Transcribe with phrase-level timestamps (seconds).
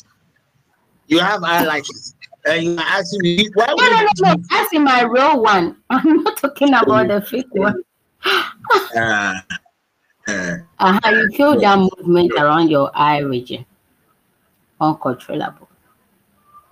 [0.00, 0.04] eyelashes.
[1.06, 2.14] You have eyelashes.
[2.44, 4.66] And you are asking me why No, no, no, no.
[4.72, 5.76] in my real one.
[5.90, 7.82] I'm not talking about the fake one.
[8.96, 9.34] Uh,
[10.28, 13.64] uh, Uh, how you feel that movement around your eye region?
[14.80, 15.68] Uncontrollable.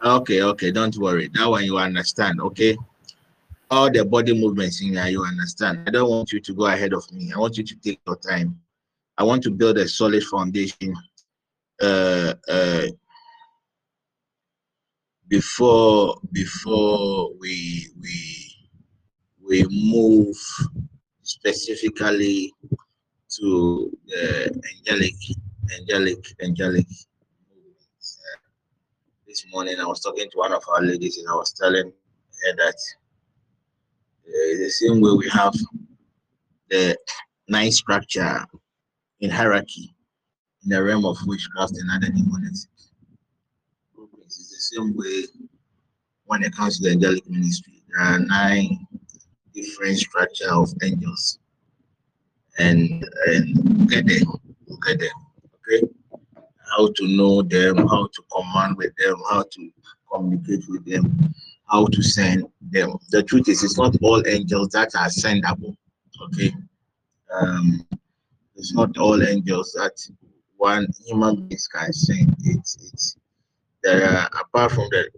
[0.02, 1.29] okay, okay, don't worry.
[1.29, 2.77] That one you understand, okay?
[3.71, 5.80] All the body movements in here, you understand.
[5.87, 7.32] I don't want you to go ahead of me.
[7.34, 8.61] I want you to take your time.
[9.16, 10.95] I want to build a solid foundation.
[11.80, 12.87] Uh, uh,
[15.30, 18.51] before before we we
[19.48, 20.37] we move
[21.23, 22.53] specifically
[23.30, 25.15] to the angelic
[25.79, 26.87] angelic angelic.
[26.91, 28.39] Uh,
[29.29, 32.56] this morning I was talking to one of our ladies and I was telling her
[32.56, 32.78] that
[34.27, 35.55] uh, the same way we have
[36.70, 36.98] the
[37.48, 38.45] nine structure
[39.20, 39.95] in hierarchy
[40.65, 42.55] in the realm of witchcraft and other demonic
[44.70, 45.24] same way
[46.27, 47.83] when it comes to the angelic ministry.
[47.89, 48.86] There are nine
[49.53, 51.39] different structure of angels.
[52.58, 54.19] And and we'll get there.
[54.67, 55.11] We'll get there.
[55.56, 55.86] Okay.
[56.77, 59.70] How to know them, how to command with them, how to
[60.12, 61.34] communicate with them,
[61.69, 62.97] how to send them.
[63.11, 65.77] The truth is it's not all angels that are sendable.
[66.23, 66.52] Okay.
[67.33, 67.86] Um
[68.56, 69.97] it's not all angels that
[70.58, 72.36] one human being can send.
[72.45, 73.17] It's it's
[73.83, 75.11] there are apart from the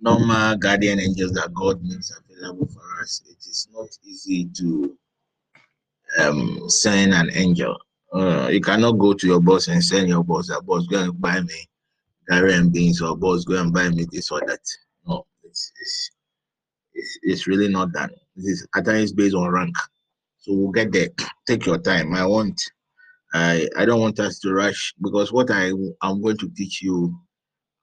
[0.00, 4.96] normal guardian angels that God makes available for us, it is not easy to
[6.18, 7.76] um send an angel.
[8.12, 11.20] Uh, you cannot go to your boss and send your boss, a boss go and
[11.20, 11.68] buy me
[12.30, 14.60] and beans or boss go and buy me this or that.
[15.06, 16.10] No, it's it's
[16.94, 18.10] it's, it's really not that.
[18.36, 19.74] This is at times based on rank.
[20.38, 21.08] So we'll get there.
[21.46, 22.14] Take your time.
[22.14, 22.60] I want
[23.32, 25.70] I I don't want us to rush because what I
[26.02, 27.16] I'm going to teach you,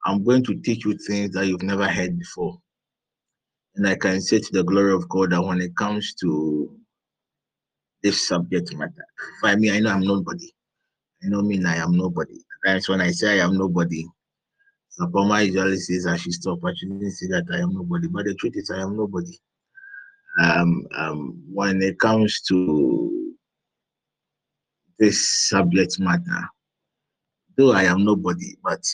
[0.04, 2.58] I'm going to teach you things that you've never heard before.
[3.76, 6.76] And I can say to the glory of God that when it comes to
[8.02, 9.06] this subject matter,
[9.40, 10.50] for me, I know I'm nobody.
[11.22, 12.38] I know me, I am nobody.
[12.64, 14.04] That's when I say I am nobody.
[14.98, 16.58] Sapoma usually says I should stop.
[16.64, 18.08] I shouldn't say that I am nobody.
[18.08, 19.38] But the truth is I am nobody.
[20.40, 23.17] Um, um, when it comes to
[24.98, 26.48] this subject matter,
[27.56, 28.84] though I am nobody, but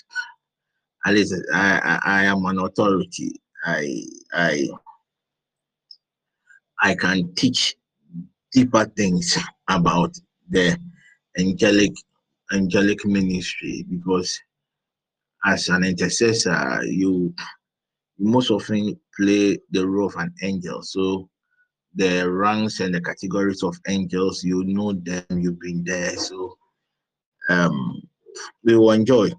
[1.06, 3.41] at least I, I, I am an authority.
[3.65, 4.69] I I
[6.82, 7.76] I can teach
[8.53, 9.38] deeper things
[9.69, 10.14] about
[10.50, 10.78] the
[11.38, 11.93] angelic
[12.53, 14.38] angelic ministry because
[15.47, 17.34] as an intercessor you
[18.19, 21.28] most often play the role of an angel so
[21.94, 26.16] the ranks and the categories of angels you know them you've been there.
[26.16, 26.59] So
[27.49, 28.03] um
[28.65, 29.31] we will enjoy.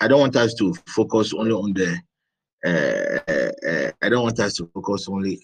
[0.00, 1.98] I don't want us to focus only on the
[2.64, 5.38] uh, uh, i don't want us to focus only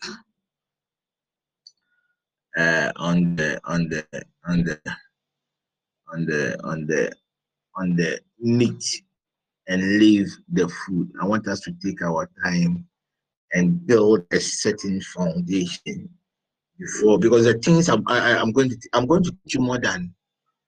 [2.56, 4.04] uh, on the on the
[4.46, 4.80] on the
[6.12, 7.12] on the on the
[7.76, 9.02] on the meat
[9.68, 11.10] and leave the food.
[11.20, 12.86] I want us to take our time
[13.52, 16.08] and build a certain foundation
[16.80, 19.60] before because the things I'm I, I- I'm going to I'm going to teach you
[19.60, 20.14] more than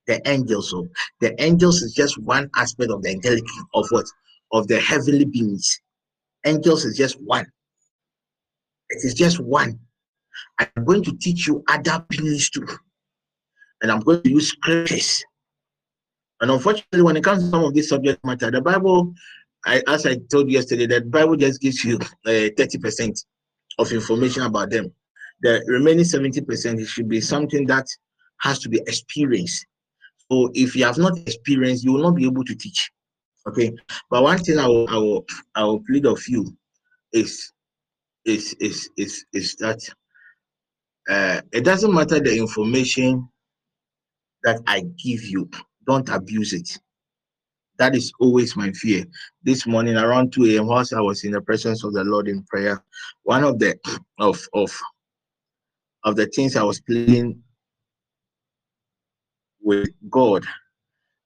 [0.06, 0.70] the angels.
[0.70, 0.88] So
[1.20, 4.06] the angels is just one aspect of the angelic of what
[4.52, 5.80] of the heavenly beings.
[6.44, 7.46] Angels is just one.
[8.90, 9.78] It is just one.
[10.58, 12.66] I'm going to teach you other beings too.
[13.80, 15.24] And I'm going to use scriptures.
[16.40, 19.14] And unfortunately, when it comes to some of this subject matter, the Bible,
[19.64, 21.96] I, as I told you yesterday, that Bible just gives you
[22.26, 23.24] uh, 30%
[23.78, 24.92] of information about them.
[25.42, 27.86] The remaining 70% it should be something that
[28.41, 29.66] has to be experienced.
[30.30, 32.91] So if you have not experienced, you will not be able to teach.
[33.47, 33.72] Okay.
[34.08, 36.56] But one thing I will I will I will plead of you
[37.12, 37.52] is
[38.25, 39.81] is is is is that
[41.10, 43.28] uh, it doesn't matter the information
[44.44, 45.50] that I give you,
[45.86, 46.78] don't abuse it.
[47.78, 49.05] That is always my fear.
[49.43, 52.44] This morning around 2 a.m., whilst I was in the presence of the Lord in
[52.44, 52.84] prayer,
[53.25, 53.76] one of the
[54.19, 54.70] of of
[56.04, 57.43] of the things I was pleading
[59.62, 60.44] with God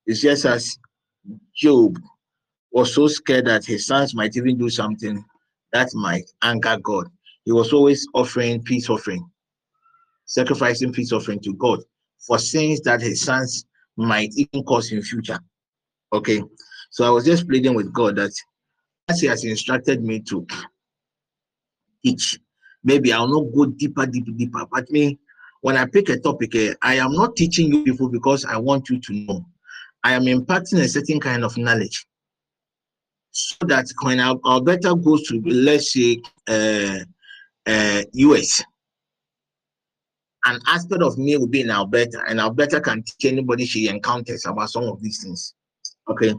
[0.06, 0.78] It's just as
[1.56, 1.99] Job
[2.73, 5.25] was so scared that his sons might even do something
[5.73, 7.08] that might anger God.
[7.44, 9.28] He was always offering peace offering,
[10.26, 11.81] sacrificing peace offering to God
[12.26, 15.38] for sins that his sons might even cause in future.
[16.12, 16.43] Okay,
[16.90, 18.32] so I was just pleading with God that
[19.08, 20.46] as He has instructed me to
[22.05, 22.38] teach,
[22.87, 24.65] maybe I'll not go deeper, deeper, deeper.
[24.73, 25.19] But me,
[25.61, 28.88] when I pick a topic, eh, I am not teaching you people because I want
[28.88, 29.44] you to know.
[30.05, 32.06] I am imparting a certain kind of knowledge.
[33.33, 37.00] So that when Alberta goes to, let's say, uh,
[37.67, 38.62] uh, US,
[40.47, 44.47] an aspect of me will be in Alberta, and Alberta can teach anybody she encounters
[44.47, 45.55] about some of these things.
[46.09, 46.33] Okay.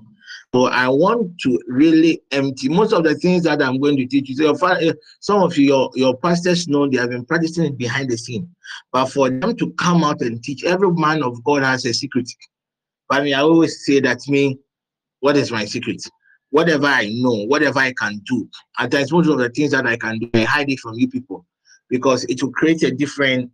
[0.54, 4.30] So I want to really empty most of the things that I'm going to teach
[4.30, 4.36] you.
[4.36, 8.50] So eh, some of your, your pastors know they have been practicing behind the scene.
[8.92, 12.30] But for them to come out and teach, every man of God has a secret.
[13.10, 14.58] But I mean, I always say that me,
[15.20, 16.02] what is my secret?
[16.50, 18.50] Whatever I know, whatever I can do.
[18.80, 21.10] At times, most of the things that I can do, I hide it from you
[21.10, 21.46] people
[21.90, 23.52] because it will create a different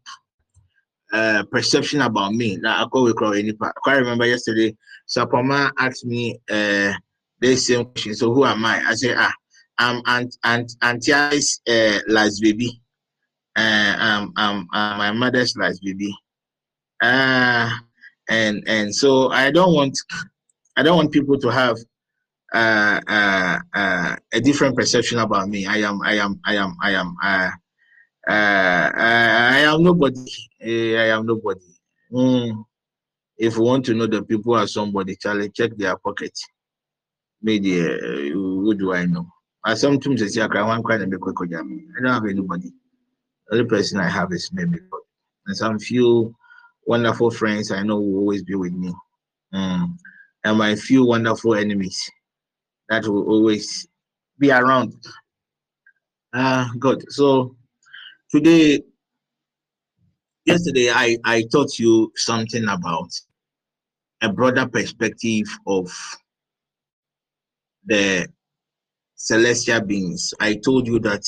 [1.13, 2.59] uh, perception about me.
[2.65, 4.75] I quite remember yesterday,
[5.07, 6.93] Sapoma asked me uh,
[7.39, 8.15] the same question.
[8.15, 8.83] So, who am I?
[8.85, 9.33] I said, ah,
[9.77, 12.81] I'm Aunt Aunt Auntie's uh, last baby.
[13.55, 16.13] Uh, I'm, I'm, I'm my mother's last baby.
[17.01, 17.69] Uh,
[18.29, 19.97] and and so I don't want
[20.77, 21.77] I don't want people to have
[22.53, 25.65] uh, uh, uh, a different perception about me.
[25.65, 27.49] I am I am I am I am uh,
[28.27, 30.25] uh, I, I am nobody.
[30.61, 31.59] I am nobody.
[32.11, 32.63] Mm.
[33.37, 36.37] If you want to know the people are somebody, Charlie, check their pocket.
[37.41, 37.97] Maybe uh,
[38.33, 39.27] who do I know?
[39.65, 42.71] I sometimes say I can one kind of quick I don't have anybody.
[43.47, 45.01] The only person I have is maybe God.
[45.47, 46.33] And some few
[46.85, 48.93] wonderful friends I know will always be with me.
[49.53, 49.97] Mm.
[50.45, 52.09] And my few wonderful enemies
[52.89, 53.87] that will always
[54.39, 54.95] be around.
[56.33, 57.05] Uh, good.
[57.11, 57.55] So
[58.33, 58.81] today
[60.43, 63.09] yesterday I, I taught you something about
[64.23, 65.93] a broader perspective of
[67.85, 68.27] the
[69.15, 70.33] celestial beings.
[70.39, 71.21] I told you that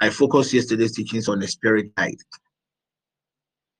[0.00, 2.18] I focused yesterday's teachings on the spirit guide.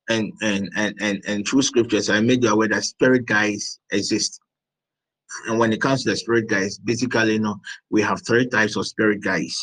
[0.08, 4.41] And and and and, and through scriptures, I made you aware that spirit guides exist.
[5.49, 7.56] And when it comes to the spirit guides, basically, you know,
[7.91, 9.58] we have three types of spirit guides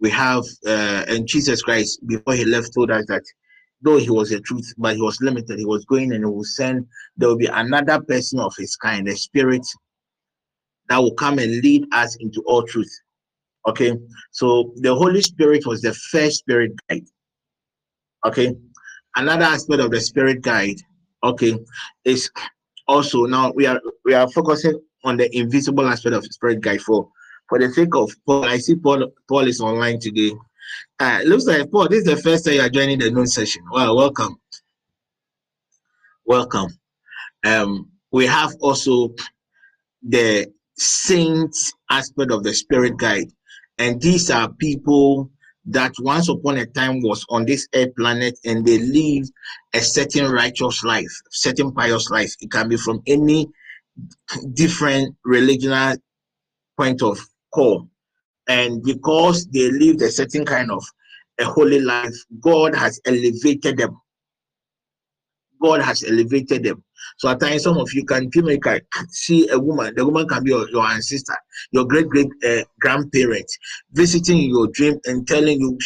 [0.00, 3.22] we have uh, and Jesus Christ before he left told us that
[3.82, 5.58] though he was a truth, but he was limited.
[5.58, 6.86] He was going and he will send.
[7.16, 9.66] There will be another person of his kind, a spirit
[10.88, 12.90] that will come and lead us into all truth.
[13.68, 13.94] Okay,
[14.30, 17.04] so the Holy Spirit was the first spirit guide.
[18.24, 18.54] Okay,
[19.16, 20.76] another aspect of the spirit guide.
[21.22, 21.58] Okay,
[22.04, 22.30] is
[22.86, 27.08] also now we are we are focusing on the invisible aspect of spirit guide for
[27.48, 30.32] for the sake of Paul, I see Paul Paul is online today.
[31.00, 33.62] Uh, looks like Paul, this is the first time you are joining the noon session.
[33.70, 34.36] Well, welcome.
[36.26, 36.68] Welcome.
[37.44, 39.14] Um, we have also
[40.02, 40.46] the
[40.76, 43.28] saints aspect of the spirit guide.
[43.78, 45.30] And these are people
[45.66, 49.24] that once upon a time was on this earth planet and they live
[49.74, 52.34] a certain righteous life, certain pious life.
[52.40, 53.48] It can be from any
[54.52, 55.96] different religional
[56.76, 57.18] point of
[57.58, 57.88] call.
[58.48, 60.84] And because they lived a certain kind of
[61.40, 64.00] a holy life, God has elevated them.
[65.60, 66.84] God has elevated them.
[67.16, 68.30] So at times, some of you can
[69.10, 69.94] see a woman.
[69.96, 71.36] The woman can be your, your ancestor,
[71.72, 72.62] your great great uh,
[73.92, 75.76] visiting your dream and telling you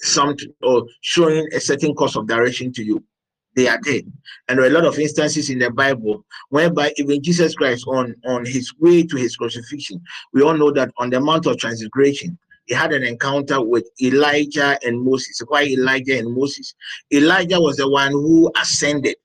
[0.00, 3.04] something or showing a certain course of direction to you
[3.58, 4.04] they are dead.
[4.46, 8.14] And there are a lot of instances in the Bible whereby even Jesus Christ, on,
[8.24, 10.00] on his way to his crucifixion,
[10.32, 14.78] we all know that on the Mount of Transfiguration, he had an encounter with Elijah
[14.84, 15.42] and Moses.
[15.48, 16.72] Why Elijah and Moses?
[17.12, 19.16] Elijah was the one who ascended.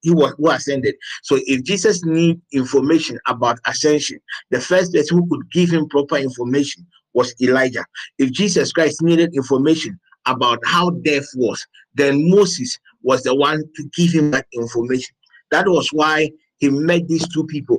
[0.00, 0.96] He was who ascended.
[1.22, 4.18] So if Jesus need information about ascension,
[4.50, 6.84] the first person who could give him proper information
[7.14, 7.84] was Elijah.
[8.18, 13.90] If Jesus Christ needed information about how death was, then Moses was the one to
[13.96, 15.14] give him that information.
[15.50, 17.78] That was why he met these two people.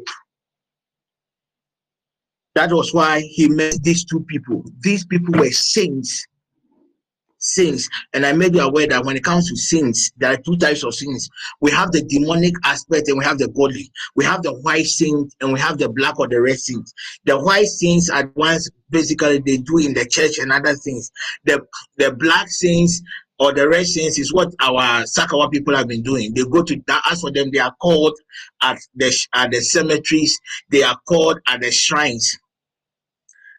[2.56, 4.64] That was why he met these two people.
[4.82, 6.28] These people were saints.
[7.38, 7.90] Saints.
[8.14, 10.84] And I made you aware that when it comes to sins, there are two types
[10.84, 11.30] of sins.
[11.62, 13.90] We have the demonic aspect and we have the godly.
[14.16, 16.94] We have the white saints and we have the black or the red saints.
[17.26, 21.10] The white saints are ones basically they do in the church and other things.
[21.46, 21.66] The
[21.98, 23.02] the black saints
[23.42, 26.32] or the red saints is what our Sakawa people have been doing.
[26.36, 27.02] They go to that.
[27.10, 28.14] As for them, they are called
[28.62, 30.40] at the at the cemeteries.
[30.70, 32.38] They are called at the shrines,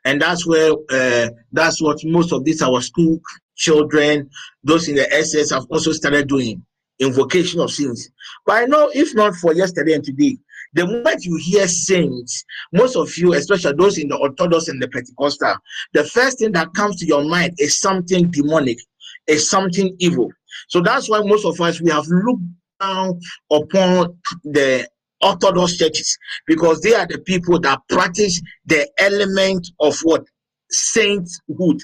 [0.04, 3.20] and that's where uh, that's what most of these our school
[3.56, 4.30] children,
[4.62, 6.64] those in the SS, have also started doing
[7.00, 8.08] invocation of sins.
[8.46, 10.38] But I know if not for yesterday and today,
[10.74, 14.86] the moment you hear saints, most of you, especially those in the Orthodox and the
[14.86, 15.56] Pentecostal,
[15.92, 18.78] the first thing that comes to your mind is something demonic
[19.26, 20.30] is something evil.
[20.68, 22.42] So that's why most of us we have looked
[22.80, 24.88] down upon the
[25.22, 30.24] Orthodox churches because they are the people that practice the element of what
[30.70, 31.80] sainthood.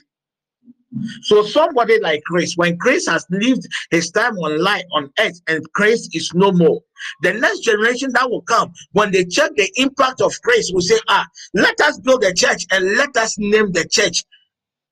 [1.22, 5.64] So somebody like Chris, when Chris has lived his time on life on earth and
[5.74, 6.80] Chris is no more,
[7.22, 10.98] the next generation that will come, when they check the impact of Chris, will say,
[11.08, 14.24] ah, let us build a church and let us name the church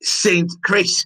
[0.02, 1.04] Saint Chris.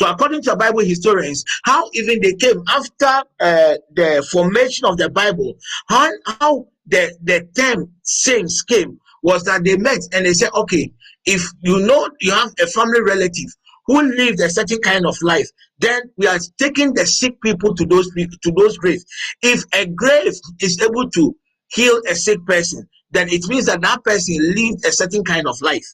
[0.00, 5.10] So, according to Bible historians, how even they came after uh, the formation of the
[5.10, 5.52] Bible,
[5.90, 10.90] how, how the, the term saints came was that they met and they said, okay,
[11.26, 13.44] if you know you have a family relative
[13.84, 17.84] who lived a certain kind of life, then we are taking the sick people to
[17.84, 19.04] those to those graves.
[19.42, 21.36] If a grave is able to
[21.68, 25.60] heal a sick person, then it means that that person lived a certain kind of
[25.60, 25.84] life.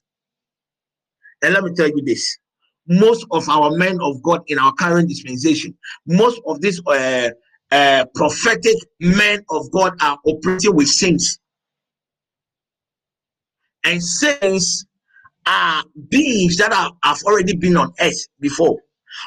[1.42, 2.38] And let me tell you this
[2.88, 5.76] most of our men of God in our current dispensation,
[6.06, 7.30] most of these uh,
[7.70, 11.38] uh, prophetic men of God are operating with saints.
[13.84, 14.86] And saints
[15.46, 18.78] are beings that are, have already been on earth before.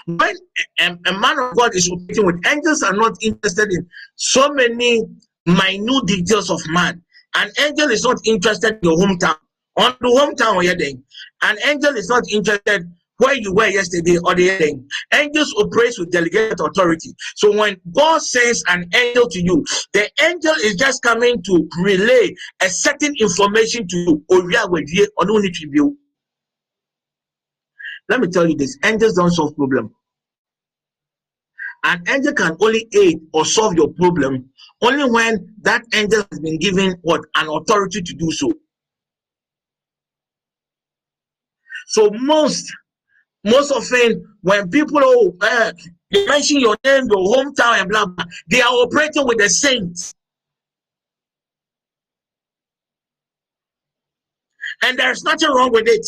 [0.06, 0.36] When
[0.80, 5.04] a, a man of God is operating with angels, are not interested in so many
[5.46, 7.02] minute details of man.
[7.36, 9.36] An angel is not interested in your hometown.
[9.78, 11.02] On the hometown,
[11.42, 14.76] an angel is not interested where you were yesterday or the day.
[15.14, 17.14] Angels operate with delegated authority.
[17.36, 22.34] So when God sends an angel to you, the angel is just coming to relay
[22.62, 25.98] a certain information to you.
[28.10, 29.94] Let me tell you this angels don't solve problem.
[31.84, 34.50] An angel can only aid or solve your problem
[34.82, 38.52] only when that angel has been given what an authority to do so.
[41.88, 42.72] So most
[43.44, 45.72] most often, when people uh,
[46.12, 50.14] they mention your name, your hometown, and blah blah, they are operating with the saints.
[54.84, 56.06] And there's nothing wrong with it.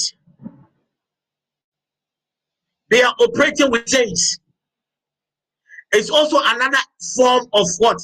[2.90, 4.40] They are operating with saints.
[5.94, 6.78] It's also another
[7.16, 7.98] form of what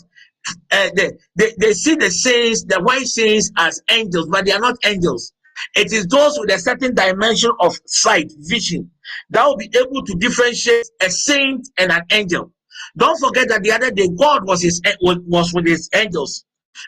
[0.71, 4.59] uh, they, they, they see the saints, the white saints, as angels, but they are
[4.59, 5.33] not angels.
[5.75, 8.91] It is those with a certain dimension of sight, vision,
[9.29, 12.51] that will be able to differentiate a saint and an angel.
[12.97, 16.45] Don't forget that the other day God was his eh, was with his angels,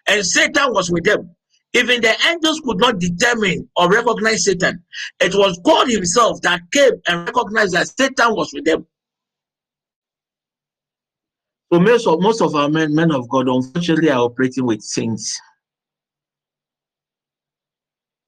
[0.07, 1.35] and Satan was with them.
[1.73, 4.83] Even the angels could not determine or recognize Satan.
[5.19, 8.87] It was God Himself that came and recognized that Satan was with them.
[11.71, 15.39] So most of most of our men, men of God, unfortunately, are operating with saints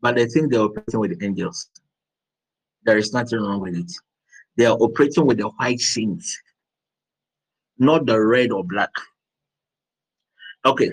[0.01, 1.69] but they think they're operating with angels.
[2.83, 3.91] There is nothing wrong with it.
[4.57, 6.37] They are operating with the white saints,
[7.77, 8.89] not the red or black.
[10.65, 10.91] Okay,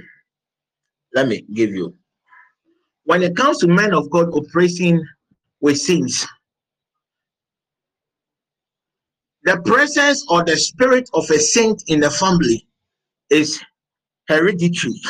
[1.14, 1.94] let me give you.
[3.04, 5.04] When it comes to men of God operating
[5.60, 6.26] with saints,
[9.44, 12.66] the presence or the spirit of a saint in the family
[13.30, 13.62] is
[14.28, 15.00] hereditary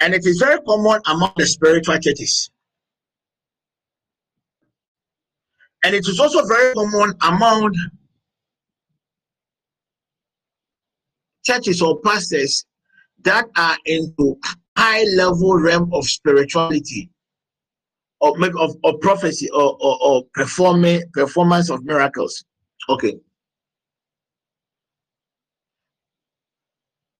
[0.00, 2.50] and it is very common among the spiritual churches.
[5.84, 7.74] And it is also very common among
[11.44, 12.66] churches or pastors
[13.22, 14.38] that are into
[14.76, 17.10] high level realm of spirituality
[18.20, 22.44] or of, of prophecy or, or, or performing performance of miracles.
[22.88, 23.18] Okay.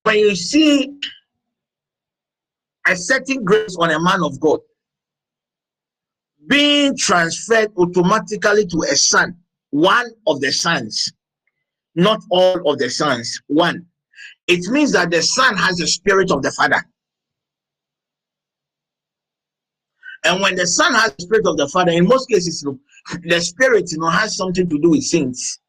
[0.02, 0.92] When you see
[2.86, 4.60] a certain grace on a man of God
[6.48, 9.36] being transferred automatically to a son,
[9.70, 11.12] one of the sons,
[11.94, 13.86] not all of the sons, one.
[14.46, 16.82] It means that the son has the spirit of the father.
[20.24, 22.66] And when the son has the spirit of the father, in most cases,
[23.24, 25.60] the spirit you know, has something to do with saints.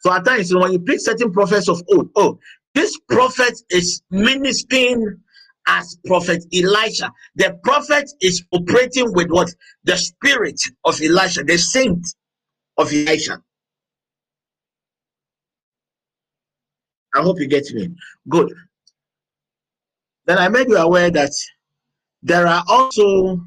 [0.00, 2.38] So at times, you know, when you pick certain prophets of old, oh,
[2.74, 5.20] this prophet is ministering
[5.66, 7.10] as prophet Elijah.
[7.36, 9.48] The prophet is operating with what?
[9.84, 12.06] The spirit of Elijah, the saint
[12.76, 13.42] of Elijah.
[17.14, 17.90] I hope you get me.
[18.28, 18.52] Good.
[20.26, 21.32] Then I made you aware that
[22.22, 23.40] there are also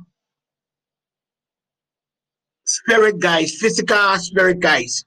[2.65, 5.05] spirit guys, physical spirit guys.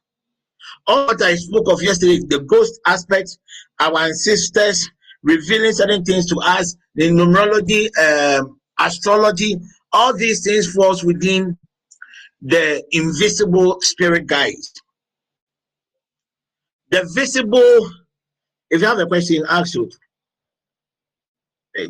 [0.87, 3.39] All what I spoke of yesterday, the ghost aspect,
[3.79, 4.89] our ancestors
[5.23, 9.57] revealing certain things to us, the numerology, um, astrology,
[9.93, 11.59] all these things falls within
[12.43, 14.73] the invisible spirit guides.
[16.91, 17.91] The visible
[18.71, 19.95] If you have a question, ask it.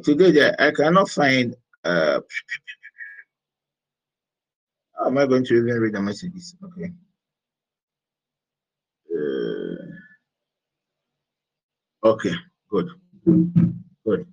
[0.05, 1.57] Today, I cannot find.
[1.85, 2.21] Uh,
[4.99, 6.55] how am I going to even read the messages?
[6.65, 6.93] Okay.
[9.15, 10.05] Uh,
[12.09, 12.35] okay,
[12.71, 12.89] good.
[13.29, 14.27] Good.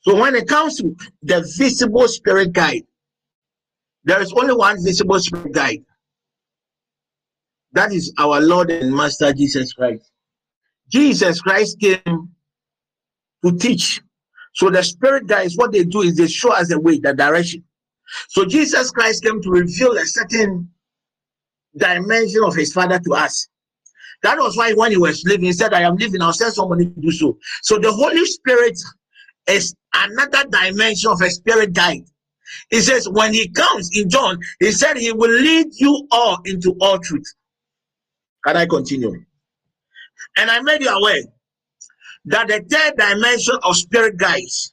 [0.00, 2.82] So when it comes to the visible spirit guide,
[4.04, 5.84] there is only one visible spirit guide.
[7.72, 10.10] That is our Lord and Master Jesus Christ.
[10.88, 12.28] Jesus Christ came
[13.44, 14.02] to teach.
[14.52, 17.64] So the spirit guides, what they do is they show us the way, the direction.
[18.28, 20.68] So Jesus Christ came to reveal a certain
[21.76, 23.48] dimension of his father to us.
[24.24, 26.86] That was why when he was living, he said, I am living, I'll send somebody
[26.86, 27.36] to do so.
[27.62, 28.78] So the Holy Spirit
[29.46, 32.06] is another dimension of a spirit guide.
[32.70, 36.74] He says, when he comes in John, he said he will lead you all into
[36.80, 37.34] all truth.
[38.46, 39.12] Can I continue?
[40.38, 41.22] And I made you aware
[42.24, 44.72] that the third dimension of spirit guides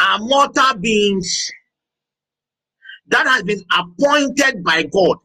[0.00, 1.50] are mortal beings
[3.08, 5.18] that has been appointed by God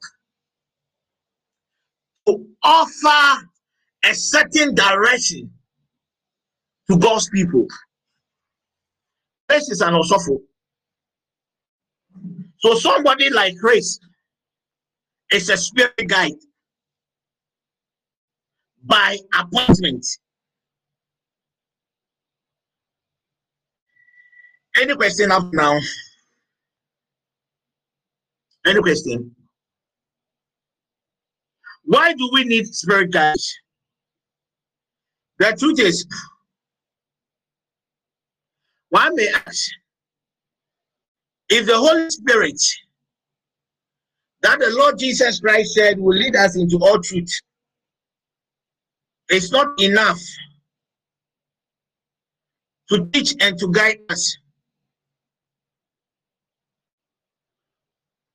[2.63, 3.47] offer
[4.03, 5.51] a certain direction
[6.89, 7.67] to God's people.
[9.47, 10.39] This is an osofo.
[12.59, 13.99] So somebody like Chris
[15.31, 16.33] is a spirit guide
[18.83, 20.05] by appointment.
[24.79, 25.79] Any question up now?
[28.65, 29.35] Any question?
[31.89, 33.51] Why do we need spirit guides?
[35.39, 36.05] The truth is,
[38.89, 39.72] one may ask,
[41.50, 42.62] if the Holy Spirit
[44.41, 47.31] that the Lord Jesus Christ said will lead us into all truth,
[49.29, 50.22] it's not enough
[52.89, 54.38] to teach and to guide us.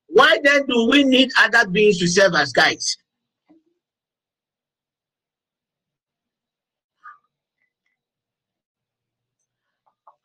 [0.09, 2.99] Why then do we need other beings to serve as guides?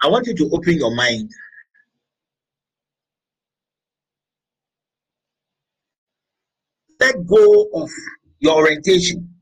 [0.01, 1.29] I want you to open your mind.
[6.99, 7.89] Let go of
[8.39, 9.33] your orientation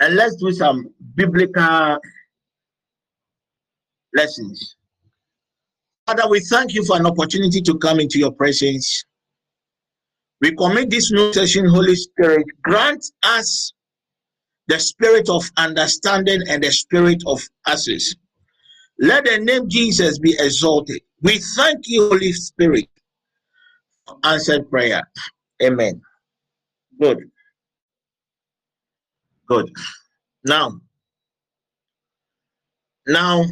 [0.00, 1.98] and let's do some biblical
[4.14, 4.76] lessons.
[6.06, 9.04] Father, we thank you for an opportunity to come into your presence.
[10.40, 12.44] We commit this new session, Holy Spirit.
[12.62, 13.72] Grant us
[14.66, 18.14] the spirit of understanding and the spirit of access.
[19.02, 21.02] Let the name Jesus be exalted.
[21.22, 22.88] We thank you, Holy Spirit,
[24.06, 25.02] for answered prayer.
[25.60, 26.00] Amen.
[27.00, 27.18] Good.
[29.48, 29.72] Good.
[30.44, 30.80] Now,
[33.08, 33.44] now,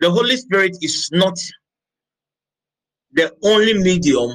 [0.00, 1.38] the Holy Spirit is not
[3.12, 4.32] the only medium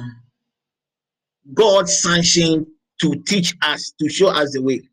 [1.52, 2.66] God sanctioned
[3.02, 4.88] to teach us, to show us the way.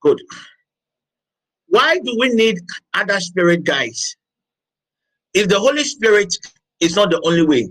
[0.00, 0.20] Good.
[1.66, 2.58] Why do we need
[2.94, 4.16] other spirit guides?
[5.34, 6.34] If the Holy Spirit
[6.80, 7.68] is not the only way,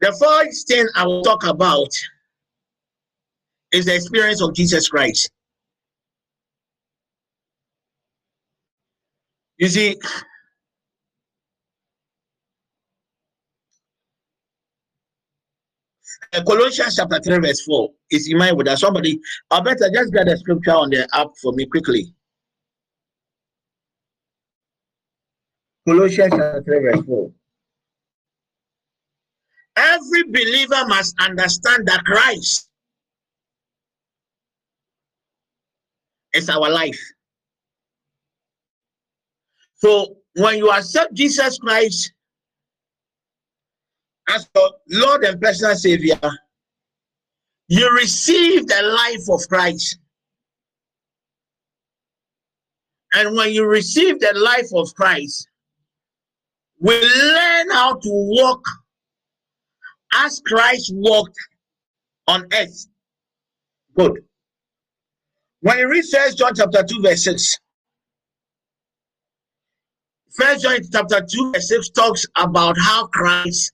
[0.00, 1.88] The first thing I will talk about
[3.72, 5.30] is the experience of Jesus Christ.
[9.56, 9.96] You see,
[16.34, 18.78] Uh, Colossians chapter 3, verse 4 is in mind with that.
[18.78, 19.18] Somebody,
[19.50, 22.12] I better just get the scripture on the app for me quickly.
[25.86, 27.32] Colossians chapter 3, verse 4.
[29.76, 32.68] Every believer must understand that Christ
[36.34, 37.00] is our life.
[39.76, 42.12] So when you accept Jesus Christ
[44.28, 44.48] as
[44.88, 46.20] Lord and personal Savior,
[47.68, 49.98] you receive the life of Christ.
[53.14, 55.48] And when you receive the life of Christ,
[56.80, 58.62] we learn how to walk
[60.14, 61.36] as Christ walked
[62.26, 62.86] on earth.
[63.96, 64.24] Good.
[65.60, 67.58] When you read First John chapter 2, verse 6,
[70.36, 73.72] First John chapter 2, verse 6 talks about how Christ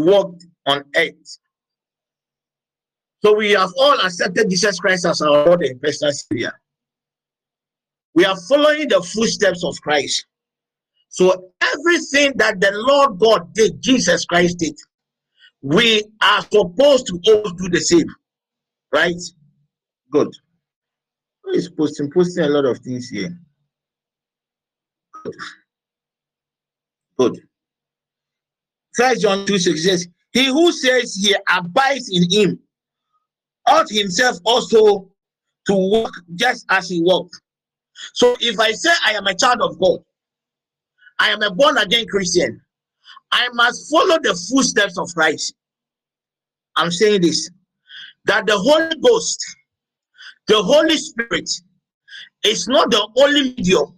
[0.00, 1.38] walked on earth.
[3.24, 6.52] So we have all accepted Jesus Christ as our Lord and personal Savior.
[8.14, 10.26] We are following the footsteps of Christ.
[11.08, 14.76] So everything that the Lord God did, Jesus Christ did,
[15.60, 18.06] we are supposed to all do the same.
[18.92, 19.20] Right?
[20.10, 20.28] Good.
[21.52, 23.38] He's posting posting a lot of things here.
[25.12, 25.34] Good.
[27.18, 27.40] Good.
[28.94, 32.58] First John 2 6 says, He who says he abides in him
[33.66, 35.10] ought himself also
[35.66, 37.40] to walk just as he walked.
[38.14, 40.00] So if I say I am a child of God,
[41.18, 42.60] I am a born again Christian,
[43.30, 45.54] I must follow the footsteps of Christ.
[46.76, 47.50] I'm saying this
[48.24, 49.44] that the Holy Ghost,
[50.46, 51.48] the Holy Spirit,
[52.44, 53.94] is not the only medium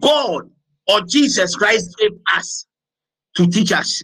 [0.00, 0.50] God
[0.88, 2.66] or Jesus Christ gave us
[3.36, 4.02] to teach us.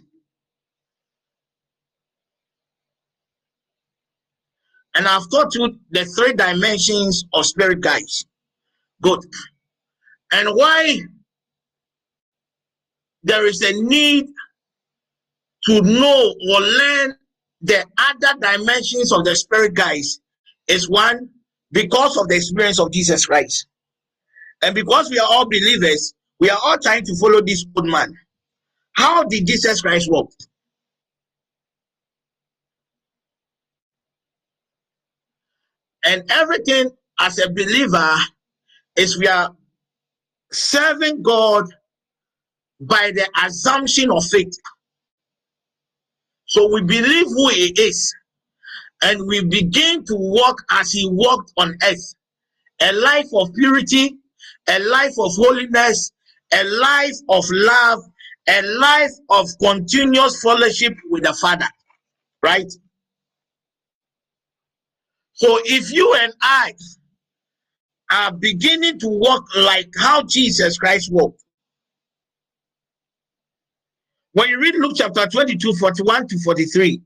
[4.95, 8.25] And I've taught you the three dimensions of spirit guides.
[9.01, 9.19] Good.
[10.33, 10.99] And why
[13.23, 14.25] there is a need
[15.65, 17.15] to know or learn
[17.61, 20.19] the other dimensions of the spirit guides
[20.67, 21.29] is one
[21.71, 23.67] because of the experience of Jesus Christ.
[24.61, 28.13] And because we are all believers, we are all trying to follow this old man.
[28.95, 30.31] How did Jesus Christ walk?
[36.05, 38.15] And everything as a believer
[38.95, 39.55] is we are
[40.51, 41.65] serving God
[42.79, 44.53] by the assumption of faith.
[46.45, 48.13] So we believe who He is
[49.03, 52.15] and we begin to walk as He walked on earth
[52.81, 54.17] a life of purity,
[54.67, 56.11] a life of holiness,
[56.53, 58.03] a life of love,
[58.47, 61.67] a life of continuous fellowship with the Father.
[62.43, 62.71] Right?
[65.33, 66.73] So if you and I
[68.11, 71.43] are beginning to walk like how Jesus Christ walked,
[74.33, 77.01] when you read Luke chapter 22, 41 to 43,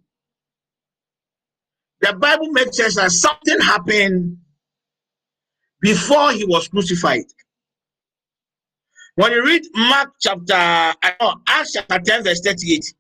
[2.02, 4.38] the Bible makes us that something happened
[5.82, 7.26] before he was crucified.
[9.16, 12.94] When you read Mark chapter, I Acts chapter 10, verse 38,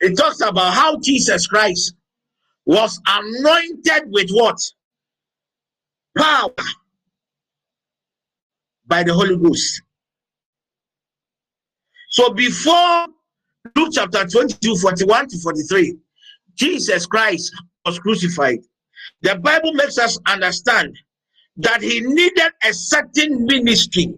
[0.00, 1.94] it talks about how Jesus Christ
[2.64, 4.58] was anointed with what?
[6.16, 6.50] Power
[8.86, 9.82] by the Holy Ghost.
[12.10, 13.06] So before
[13.74, 15.98] Luke chapter 22, 41 to 43,
[16.54, 17.52] Jesus Christ
[17.84, 18.60] was crucified.
[19.22, 20.96] The Bible makes us understand
[21.58, 24.14] that he needed a certain ministry.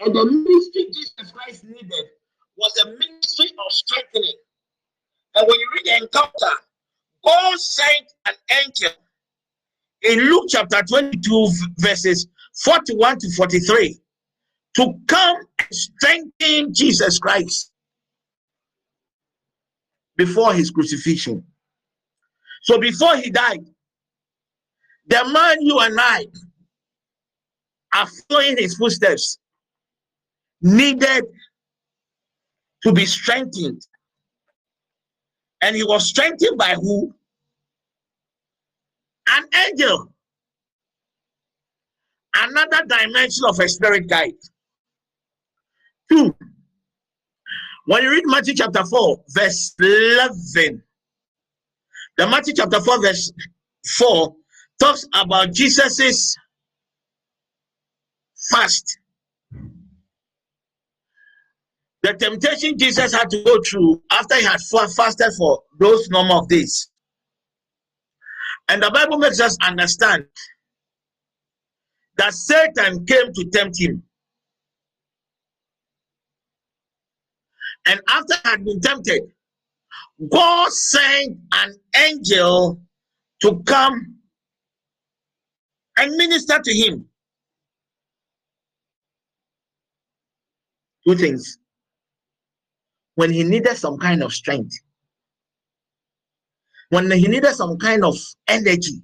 [0.00, 2.06] And the ministry Jesus Christ needed
[2.56, 4.34] was a ministry of strengthening.
[5.34, 6.56] And when you read the encounter,
[7.24, 8.34] God sent an
[8.64, 8.90] angel
[10.02, 12.26] in Luke chapter 22, verses
[12.62, 13.98] 41 to 43,
[14.76, 17.72] to come and strengthen Jesus Christ
[20.16, 21.44] before his crucifixion.
[22.62, 23.64] So before he died,
[25.06, 26.26] the man you and I
[27.94, 29.38] are following his footsteps
[30.60, 31.24] needed
[32.82, 33.82] to be strengthened.
[35.62, 37.14] And he was strengthened by who?
[39.28, 40.12] An angel.
[42.36, 44.32] Another dimension of a spirit guide.
[46.10, 46.34] Two.
[47.86, 50.82] When you read Matthew chapter 4, verse 11,
[52.16, 53.32] the Matthew chapter 4, verse
[53.98, 54.34] 4
[54.80, 56.36] talks about Jesus's
[58.50, 58.98] fast.
[62.02, 66.48] The temptation Jesus had to go through after he had fasted for those number of
[66.48, 66.90] days.
[68.68, 70.24] And the Bible makes us understand
[72.16, 74.02] that Satan came to tempt him.
[77.86, 79.22] And after he had been tempted,
[80.30, 82.80] God sent an angel
[83.42, 84.13] to come
[85.98, 87.06] and minister to him.
[91.06, 91.58] Two things.
[93.14, 94.74] When he needed some kind of strength,
[96.90, 98.16] when he needed some kind of
[98.48, 99.02] energy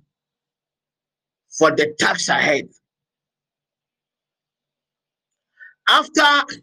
[1.59, 2.69] for the task ahead.
[5.89, 6.57] After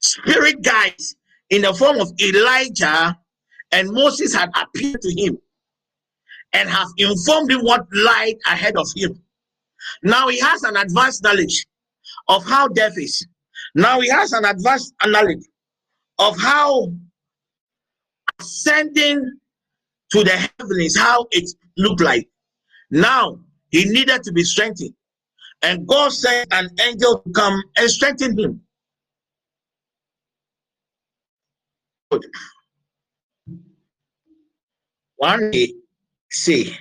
[0.00, 1.16] spirit guides
[1.50, 3.18] in the form of Elijah
[3.72, 5.38] and Moses had appeared to him
[6.52, 9.20] and have informed him what lied ahead of him.
[10.02, 11.66] Now he has an advanced knowledge
[12.28, 13.26] of how death is.
[13.74, 15.44] Now he has an advanced knowledge
[16.18, 16.92] of how
[18.40, 19.38] ascending
[20.10, 22.28] to the heavens, how it looked like.
[22.90, 24.94] Now he needed to be strengthened.
[25.62, 28.62] And God sent an angel to come and strengthen him.
[35.16, 35.74] One day,
[36.30, 36.76] say,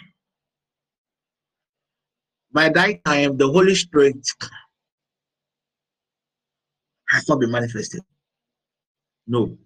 [2.52, 4.18] by that time, the Holy Spirit
[7.10, 8.02] has not been manifested.
[9.28, 9.58] No.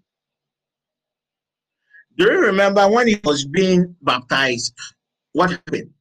[2.18, 4.74] Do you remember when he was being baptized?
[5.34, 5.92] What happened?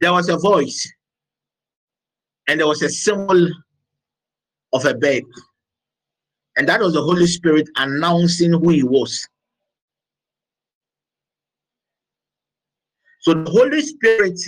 [0.00, 0.90] There was a voice,
[2.48, 3.48] and there was a symbol
[4.72, 5.22] of a bed.
[6.56, 9.26] And that was the Holy Spirit announcing who he was.
[13.20, 14.40] So the Holy Spirit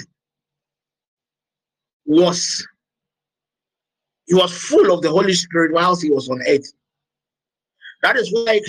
[2.04, 2.66] was
[4.26, 6.72] he was full of the Holy Spirit whilst he was on earth.
[8.02, 8.60] That is why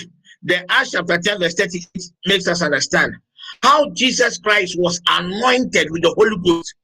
[0.43, 1.87] the Acts chapter 10, verse 38
[2.25, 3.13] makes us understand
[3.61, 6.75] how Jesus Christ was anointed with the Holy Ghost.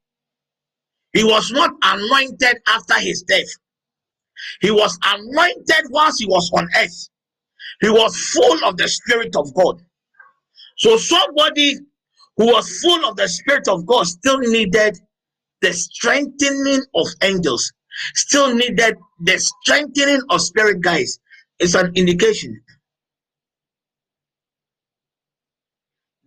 [1.13, 3.47] He was not anointed after his death.
[4.61, 7.09] He was anointed whilst he was on earth.
[7.81, 9.81] He was full of the Spirit of God.
[10.77, 11.75] So somebody
[12.37, 14.97] who was full of the Spirit of God still needed
[15.61, 17.71] the strengthening of angels,
[18.15, 21.19] still needed the strengthening of spirit guys.
[21.59, 22.61] It's an indication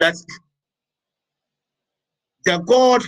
[0.01, 0.15] that
[2.45, 3.03] the God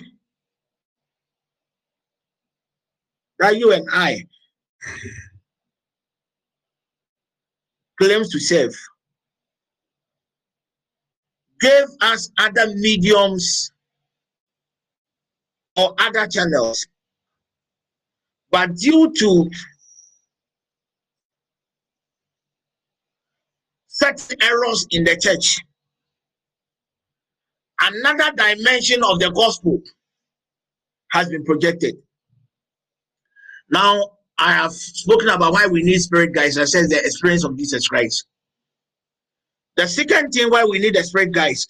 [3.40, 4.24] that you and I
[8.00, 8.74] claims to serve
[11.60, 13.72] gave us other mediums
[15.76, 16.86] or other channels.
[18.50, 19.50] But due to
[23.88, 25.58] certain errors in the church,
[27.80, 29.80] another dimension of the gospel
[31.10, 31.96] has been projected.
[33.70, 36.58] Now, I have spoken about why we need spirit guides.
[36.58, 38.26] I said the experience of Jesus Christ.
[39.76, 41.66] The second thing why we need the spirit guides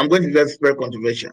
[0.00, 1.30] I'm going to be very controversial.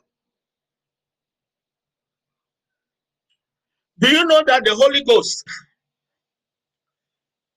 [3.97, 5.41] Do you know that the Holy Ghost,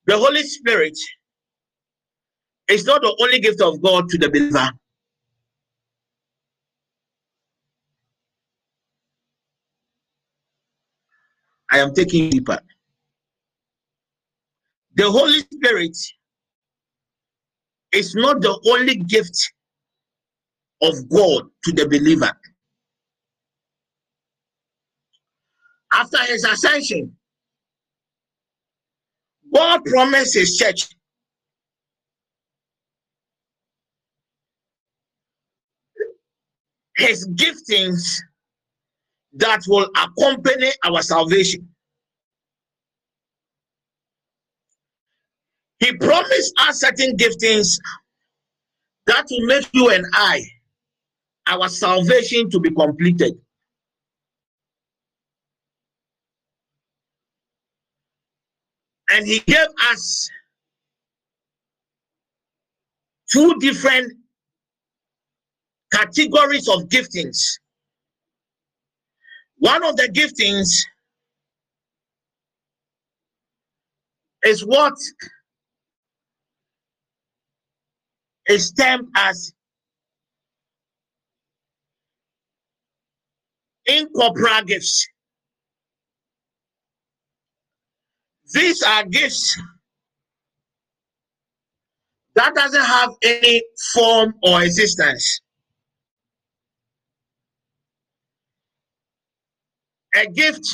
[0.06, 0.96] the Holy Spirit,
[2.68, 4.70] is not the only gift of God to the believer?
[11.72, 12.60] I am taking deeper.
[14.94, 15.96] The Holy Spirit
[17.90, 19.52] is not the only gift
[20.82, 22.32] of God to the believer.
[25.92, 27.16] After his ascension,
[29.52, 30.88] God promised his church
[36.96, 38.16] his giftings
[39.34, 41.68] that will accompany our salvation.
[45.78, 47.78] He promised us certain giftings
[49.06, 50.42] that will make you and I
[51.50, 53.34] our salvation to be completed.
[59.10, 60.30] And he gave us
[63.30, 64.12] two different
[65.92, 67.58] categories of giftings.
[69.58, 70.68] One of the giftings
[74.44, 74.94] is what
[78.48, 79.52] is termed as
[83.98, 85.06] incorporeal gifts.
[88.52, 89.58] These are gifts
[92.34, 95.40] that doesn't have any form or existence.
[100.16, 100.66] A gift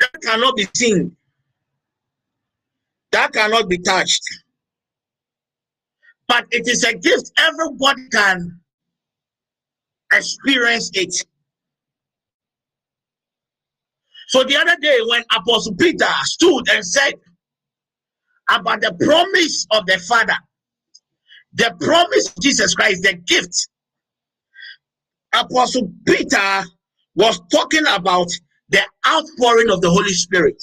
[0.00, 1.16] that cannot be seen,
[3.12, 4.22] that cannot be touched.
[6.28, 8.61] But it is a gift everybody can
[10.12, 11.14] experience it.
[14.28, 17.14] So the other day, when Apostle Peter stood and said
[18.48, 20.36] about the promise of the Father,
[21.54, 23.68] the promise of Jesus Christ, the gift,
[25.34, 26.62] Apostle Peter
[27.14, 28.28] was talking about
[28.70, 30.62] the outpouring of the Holy Spirit.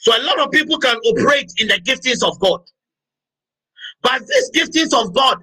[0.00, 2.60] So a lot of people can operate in the giftings of God.
[4.02, 5.38] But these giftings of God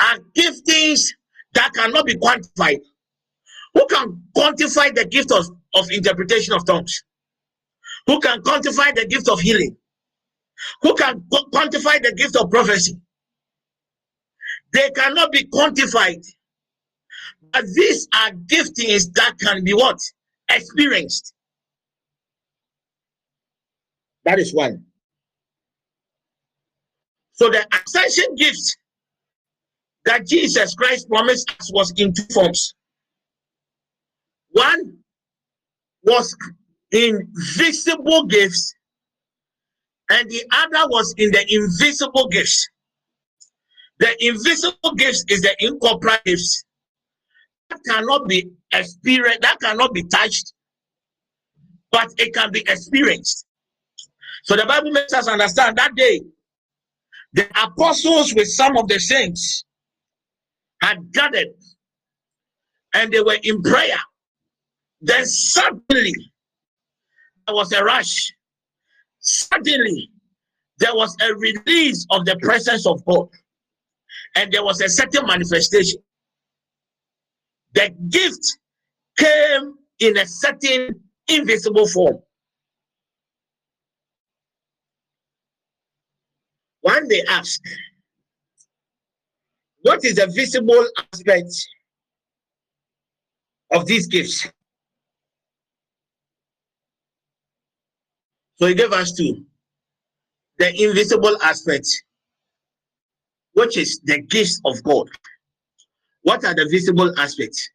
[0.00, 1.08] are giftings
[1.54, 2.80] that cannot be quantified.
[3.74, 7.02] Who can quantify the gift of, of interpretation of tongues?
[8.06, 9.76] Who can quantify the gift of healing?
[10.82, 13.00] Who can quantify the gift of prophecy?
[14.72, 16.24] They cannot be quantified.
[17.52, 19.98] But these are giftings that can be what?
[20.50, 21.34] Experienced.
[24.24, 24.84] That is one.
[27.32, 28.76] So the ascension gifts
[30.08, 32.72] that Jesus Christ promised us was in two forms.
[34.52, 34.96] One
[36.02, 36.34] was
[36.90, 38.74] in visible gifts,
[40.08, 42.66] and the other was in the invisible gifts.
[43.98, 46.64] The invisible gifts is the incorporeal gifts
[47.68, 50.54] that cannot be experienced, that cannot be touched,
[51.92, 53.44] but it can be experienced.
[54.44, 56.22] So the Bible makes us understand that day,
[57.34, 59.66] the apostles with some of the saints
[60.82, 61.48] had gathered
[62.94, 63.98] and they were in prayer.
[65.00, 66.14] Then suddenly
[67.46, 68.32] there was a rush.
[69.20, 70.10] Suddenly
[70.78, 73.28] there was a release of the presence of God
[74.36, 76.00] and there was a certain manifestation.
[77.74, 78.58] The gift
[79.18, 82.18] came in a certain invisible form.
[86.80, 87.60] One they asked,
[89.88, 91.50] What is the visible aspect
[93.70, 94.46] of these gifts?
[98.56, 99.46] So he gave us two
[100.58, 101.86] the invisible aspect,
[103.54, 105.08] which is the gifts of God.
[106.20, 107.70] What are the visible aspects?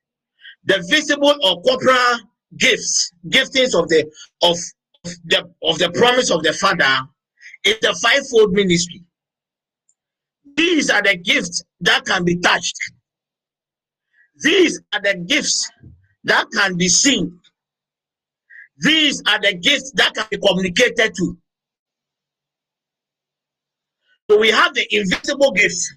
[0.66, 2.20] The visible or corporal
[2.60, 4.06] gifts, giftings of the
[4.44, 4.56] of,
[5.26, 7.08] the of the promise of the Father
[7.64, 9.04] is the fivefold ministry.
[10.56, 12.78] These are the gifts that can be touched.
[14.44, 15.70] These are the gifts
[16.26, 17.40] that can be seen.
[18.80, 21.38] These are the gifts that can be communicated to.
[24.30, 25.94] So we have the invisible gifts,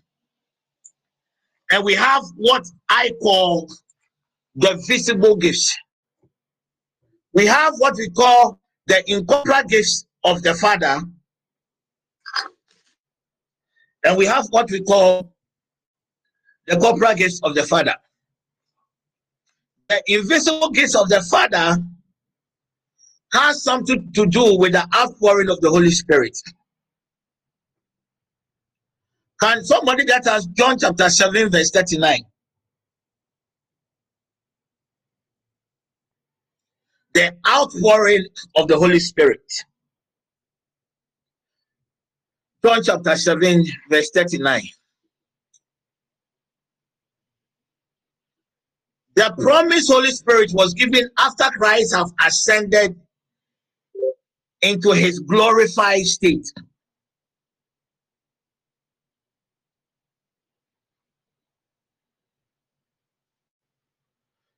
[1.70, 3.68] and we have what I call
[4.56, 5.76] the visible gifts.
[7.32, 11.00] We have what we call the incorporeal gifts of the Father,
[14.06, 15.32] and we have what we call
[16.66, 17.94] the corporal gifts of the Father.
[19.88, 21.82] The invisible gifts of the Father
[23.32, 26.38] has something to do with the outpouring of the Holy Spirit.
[29.40, 32.20] Can somebody get us John chapter 7, verse 39?
[37.12, 39.52] The outpouring of the Holy Spirit.
[42.66, 44.60] John chapter 7, verse 39.
[49.14, 52.96] The promised Holy Spirit was given after Christ have ascended
[54.62, 56.44] into his glorified state.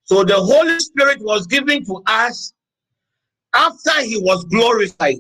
[0.05, 2.55] So the Holy Spirit was given to us
[3.53, 5.18] after he was glorified.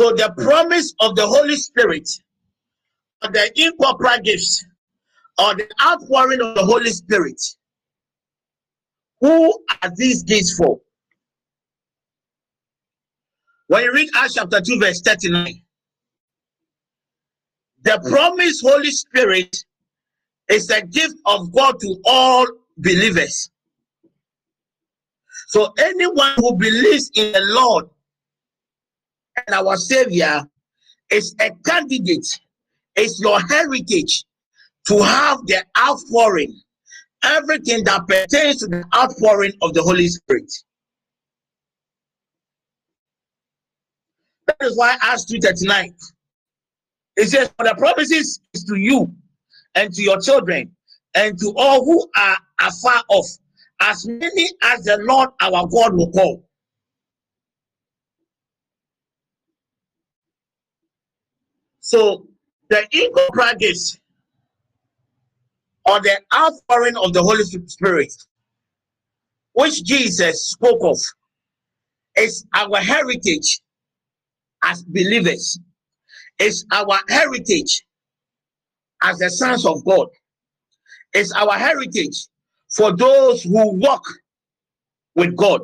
[0.00, 2.08] So the promise of the Holy Spirit,
[3.20, 4.64] the incorporeal gifts,
[5.38, 7.38] or the outpouring of the Holy Spirit,
[9.20, 10.80] who are these gifts for?
[13.66, 15.62] When you read Acts chapter 2, verse 39,
[17.82, 19.54] the promised Holy Spirit
[20.48, 22.46] is a gift of God to all
[22.78, 23.50] believers.
[25.48, 27.90] So anyone who believes in the Lord
[29.46, 30.42] and our Savior
[31.10, 32.26] is a candidate,
[32.96, 34.24] it's your heritage
[34.86, 36.58] to have the outpouring,
[37.24, 40.50] everything that pertains to the outpouring of the Holy Spirit.
[44.46, 45.94] That is why Acts 2:39
[47.16, 49.12] it says, For the promises is to you
[49.74, 50.74] and to your children
[51.14, 53.26] and to all who are afar off,
[53.80, 56.48] as many as the Lord our God will call.
[61.90, 62.24] So
[62.68, 63.98] the incorporeal gifts
[65.86, 68.12] or the outpouring of the Holy Spirit,
[69.54, 71.00] which Jesus spoke of,
[72.16, 73.60] is our heritage
[74.62, 75.58] as believers.
[76.38, 77.82] It's our heritage
[79.02, 80.06] as the sons of God.
[81.12, 82.24] It's our heritage
[82.72, 84.04] for those who walk
[85.16, 85.62] with God.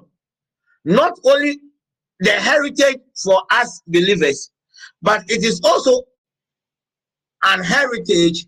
[0.85, 1.61] Not only
[2.19, 4.51] the heritage for us believers,
[5.03, 6.03] but it is also
[7.45, 8.47] and heritage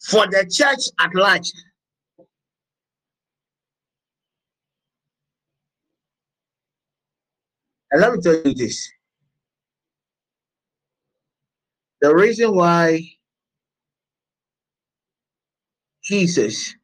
[0.00, 1.52] for the church at large.
[7.92, 8.88] And let me tell you this.
[12.00, 13.02] The reason why
[16.02, 16.74] Jesus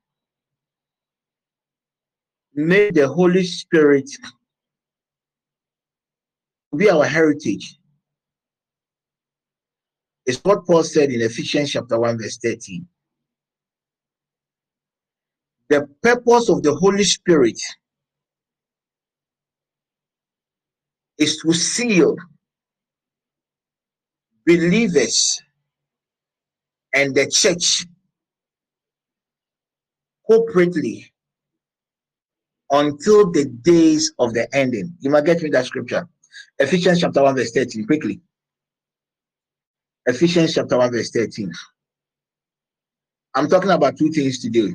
[2.54, 4.11] made the Holy Spirit
[6.76, 7.78] be our heritage
[10.26, 12.86] is what Paul said in Ephesians chapter 1, verse 13.
[15.68, 17.58] The purpose of the Holy Spirit
[21.18, 22.16] is to seal
[24.46, 25.40] believers
[26.94, 27.86] and the church
[30.28, 31.06] corporately
[32.70, 34.94] until the days of the ending.
[35.00, 36.08] You might get me that scripture.
[36.58, 38.20] Ephesians chapter 1, verse 13, quickly.
[40.07, 41.52] Ephesians chapter 1, verse 13.
[43.34, 44.72] I'm talking about two things today.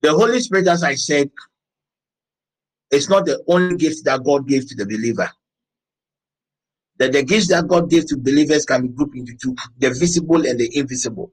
[0.00, 1.30] The Holy Spirit, as I said,
[2.90, 5.30] is not the only gift that God gave to the believer.
[6.98, 10.46] That the gifts that God gave to believers can be grouped into two the visible
[10.46, 11.32] and the invisible.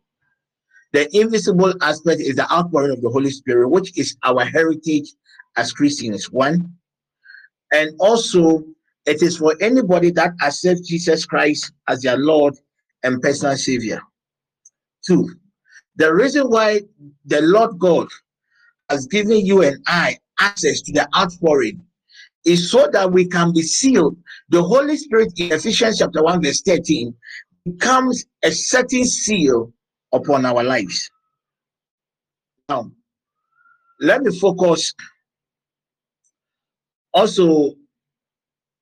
[0.93, 5.09] The invisible aspect is the outpouring of the Holy Spirit, which is our heritage
[5.57, 6.31] as Christians.
[6.31, 6.75] One.
[7.71, 8.63] And also,
[9.05, 12.55] it is for anybody that accepts Jesus Christ as their Lord
[13.03, 14.01] and personal Savior.
[15.05, 15.29] Two.
[15.97, 16.81] The reason why
[17.25, 18.07] the Lord God
[18.89, 21.81] has given you and I access to the outpouring
[22.45, 24.17] is so that we can be sealed.
[24.49, 27.15] The Holy Spirit in Ephesians chapter 1, verse 13
[27.65, 29.71] becomes a certain seal
[30.11, 31.09] upon our lives.
[32.69, 32.91] Now,
[33.99, 34.93] let me focus
[37.13, 37.75] also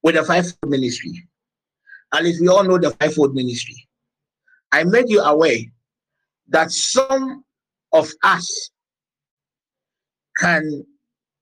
[0.04, 1.28] with the fivefold ministry.
[2.12, 3.88] And if we all know the fivefold ministry,
[4.72, 5.60] I made you aware
[6.49, 7.43] that some
[7.91, 8.72] of us
[10.38, 10.86] can,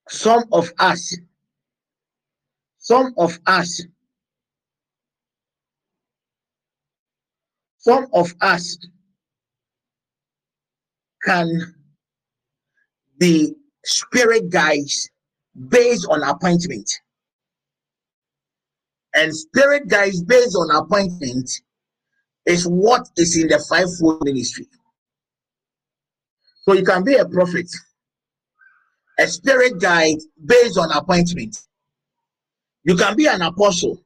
[0.09, 1.17] some of us,
[2.77, 3.83] some of us,
[7.79, 8.77] some of us
[11.23, 11.75] can
[13.17, 15.09] be spirit guides
[15.69, 16.89] based on appointment.
[19.13, 21.49] And spirit guides based on appointment
[22.45, 24.67] is what is in the fivefold ministry.
[26.63, 27.69] So you can be a prophet,
[29.19, 31.57] a spirit guide based on appointment.
[32.83, 34.03] You can be an apostle,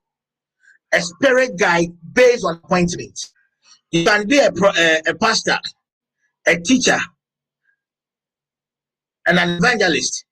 [0.94, 3.20] a spirit guide based on appointment.
[3.92, 5.58] You can be a, a, a pastor,
[6.48, 6.98] a teacher,
[9.28, 10.26] an evangelist,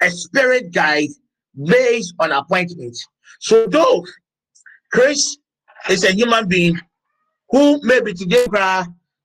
[0.00, 1.08] a spirit guide
[1.56, 2.96] based on appointment.
[3.40, 4.04] So though
[4.92, 5.36] Chris
[5.88, 6.78] is a human being
[7.50, 8.46] who maybe today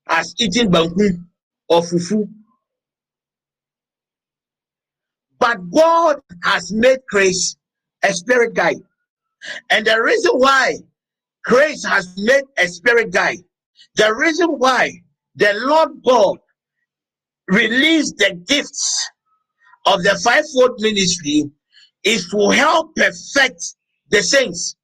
[0.08, 1.24] has eaten banku
[1.70, 2.28] or fufu,
[5.40, 7.56] but God has made Chris
[8.04, 8.82] a spirit guide.
[9.70, 10.78] And the reason why
[11.44, 13.40] Chris has made a spirit guide,
[13.96, 14.92] the reason why
[15.36, 16.38] the Lord God
[17.48, 19.10] released the gifts
[19.86, 21.50] of the fivefold ministry
[22.04, 23.76] is to help perfect
[24.12, 24.76] the saints.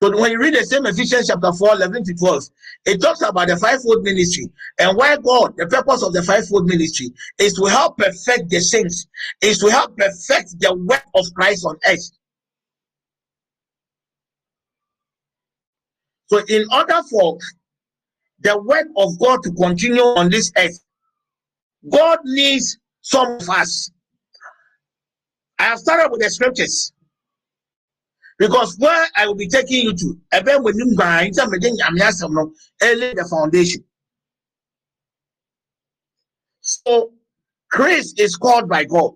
[0.00, 2.44] But when you read the same Ephesians chapter 4, 11 to 12,
[2.86, 4.48] it talks about the fivefold ministry
[4.78, 9.06] and why God, the purpose of the fivefold ministry is to help perfect the saints,
[9.42, 12.10] is to help perfect the work of Christ on earth.
[16.28, 17.36] So, in order for
[18.40, 20.78] the work of God to continue on this earth,
[21.90, 23.90] God needs some of us.
[25.60, 26.90] I have started with the scriptures
[28.38, 31.34] because where I will be taking you to, even when you grind,
[33.14, 33.84] the foundation.
[36.62, 37.12] So,
[37.70, 39.12] Chris is called by God.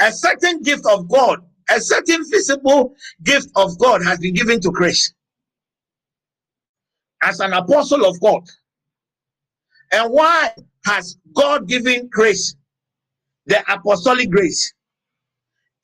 [0.00, 2.94] A certain gift of God, a certain visible
[3.24, 5.12] gift of God has been given to Chris
[7.24, 8.42] as an apostle of God.
[9.90, 10.50] And why
[10.84, 12.54] has God given grace,
[13.46, 14.72] the apostolic grace?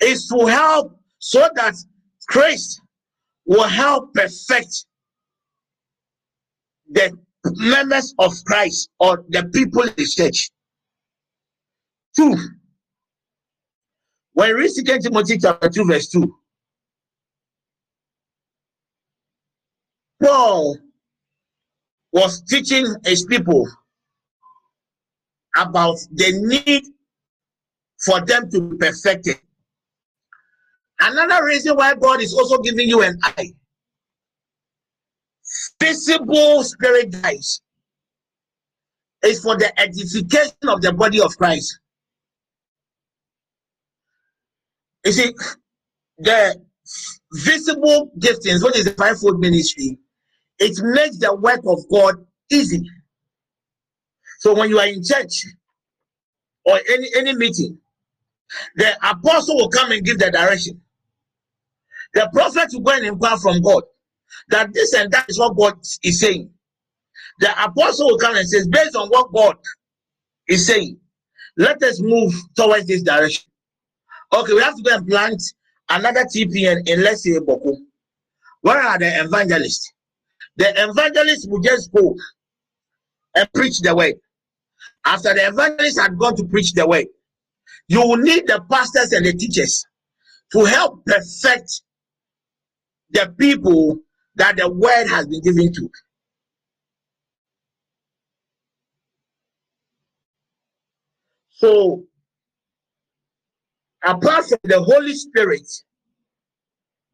[0.00, 1.74] Is to help so that
[2.28, 2.80] Christ
[3.46, 4.86] will help perfect
[6.90, 10.50] the members of Christ or the people in the church.
[12.16, 12.36] Two,
[14.32, 16.34] when we read 2 Timothy chapter 2, verse 2,
[20.22, 20.76] Paul
[22.12, 23.66] was teaching his people
[25.56, 26.84] about the need
[28.04, 29.40] for them to perfect it.
[31.00, 33.52] Another reason why God is also giving you an eye
[35.80, 37.60] visible spirit guys
[39.22, 41.80] is for the edification of the body of Christ.
[45.04, 45.34] You see,
[46.18, 46.60] the
[47.32, 49.98] visible giftings, what is the fivefold ministry,
[50.58, 52.88] it makes the work of God easy.
[54.40, 55.46] So when you are in church
[56.64, 57.78] or any any meeting,
[58.76, 60.80] the apostle will come and give the direction.
[62.14, 63.82] The prophet will go and inquire from God
[64.48, 66.50] that this and that is what God is saying.
[67.40, 69.56] The apostle will come and says, based on what God
[70.48, 70.98] is saying,
[71.56, 73.44] let us move towards this direction.
[74.32, 75.42] Okay, we have to go and plant
[75.90, 77.76] another TPN in let's say Boko.
[78.62, 79.92] Where are the evangelists?
[80.56, 82.16] The evangelists will just go
[83.34, 84.14] and preach the word.
[85.04, 87.06] After the evangelists had gone to preach the word,
[87.88, 89.84] you will need the pastors and the teachers
[90.52, 91.82] to help perfect
[93.10, 93.98] the people
[94.36, 95.90] that the word has been given to.
[101.50, 102.04] So,
[104.04, 105.66] apart from the Holy Spirit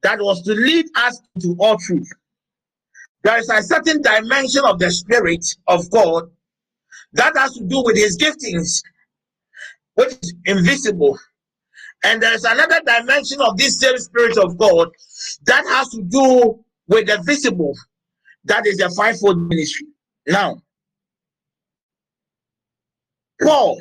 [0.03, 2.11] that was to lead us to all truth,
[3.22, 6.25] there is a certain dimension of the Spirit of God
[7.14, 8.83] that has to do with His giftings,
[9.95, 11.19] which is invisible.
[12.05, 14.89] And there's another dimension of this same Spirit of God
[15.47, 17.75] that has to do with the visible.
[18.45, 19.87] That is the fivefold ministry.
[20.27, 20.59] Now,
[23.41, 23.81] Paul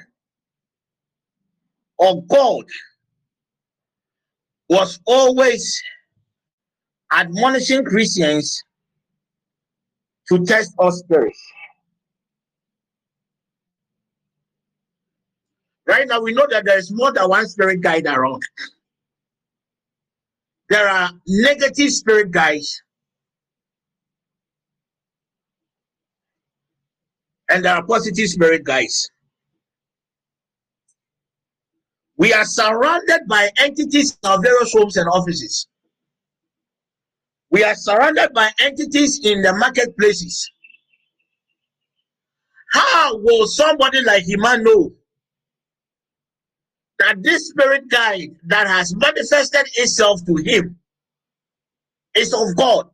[1.98, 2.66] or God
[4.70, 5.82] was always
[7.12, 8.64] admonishing Christians
[10.30, 11.40] to test all spirits.
[15.86, 18.42] Right now, we know that there is more than one spirit guide around.
[20.70, 22.82] There are negative spirit guides,
[27.50, 29.10] and there are positive spirit guides.
[32.18, 35.68] We are surrounded by entities in our various homes and offices.
[37.52, 40.50] We are surrounded by entities in the marketplaces.
[42.72, 44.92] How will somebody like Iman know
[47.00, 50.78] that this spirit guide that has manifested itself to him
[52.16, 52.90] is of God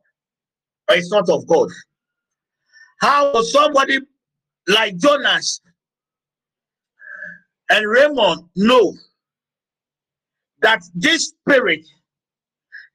[0.88, 1.68] or it's not of God?
[3.00, 3.98] How will somebody
[4.68, 5.60] like Jonas
[7.70, 8.94] and Raymond know
[10.60, 11.86] that this spirit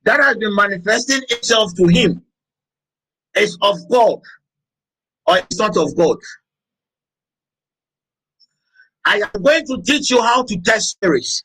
[0.04, 2.24] that has been manifesting itself to him
[3.36, 4.20] is of God
[5.28, 6.18] or it's not of God.
[9.06, 11.44] I am going to teach you how to test spirits.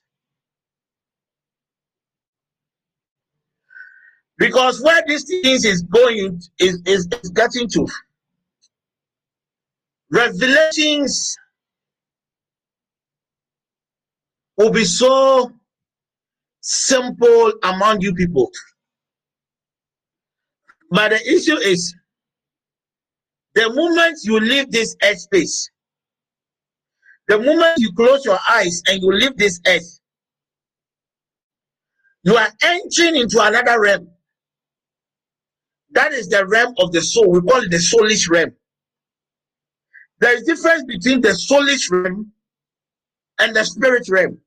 [4.38, 7.86] Because where these things is going is, is, is getting to.
[10.10, 11.36] Revelations
[14.56, 15.52] will be so
[16.62, 18.50] simple among you people.
[20.90, 21.94] But the issue is
[23.54, 25.70] the moment you leave this earth space,
[27.30, 30.00] the moment you close your eyes and you leave this earth,
[32.24, 34.08] you are entering into another realm.
[35.92, 37.30] That is the realm of the soul.
[37.30, 38.50] We call it the soulish realm.
[40.18, 42.32] There is difference between the soulish realm
[43.38, 44.38] and the spirit realm.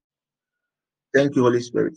[1.13, 1.95] Thank you, Holy Spirit.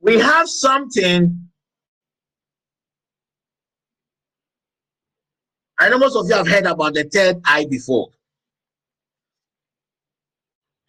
[0.00, 1.45] We have something.
[5.78, 8.08] I know most of you have heard about the third eye before.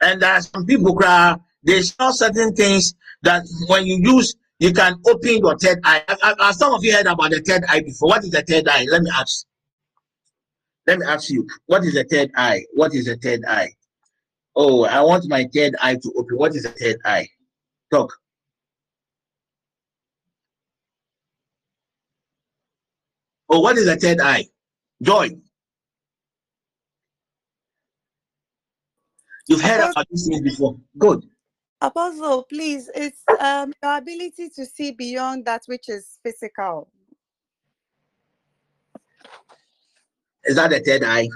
[0.02, 4.72] And there are some people cry, they saw certain things that when you use, you
[4.72, 6.04] can open your third eye.
[6.40, 8.10] Have some of you heard about the third eye before?
[8.10, 8.86] What is the third eye?
[8.90, 9.46] Let me ask.
[10.86, 12.64] Let me ask you, what is the third eye?
[12.74, 13.70] What is the third eye?
[14.56, 16.38] Oh, I want my third eye to open.
[16.38, 17.28] What is the third eye?
[17.92, 18.18] Talk.
[23.50, 24.46] Oh, what is the third eye?
[25.02, 25.30] Joy.
[29.48, 30.78] You've heard Apostle, about these things before.
[30.98, 31.26] Good.
[31.80, 36.90] Apostle, please, it's um, your ability to see beyond that which is physical.
[40.44, 41.30] Is that the third eye?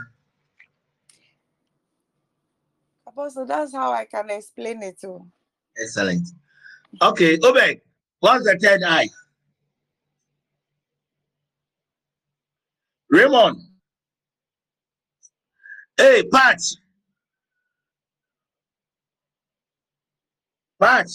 [3.05, 5.25] Apostle, that's how I can explain it too.
[5.77, 6.27] Excellent.
[7.01, 7.81] Okay, Obed,
[8.19, 9.07] what's the third eye?
[13.11, 13.61] Raymond.
[15.97, 16.59] Hey, Pat.
[20.79, 21.07] Pat.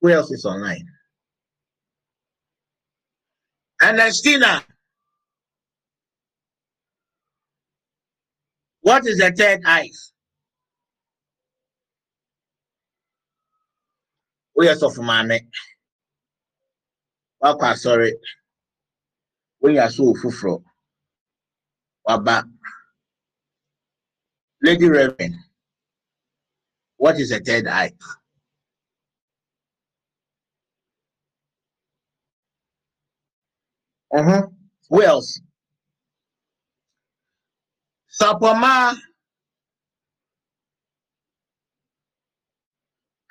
[0.00, 0.86] Who else is online?
[3.82, 4.62] Ernestina.
[8.82, 9.90] What is the third eye?
[14.60, 15.36] woyɛ sɔfo maame
[17.42, 18.08] wakɔ asɔre
[19.62, 20.64] wonya so wɔ foforɔ
[22.06, 22.36] waba
[24.62, 25.34] lady reverend
[26.96, 27.92] what is the third eye
[34.12, 34.46] uh-huh.
[35.04, 35.40] else
[38.20, 38.96] sapoma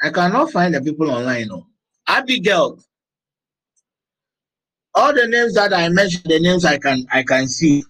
[0.01, 1.47] I cannot find the people online.
[1.47, 1.67] No.
[2.07, 2.79] Abigail.
[4.99, 7.85] All the names that I mentioned, the names I can I can see.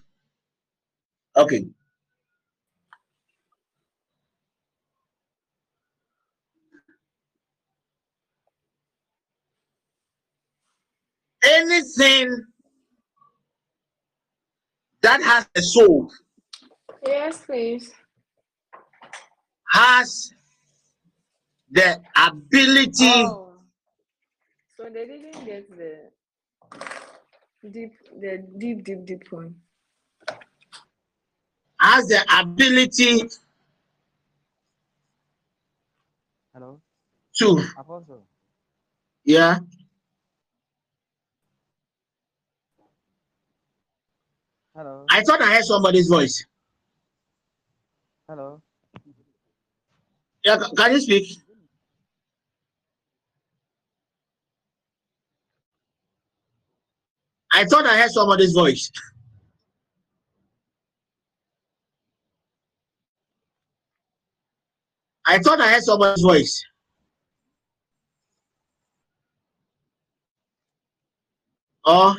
[1.36, 1.64] Okay.
[11.42, 12.46] Anything
[15.02, 16.12] that has a soul.
[17.04, 17.92] Yes, please.
[19.68, 20.30] Has
[21.72, 23.24] the ability.
[23.26, 23.54] Oh.
[24.76, 26.10] So they didn't get the
[27.70, 29.54] deep, the deep, deep, deep one.
[31.78, 33.28] Has the ability.
[36.52, 36.80] Hello.
[37.38, 37.64] To.
[37.78, 38.22] Apostle.
[39.24, 39.58] Yeah.
[44.74, 45.06] Hello.
[45.10, 46.44] I thought I heard somebody's voice.
[48.28, 48.62] Hello.
[50.44, 51.38] Yeah, can you speak?
[57.52, 58.90] I thought I heard somebody's voice.
[65.26, 66.64] I thought I heard somebody's voice.
[71.84, 72.16] Oh.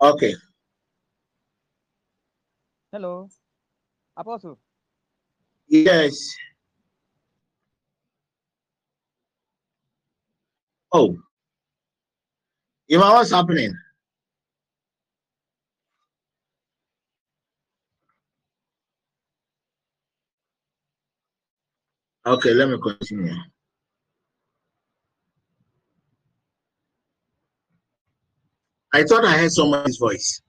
[0.00, 0.34] Okay.
[2.92, 3.28] Hello.
[4.16, 4.58] Apostle.
[5.68, 6.14] Yes.
[10.92, 11.16] Oh.
[12.94, 13.76] You know what's happening?
[22.24, 23.34] Okay, let me continue.
[28.92, 30.40] I thought I heard someone's voice.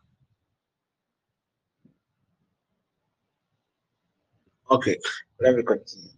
[4.70, 5.00] Okay,
[5.40, 6.12] let me continue.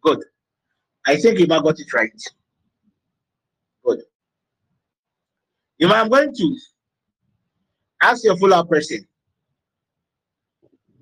[0.00, 0.24] Good.
[1.06, 2.22] I think if I got it right.
[3.84, 4.00] Good.
[5.78, 6.56] If I'm going to
[8.02, 9.06] ask your follow-up person,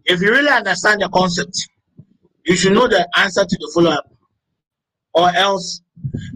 [0.05, 1.57] if you really understand the concept,
[2.45, 4.05] you should know the answer to the follow-up.
[5.15, 5.81] Or else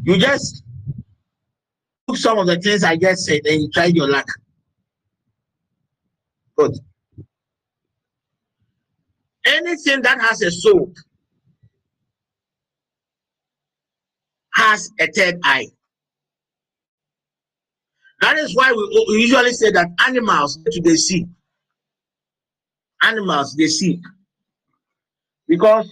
[0.02, 0.62] you just
[2.08, 4.26] took some of the things I just said and you tried your luck.
[6.56, 6.78] Good.
[9.44, 10.92] Anything that has a soul
[14.54, 15.66] has a third eye.
[18.20, 21.26] That is why we, usually say that animals they see.
[23.02, 24.00] Animals they see.
[25.46, 25.88] Because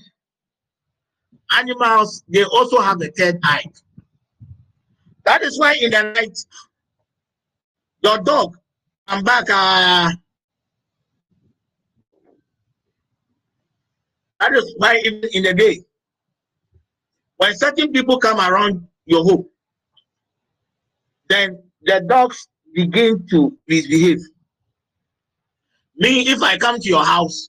[1.56, 3.64] animals they also have a third eye.
[5.24, 6.38] That is why in the night,
[8.02, 8.56] your dog
[9.06, 9.44] come back.
[9.48, 10.10] Uh,
[14.40, 15.80] that is why even in the day,
[17.36, 19.48] when certain people come around your home,
[21.28, 24.20] then the dogs begin to misbehave.
[25.96, 27.48] Me, if I come to your house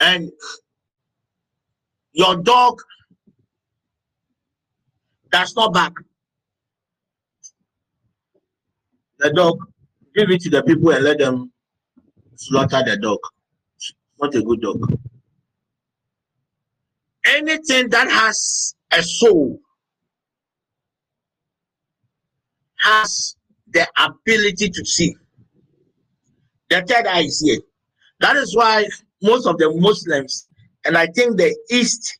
[0.00, 0.32] and
[2.12, 2.80] your dog
[5.30, 6.02] does not bark,
[9.18, 9.58] the dog,
[10.14, 11.52] give it to the people and let them
[12.36, 13.18] slaughter the dog.
[14.20, 14.98] Not a good dog.
[17.26, 19.60] Anything that has a soul
[22.86, 23.36] has
[23.68, 25.16] the ability to see.
[26.70, 27.60] The third eye is here.
[28.20, 28.86] That is why
[29.22, 30.48] most of the Muslims,
[30.84, 32.18] and I think the East,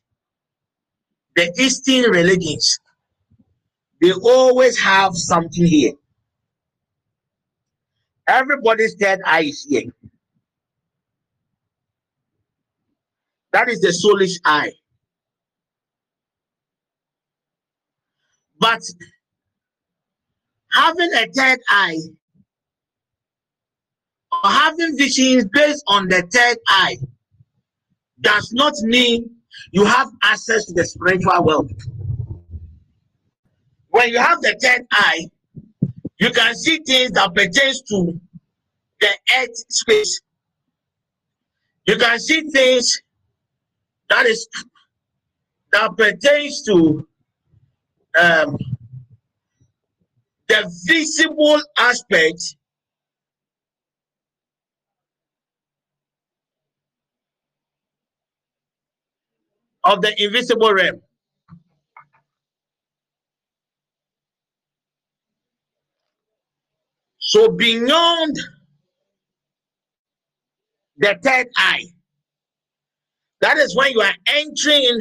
[1.35, 2.79] the Eastern religions,
[4.01, 5.93] they always have something here.
[8.27, 9.91] Everybody's third eye is here.
[13.53, 14.73] That is the soulish eye.
[18.59, 18.81] But
[20.77, 21.97] having a third eye
[24.31, 26.97] or having visions based on the third eye
[28.21, 29.29] does not mean
[29.71, 31.71] you have access to the spiritual world.
[33.89, 35.25] When you have the third eye,
[36.19, 38.19] you can see things that pertains to
[39.01, 39.09] the
[39.39, 40.21] earth space.
[41.87, 43.01] You can see things
[44.09, 44.47] that is
[45.71, 47.07] that pertains to
[48.19, 48.57] um,
[50.49, 52.41] the visible aspect
[59.83, 61.01] of the invisible realm.
[67.19, 68.35] So beyond
[70.97, 71.83] the third eye,
[73.41, 74.99] that is when you are entering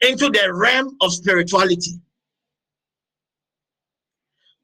[0.00, 2.00] into the realm of spirituality.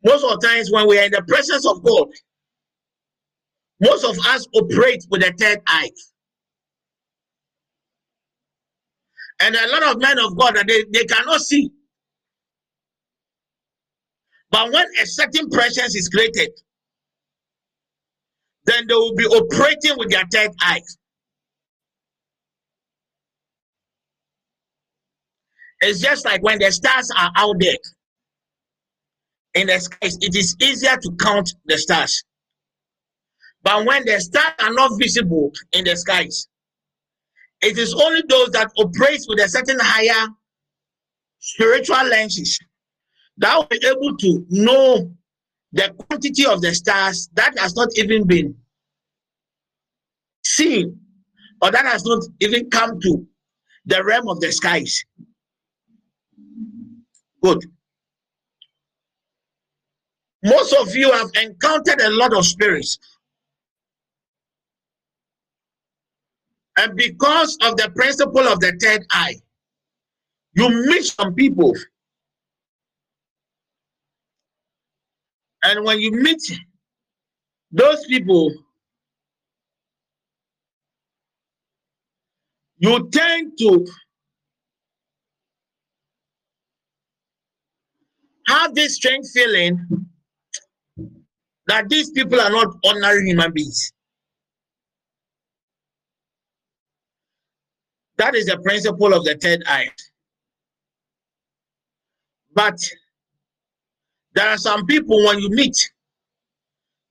[0.05, 2.09] Most of times when we are in the presence of God,
[3.81, 5.91] most of us operate with the third eye.
[9.41, 11.71] And a lot of men of God that they, they cannot see.
[14.51, 16.51] But when a certain presence is created,
[18.67, 20.83] then they will be operating with their third eye.
[25.81, 27.77] It's just like when the stars are out there
[29.55, 32.25] in the skies, it is easier to count the stars.
[33.63, 36.49] But when the stars are not visible in the skies,
[37.61, 40.29] it is only those that operate with a certain higher
[41.39, 42.59] spiritual lenses
[43.39, 45.11] that will be able to know
[45.73, 48.55] the quantity of the stars that has not even been
[50.45, 50.99] seen
[51.61, 53.27] or that has not even come to
[53.87, 55.05] the realm of the skies.
[57.43, 57.65] Good.
[60.43, 62.99] Most of you have encountered a lot of spirits.
[66.77, 69.37] And because of the principle of the third eye,
[70.55, 71.75] you meet some people.
[75.63, 76.43] And when you meet
[77.71, 78.53] those people,
[82.79, 83.87] you tend to
[88.49, 90.09] have this strange feeling
[91.73, 93.93] that these people are not ordinary human beings.
[98.19, 99.89] That is the principle of the third eye.
[102.55, 102.79] But
[104.35, 105.91] there are some people when you meet,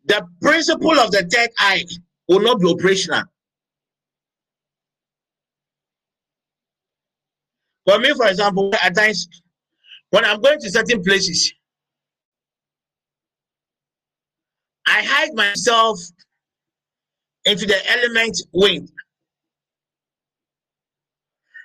[0.06, 1.84] the principle of the third eye
[2.28, 3.24] will not be operational.
[7.88, 9.28] For me, for example, at times
[10.12, 11.52] when I'm going to certain places,
[14.92, 16.02] I hide myself
[17.46, 18.92] into the element wind.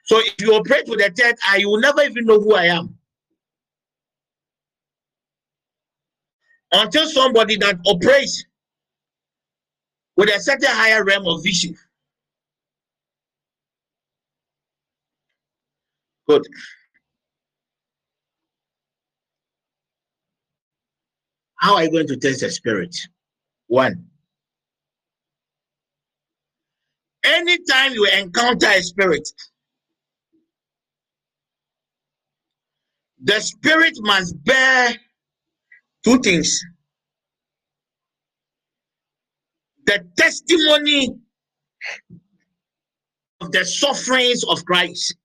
[0.04, 2.66] So if you operate with the third eye, you will never even know who I
[2.66, 2.96] am.
[6.70, 8.44] Until somebody that operates
[10.16, 11.76] with a certain higher realm of vision.
[16.28, 16.42] Good.
[21.56, 22.94] How are you going to test the spirit?
[23.68, 24.06] One.
[27.24, 29.28] Anytime you encounter a spirit,
[33.22, 34.94] the spirit must bear
[36.04, 36.62] two things
[39.86, 41.16] the testimony
[43.40, 45.16] of the sufferings of Christ.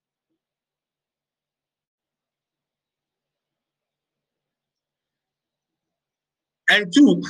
[6.69, 7.21] And two,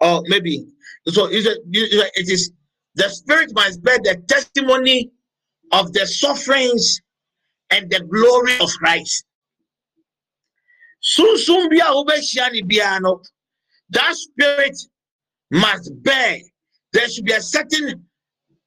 [0.00, 0.66] or maybe
[1.08, 2.52] so it is
[2.94, 5.10] the spirit must bear the testimony
[5.72, 7.00] of the sufferings
[7.70, 9.24] and the glory of Christ.
[13.90, 14.76] that spirit
[15.50, 16.38] must bear.
[16.92, 18.06] There should be a certain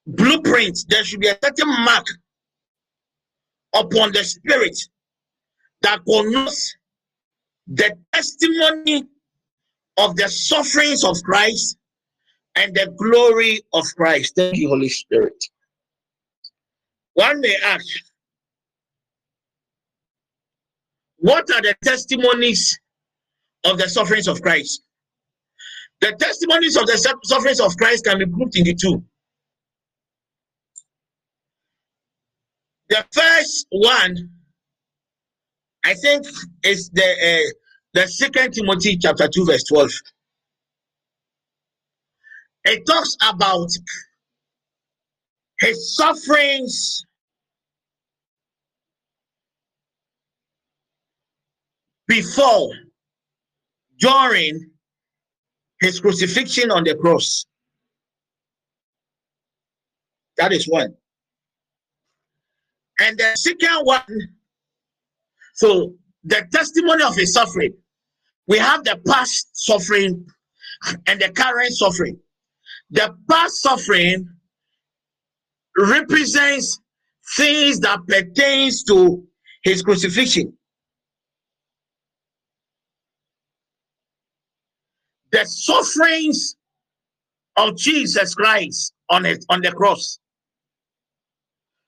[0.08, 0.78] blueprint.
[0.90, 2.06] There should be a certain mark
[3.74, 4.78] upon the spirit
[5.82, 6.76] that connotes
[7.68, 9.06] the testimony
[10.02, 11.78] of the sufferings of Christ
[12.56, 14.34] and the glory of Christ.
[14.36, 15.44] Thank you, Holy Spirit.
[17.14, 17.86] One may ask,
[21.18, 22.80] What are the testimonies
[23.64, 24.82] of the sufferings of Christ?
[26.00, 29.04] The testimonies of the sufferings of Christ can be grouped into two.
[32.90, 34.32] The first one,
[35.86, 36.26] I think,
[36.64, 37.61] is the uh,
[37.94, 39.92] the Second Timothy chapter two, verse twelve.
[42.64, 43.70] It talks about
[45.60, 47.06] his sufferings
[52.08, 52.70] before,
[54.00, 54.70] during,
[55.80, 57.46] his crucifixion on the cross.
[60.38, 60.96] That is one.
[63.00, 64.36] And the second one,
[65.56, 67.74] so the testimony of his suffering,
[68.52, 70.28] we have the past suffering
[71.08, 72.20] and the current suffering.
[72.90, 74.28] The past suffering
[75.78, 76.78] represents
[77.38, 79.26] things that pertains to
[79.64, 80.52] his crucifixion.
[85.32, 86.58] The sufferings
[87.56, 90.20] of Jesus Christ on it on the cross.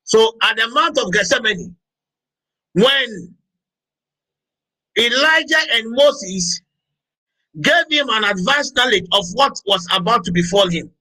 [0.05, 1.75] So at the Mount of Gethsemane,
[2.71, 3.35] when
[4.97, 6.61] Elijah and Moses
[7.61, 10.91] gave him an advanced knowledge of what was about to befall him.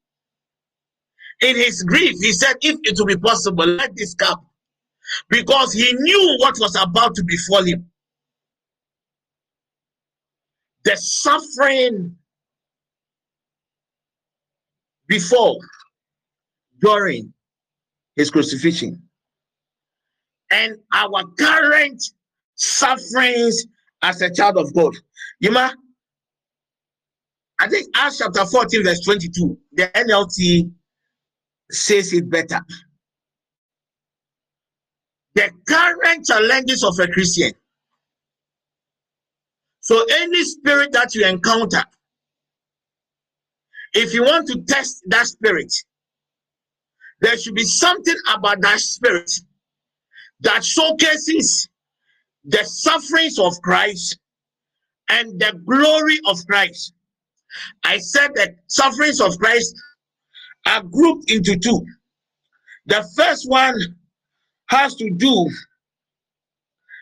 [1.40, 4.45] In his grief, he said, If it will be possible, let this cup,
[5.28, 7.90] because he knew what was about to befall him.
[10.84, 12.16] The suffering
[15.07, 15.59] before,
[16.80, 17.32] during
[18.16, 19.03] his crucifixion,
[20.51, 22.03] and our current
[22.55, 23.64] sufferings
[24.03, 24.94] as a child of God.
[25.40, 25.70] You know,
[27.59, 30.72] I think Acts chapter 14, verse 22, the NLT
[31.70, 32.61] says it better.
[35.34, 37.53] The current challenges of a Christian.
[39.80, 41.82] So, any spirit that you encounter,
[43.94, 45.72] if you want to test that spirit,
[47.20, 49.30] there should be something about that spirit
[50.40, 51.68] that showcases
[52.45, 54.18] the sufferings of Christ
[55.09, 56.95] and the glory of Christ.
[57.84, 59.74] I said that sufferings of Christ
[60.66, 61.84] are grouped into two.
[62.86, 63.76] The first one
[64.68, 65.51] has to do,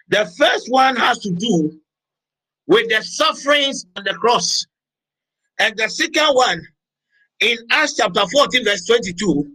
[0.09, 1.81] the first one has to do
[2.67, 4.67] with the sufferings on the cross.
[5.59, 6.63] And the second one
[7.41, 9.51] in Acts chapter 14, verse 22,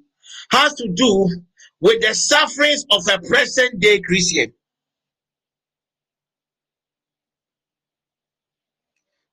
[0.51, 1.29] has to do
[1.81, 4.53] with the sufferings of a present day Christian.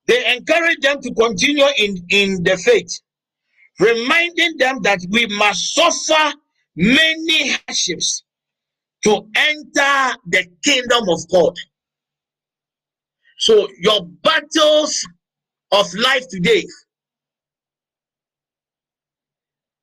[0.07, 2.99] They encourage them to continue in, in the faith,
[3.79, 6.35] reminding them that we must suffer
[6.75, 8.23] many hardships
[9.05, 11.55] to enter the kingdom of God.
[13.39, 15.05] So, your battles
[15.71, 16.65] of life today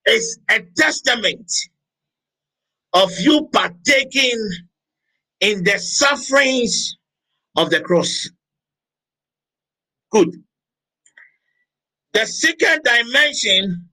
[0.06, 1.50] is a testament
[2.94, 4.50] of you partaking
[5.40, 6.96] in the sufferings
[7.56, 8.28] of the cross.
[10.10, 10.42] Good.
[12.12, 13.88] The second dimension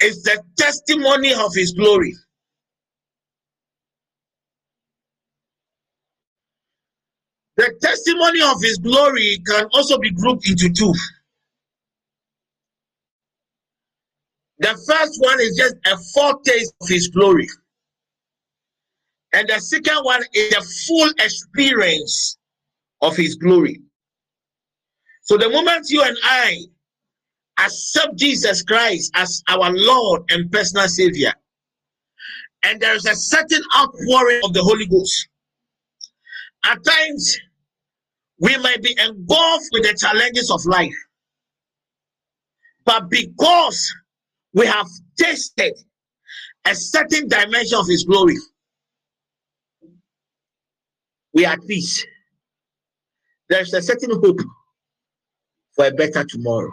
[0.00, 2.14] is the testimony of his glory.
[7.56, 10.92] The testimony of his glory can also be grouped into two.
[14.58, 17.48] The first one is just a foretaste of his glory.
[19.32, 22.38] And the second one is a full experience
[23.02, 23.82] of his glory.
[25.26, 26.56] So the moment you and I
[27.58, 31.32] accept Jesus Christ as our Lord and personal Savior,
[32.64, 35.28] and there is a certain outpouring of the Holy Ghost,
[36.64, 37.38] at times
[38.38, 40.94] we might be engulfed with the challenges of life.
[42.84, 43.92] But because
[44.54, 44.86] we have
[45.18, 45.74] tasted
[46.64, 48.36] a certain dimension of His glory,
[51.34, 52.06] we are at peace.
[53.48, 54.38] There's a certain hope
[55.76, 56.72] for a better tomorrow.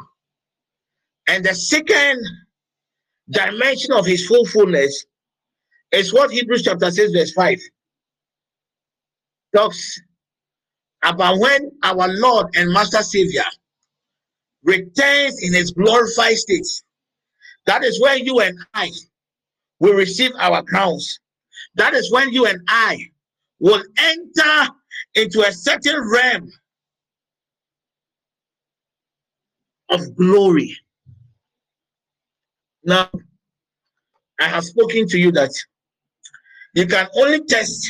[1.28, 2.26] And the second
[3.30, 5.06] dimension of His fullness
[5.92, 7.60] is what Hebrews chapter 6, verse 5
[9.56, 10.02] talks
[11.04, 13.44] about when our Lord and Master Savior
[14.64, 16.66] returns in his glorified state
[17.66, 18.92] that is when you and I
[19.80, 21.20] will receive our crowns.
[21.76, 22.98] That is when you and I
[23.60, 24.74] will enter
[25.16, 26.52] into a certain realm
[29.94, 30.76] of glory.
[32.84, 33.10] Now,
[34.40, 35.52] I have spoken to you that
[36.74, 37.90] you can only test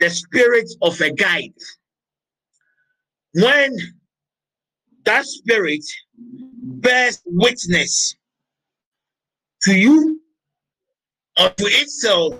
[0.00, 1.54] the spirit of a guide
[3.34, 3.76] when
[5.04, 5.84] that spirit
[6.16, 8.16] bears witness
[9.62, 10.20] to you
[11.40, 12.34] or to itself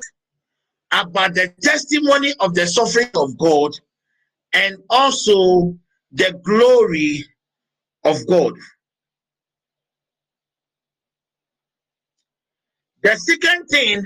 [0.90, 3.72] about the testimony of the suffering of God
[4.52, 5.78] and also
[6.10, 7.24] the glory
[8.05, 8.55] of God.
[13.03, 14.05] The second thing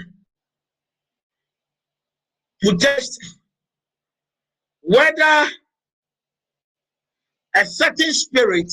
[2.62, 3.18] to test
[4.82, 5.51] whether
[7.55, 8.72] a certain spirit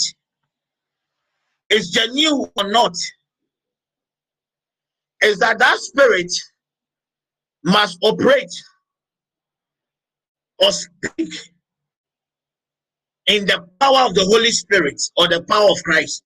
[1.69, 2.95] is genuine or not
[5.24, 6.32] is that that spirit
[7.63, 8.51] must operate
[10.59, 11.34] or speak
[13.28, 16.24] in the power of the Holy Spirit or the power of Christ.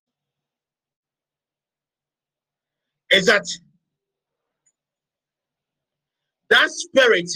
[3.12, 3.45] Is that
[6.50, 7.30] that spirit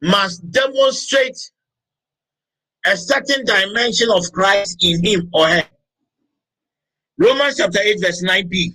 [0.00, 1.38] must demonstrate
[2.84, 5.64] a certain dimension of Christ in him or her.
[7.18, 8.74] Romans chapter 8, verse 9b.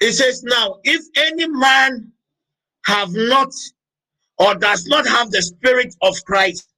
[0.00, 2.12] It says, Now, if any man
[2.86, 3.52] have not
[4.38, 6.73] or does not have the spirit of Christ,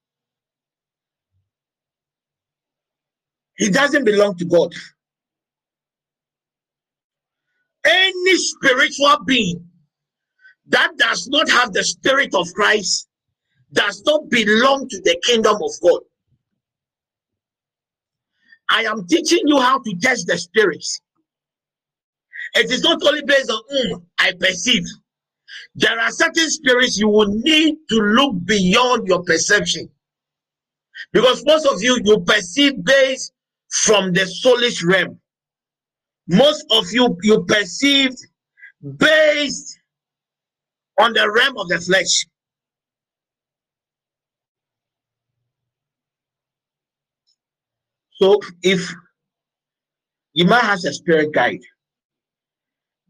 [3.57, 4.75] he doesn't belong to God.
[7.85, 9.69] Any spiritual being
[10.69, 13.09] that does not have the spirit of Christ
[13.73, 16.01] does not belong to the kingdom of God.
[18.69, 21.01] I am teaching you how to test the spirits.
[22.55, 24.85] It is not only based on mm, I perceive.
[25.75, 29.89] There are certain spirits you will need to look beyond your perception.
[31.13, 33.33] Because most of you, you perceive based
[33.71, 35.21] from the soulish realm.
[36.29, 38.19] Most of you, you perceived
[38.99, 39.79] based
[41.01, 42.27] on the realm of the flesh.
[48.12, 48.93] So if
[50.35, 51.61] Ima has a spirit guide,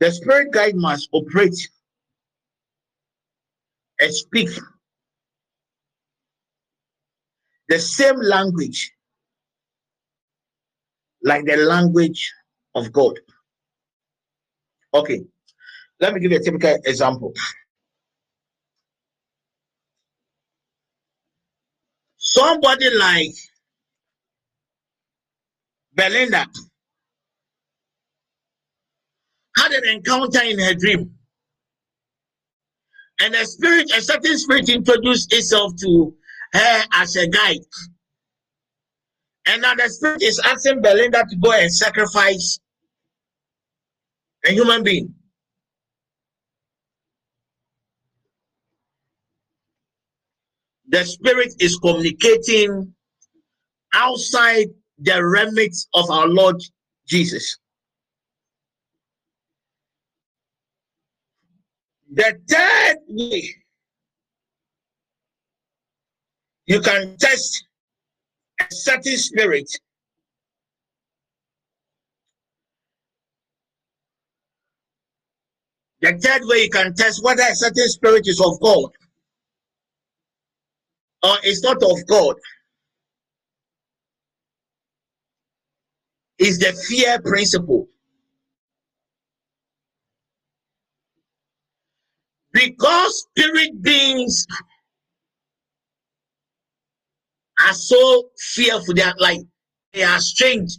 [0.00, 1.56] the spirit guide must operate
[4.00, 4.50] and speak
[7.68, 8.92] the same language
[11.26, 12.32] like the language
[12.76, 13.18] of God.
[14.94, 15.22] Okay,
[16.00, 17.32] let me give you a typical example.
[22.16, 23.34] Somebody like
[25.94, 26.46] Belinda
[29.56, 31.10] had an encounter in her dream.
[33.20, 36.14] And a spirit, a certain spirit introduced itself to
[36.52, 37.58] her as a guide.
[39.46, 42.58] And now the spirit is asking Belinda to go and sacrifice
[44.44, 45.14] a human being.
[50.88, 52.94] The spirit is communicating
[53.92, 54.66] outside
[54.98, 56.56] the remit of our Lord
[57.06, 57.58] Jesus.
[62.12, 63.54] The third way
[66.66, 67.65] you can test
[68.60, 69.70] a certain spirit
[76.02, 78.92] The third way you can test whether a certain spirit is of God
[81.24, 82.36] or is not of God
[86.38, 87.88] is the fear principle.
[92.52, 94.46] Because spirit beings
[97.64, 99.40] are so fearful, they are like
[99.92, 100.72] they are strange.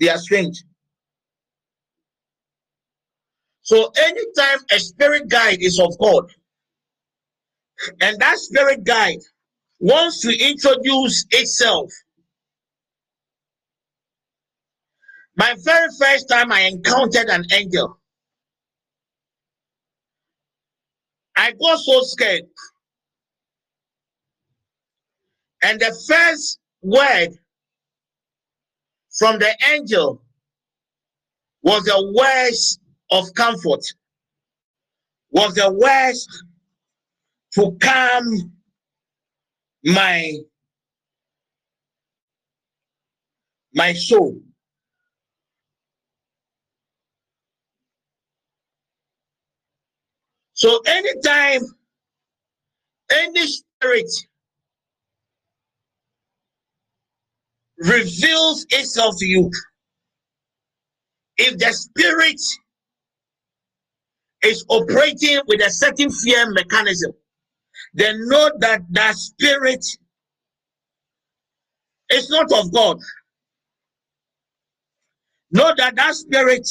[0.00, 0.62] They are strange.
[3.62, 6.30] So anytime a spirit guide is of God,
[8.00, 9.20] and that spirit guide
[9.80, 11.90] wants to introduce itself
[15.38, 18.00] My very first time I encountered an angel,
[21.36, 22.42] I got so scared.
[25.62, 27.30] And the first word
[29.18, 30.22] from the angel
[31.62, 32.78] was the words
[33.10, 33.84] of comfort,
[35.30, 36.44] was the words
[37.54, 38.52] to calm
[39.84, 40.34] my
[43.74, 44.40] my soul.
[50.54, 51.62] So anytime
[53.10, 54.10] any spirit
[57.78, 59.50] reveals itself to you,
[61.36, 62.40] if the spirit
[64.42, 67.12] is operating with a certain fear mechanism,
[67.94, 69.84] then know that that spirit
[72.10, 72.98] is not of God.
[75.50, 76.68] Know that that spirit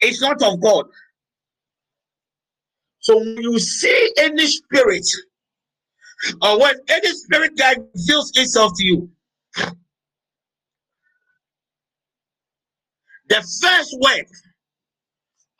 [0.00, 0.86] is not of God.
[3.00, 5.06] So when you see any spirit,
[6.42, 9.10] or when any spirit guide reveals itself to you,
[13.28, 14.26] the first word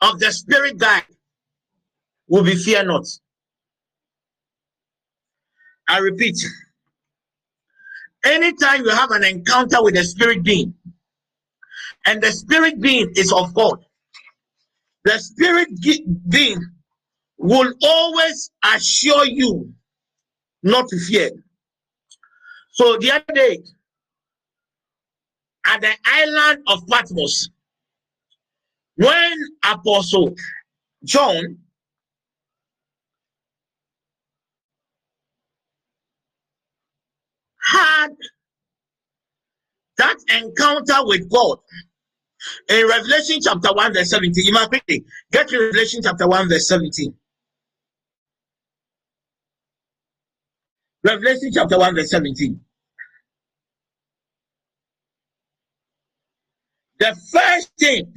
[0.01, 1.05] of the spirit guide
[2.27, 3.05] will be fear not.
[5.87, 6.37] I repeat,
[8.23, 10.73] anytime you have an encounter with a spirit being,
[12.05, 13.83] and the spirit being is of God,
[15.03, 15.69] the spirit
[16.29, 16.59] being
[17.37, 19.73] will always assure you
[20.63, 21.31] not to fear.
[22.71, 23.63] So the other day,
[25.65, 27.49] at the island of Patmos,
[28.95, 30.35] when Apostle
[31.03, 31.57] John
[37.71, 38.09] had
[39.97, 41.59] that encounter with God
[42.69, 44.45] in Revelation chapter 1, verse 17.
[44.45, 47.13] You must quickly get to Revelation chapter 1, verse 17.
[51.03, 52.59] Revelation chapter 1, verse 17.
[56.99, 58.13] The first thing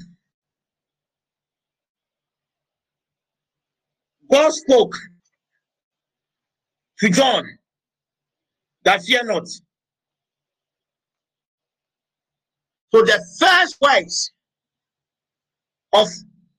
[4.30, 4.95] God spoke
[7.01, 7.45] to John
[8.85, 9.47] that fear not.
[12.93, 14.32] So the first words
[15.93, 16.09] of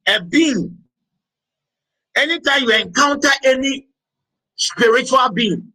[0.08, 0.78] a being,
[2.16, 3.88] anytime you encounter any
[4.56, 5.74] spiritual being,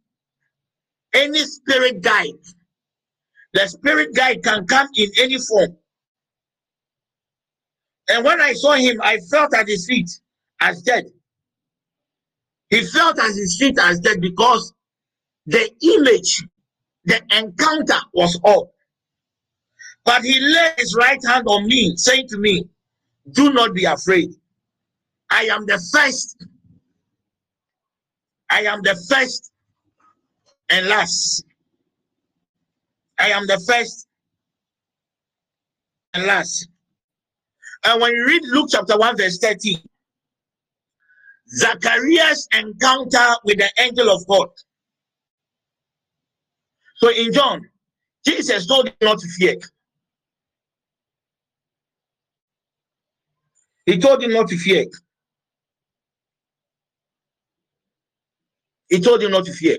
[1.13, 2.29] any spirit guide,
[3.53, 5.77] the spirit guide can come in any form.
[8.09, 10.09] And when I saw him, I felt at his feet
[10.61, 11.05] as dead.
[12.69, 14.73] He felt at his feet as dead because
[15.45, 16.45] the image,
[17.05, 18.73] the encounter was all.
[20.05, 22.65] But he laid his right hand on me, saying to me,
[23.31, 24.29] Do not be afraid.
[25.29, 26.43] I am the first.
[28.49, 29.50] I am the first
[30.71, 31.45] and last.
[33.19, 34.07] I am the first
[36.13, 36.67] and last.
[37.83, 39.77] And when you read Luke chapter 1, verse 13,
[41.49, 44.49] Zacharias' encounter with the angel of God.
[46.95, 47.67] So in John,
[48.25, 49.55] Jesus told him not to fear.
[53.85, 54.85] He told him not to fear.
[58.89, 59.77] He told him not to fear.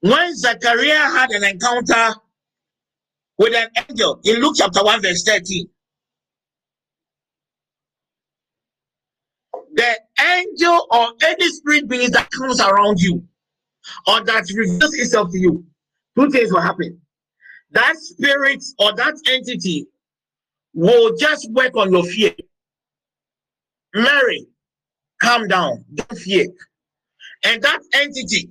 [0.00, 2.14] When Zachariah had an encounter
[3.36, 5.68] with an angel in Luke chapter 1, verse 13,
[9.74, 13.22] the angel or any spirit being that comes around you
[14.06, 15.64] or that reveals itself to you,
[16.18, 17.00] two things will happen.
[17.72, 19.86] That spirit or that entity
[20.74, 22.32] will just work on your fear.
[23.94, 24.46] Mary,
[25.20, 26.46] calm down, don't fear.
[27.44, 28.50] And that entity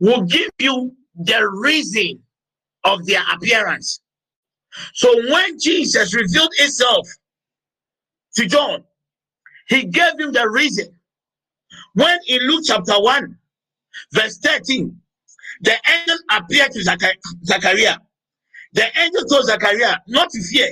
[0.00, 2.20] will give you the reason
[2.84, 4.00] of their appearance.
[4.94, 7.06] So when Jesus revealed himself
[8.36, 8.84] to John,
[9.68, 10.86] he gave him the reason.
[11.94, 13.36] When in Luke chapter 1,
[14.12, 14.96] verse 13,
[15.62, 17.98] the angel appeared to Zachar- Zachariah.
[18.72, 20.68] The angel told Zachariah not to fear.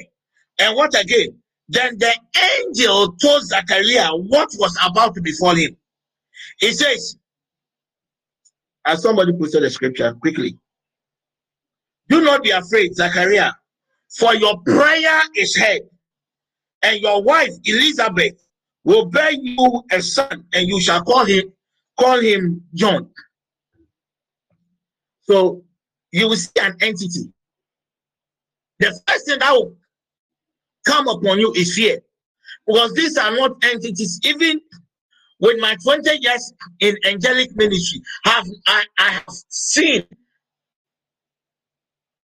[0.59, 1.39] And what again?
[1.68, 2.12] Then the
[2.61, 5.76] angel told Zachariah what was about to befall him.
[6.59, 7.16] He says,
[8.89, 10.59] as somebody posted the scripture quickly,
[12.09, 13.53] do not be afraid, Zachariah,
[14.18, 15.82] for your prayer is heard,
[16.82, 18.43] and your wife Elizabeth
[18.84, 21.53] will bear you a son, and you shall call him
[22.00, 23.11] call him John.
[25.22, 25.64] So
[26.13, 27.30] you will see an entity.
[28.79, 29.76] The first thing that will
[30.87, 31.99] come upon you is fear,
[32.67, 34.18] because these are not entities.
[34.25, 34.61] Even
[35.41, 40.05] with my 20 years in angelic ministry, have I, I have seen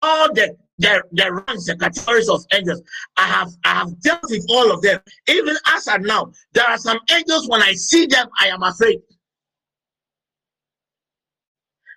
[0.03, 2.83] all the the, the ranks, the categories of angels.
[3.16, 5.01] I have I have dealt with all of them.
[5.29, 8.99] Even as of now, there are some angels when I see them, I am afraid.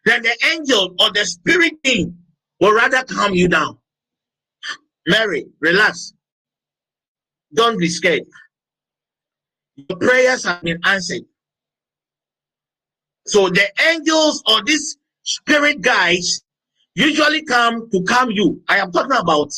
[0.06, 2.16] Then the angel or the spirit being
[2.60, 3.80] will rather calm you down.
[5.08, 6.14] Mary, relax.
[7.54, 8.24] Don't be scared.
[9.76, 11.24] Your prayers have been answered.
[13.28, 16.44] So the angels or these spirit guides
[16.96, 18.62] usually come to calm you.
[18.70, 19.52] I am talking about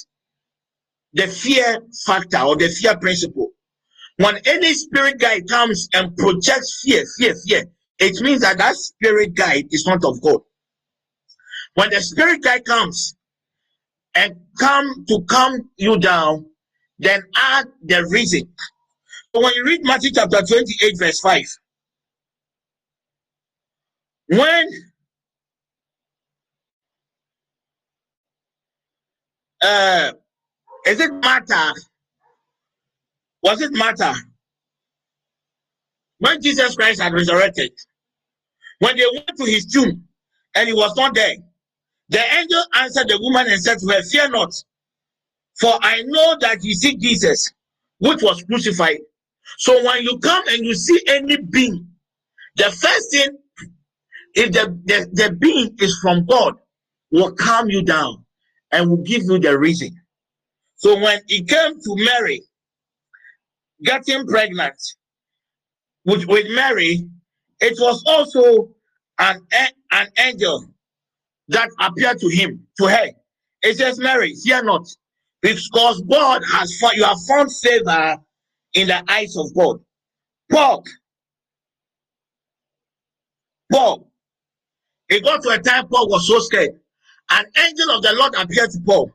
[1.13, 3.51] the fear factor or the fear principle.
[4.17, 7.65] When any spirit guide comes and projects fear, fear, fear,
[7.99, 10.41] it means that that spirit guide is not of God.
[11.75, 13.15] When the spirit guide comes
[14.15, 16.47] and come to calm you down,
[16.97, 18.51] then add the reason.
[19.37, 21.45] So when you read Matthew chapter 28, verse 5,
[24.29, 24.69] when
[29.61, 30.11] uh
[30.87, 31.73] is it matter?
[33.43, 34.13] Was it matter?
[36.17, 37.71] When Jesus Christ had resurrected,
[38.79, 40.07] When they went to his tomb
[40.55, 41.35] and he was not there,
[42.09, 44.53] the angel answered the woman and said to her, Fear not,
[45.59, 47.53] for I know that you seek Jesus,
[47.99, 48.97] which was crucified.
[49.57, 51.87] So when you come and you see any being,
[52.55, 53.37] the first thing,
[54.33, 56.55] if the, the, the being is from God,
[57.11, 58.25] will calm you down
[58.71, 59.89] and will give you the reason.
[60.75, 62.41] So when it came to Mary
[63.83, 64.75] getting pregnant
[66.05, 67.07] with, with Mary,
[67.59, 68.69] it was also
[69.19, 69.41] an,
[69.91, 70.65] an angel
[71.47, 73.09] that appeared to him, to her.
[73.63, 74.87] It says, Mary, fear not,
[75.41, 78.17] because God has you have found favor
[78.77, 79.79] in the eyes of God.
[80.51, 80.83] Paul,
[83.71, 84.11] Paul,
[85.09, 86.79] it got to a time Paul was so scared.
[87.31, 89.11] An angel of the Lord appeared to Paul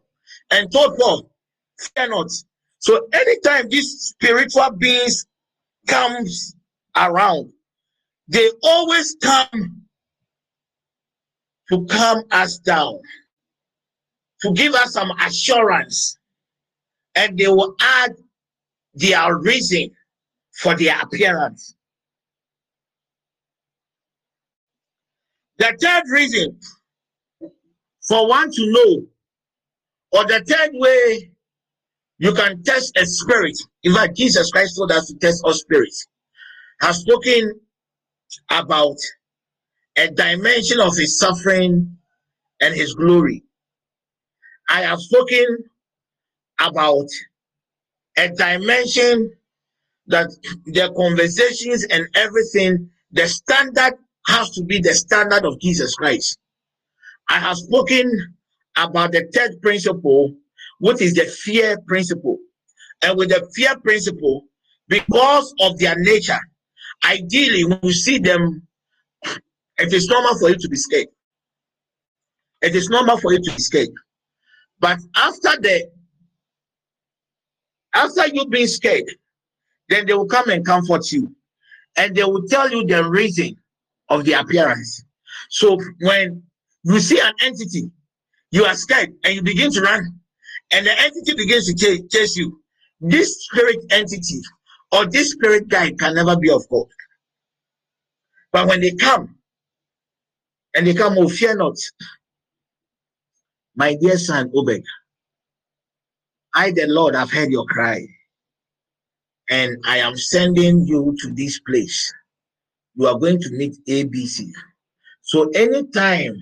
[0.51, 1.31] and told Paul,
[1.79, 2.31] fear not.
[2.81, 5.27] So anytime these spiritual beings
[5.87, 6.57] comes
[6.97, 7.53] around,
[8.27, 9.83] they always come
[11.71, 12.99] to calm us down,
[14.41, 16.19] to give us some assurance,
[17.15, 18.17] and they will add
[18.95, 19.91] their reason
[20.53, 21.75] for their appearance.
[25.59, 26.59] The third reason
[28.07, 29.07] for one to know,
[30.13, 31.31] or the third way
[32.19, 36.07] you can test a spirit, in fact, Jesus Christ told us to test all spirits,
[36.81, 37.61] has spoken
[38.51, 38.97] about
[39.97, 41.97] a dimension of his suffering
[42.61, 43.45] and his glory.
[44.69, 45.59] I have spoken
[46.59, 47.09] about
[48.17, 49.33] a dimension
[50.07, 50.29] that
[50.67, 53.95] their conversations and everything, the standard
[54.27, 56.39] has to be the standard of Jesus Christ.
[57.29, 58.35] I have spoken
[58.77, 60.35] about the third principle,
[60.81, 62.39] which is the fear principle.
[63.03, 64.45] And with the fear principle,
[64.89, 66.39] because of their nature,
[67.05, 68.67] ideally, when you see them,
[69.79, 71.09] it is normal for you to be scared.
[72.61, 73.89] It is normal for you to be scared.
[74.79, 75.91] But after the
[77.95, 79.05] after you being scared,
[79.89, 81.35] then they will come and comfort you.
[81.97, 83.57] And they will tell you the reason
[84.09, 85.05] of the appearance.
[85.51, 86.43] So when
[86.85, 87.91] you see an entity,
[88.51, 90.21] you are scared and you begin to run,
[90.73, 92.61] and the entity begins to chase, you.
[93.01, 94.41] This spirit entity
[94.93, 96.87] or this spirit guide can never be of God.
[98.53, 99.37] But when they come,
[100.75, 101.77] and they come, oh, fear not,
[103.75, 104.83] my dear son Obed,
[106.55, 108.07] I, the Lord, have heard your cry,
[109.51, 112.13] and I am sending you to this place.
[112.95, 114.49] You are going to meet ABC.
[115.23, 116.37] So anytime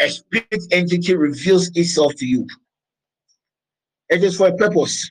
[0.00, 2.46] a spirit entity reveals itself to you,
[4.10, 5.10] it is for a purpose.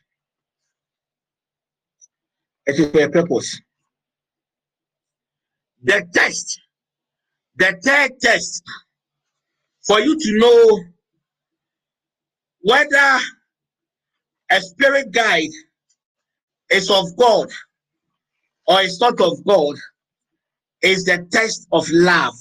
[2.68, 3.60] It is for a purpose.
[5.84, 6.60] The test,
[7.56, 8.64] the third test,
[9.88, 10.84] for you to know
[12.62, 13.20] whether
[14.52, 15.50] a spirit guide
[16.70, 17.50] is of God
[18.68, 19.76] or is not of God
[20.82, 22.36] is the test of love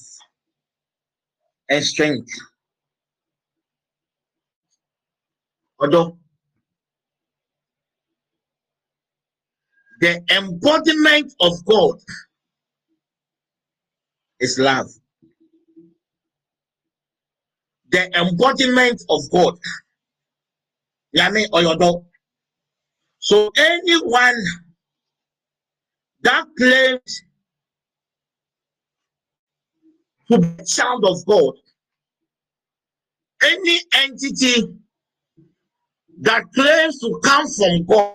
[1.68, 2.30] and strength.
[5.80, 6.18] Although
[10.01, 11.98] the embodiment of God
[14.40, 14.89] is love.
[17.90, 19.59] The embodiment of God.
[21.16, 22.05] Yami Oyodo.
[23.18, 24.44] So anyone
[26.22, 27.22] that claims
[30.30, 31.55] to be child of God,
[33.43, 34.62] any entity
[36.20, 38.14] that claims to come from God,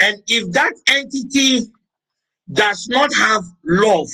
[0.00, 1.70] and if that entity
[2.52, 4.08] does not have love,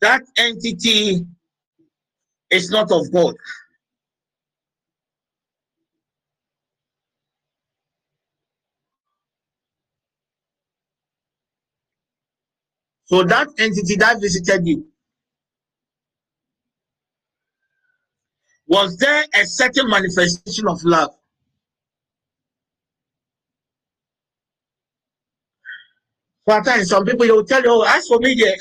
[0.00, 1.24] that entity
[2.50, 3.34] is not of God.
[13.08, 14.86] So that entity that visited you,
[18.66, 21.10] was there a certain manifestation of love?
[26.48, 28.54] Time, some people will tell you, oh, as for me, there,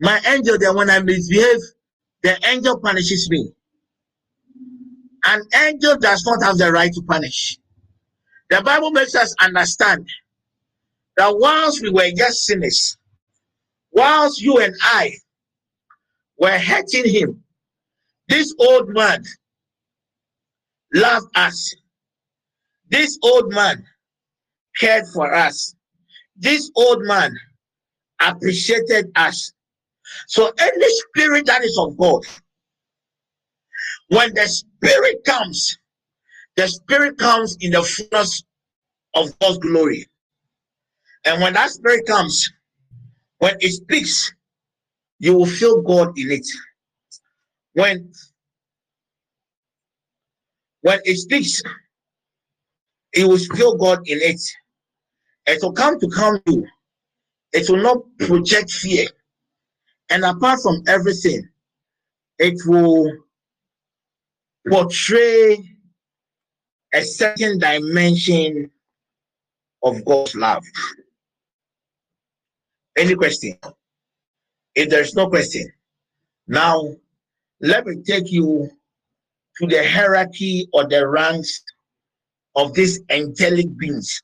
[0.00, 1.60] my angel, then when I misbehave,
[2.22, 3.52] the angel punishes me.
[5.24, 7.58] An angel does not have the right to punish.
[8.50, 10.08] The Bible makes us understand
[11.16, 12.98] that whilst we were just sinners,
[13.94, 15.12] whilst you and I
[16.38, 17.42] were hurting him,
[18.28, 19.24] this old man
[20.92, 21.74] loved us.
[22.90, 23.84] This old man
[24.78, 25.74] cared for us.
[26.36, 27.36] This old man
[28.20, 29.52] appreciated us.
[30.26, 32.22] So any spirit that is of God,
[34.08, 35.78] when the spirit comes,
[36.56, 38.42] the spirit comes in the fullness
[39.14, 40.06] of God's glory.
[41.24, 42.50] And when that spirit comes,
[43.44, 44.32] when it speaks,
[45.18, 46.46] you will feel God in it.
[47.74, 48.10] When
[50.80, 51.60] when it speaks,
[53.14, 54.40] you will feel God in it.
[55.44, 56.66] It will come to calm you.
[57.52, 59.08] It will not project fear.
[60.08, 61.46] And apart from everything,
[62.38, 63.12] it will
[64.66, 65.58] portray
[66.94, 68.70] a certain dimension
[69.82, 70.64] of God's love.
[72.96, 73.58] Any question?
[74.74, 75.72] If there's no question,
[76.46, 76.94] now
[77.60, 78.70] let me take you
[79.58, 81.62] to the hierarchy or the ranks
[82.56, 84.20] of these angelic beings.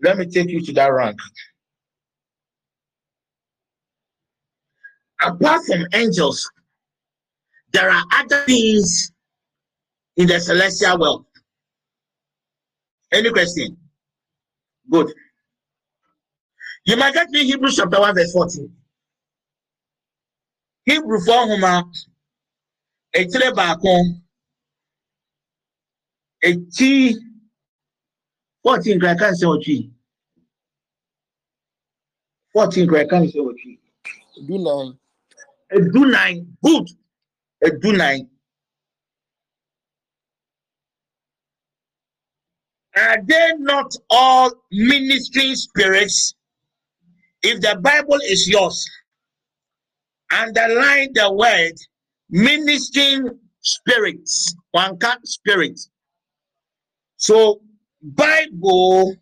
[0.00, 1.16] Let me take you to that rank.
[5.20, 6.50] Apart from angels,
[7.72, 9.12] there are other beings
[10.16, 11.26] in the celestial world.
[13.12, 13.76] Any question?
[14.90, 15.12] Good.
[16.86, 18.72] You might get me Hebrews chapter 1, verse 14.
[20.84, 21.84] Hebrew 4 Homa,
[23.14, 23.94] etire baako,
[26.42, 27.14] eti
[28.64, 29.90] 14 kura kan sɛ ɔtwi.
[32.52, 33.78] 14 kura kan sɛ ɔtwi.
[34.46, 34.98] Du nine.
[35.72, 36.56] Edu nine.
[36.62, 36.88] Good.
[37.64, 38.28] Edu nine.
[42.96, 46.34] Are they not all ministering spirits?
[47.42, 48.84] If the Bible is yours,
[50.30, 51.72] underline the word
[52.30, 54.54] ministering spirits.
[54.72, 55.78] One cat spirit.
[57.16, 57.60] So
[58.02, 59.16] Bible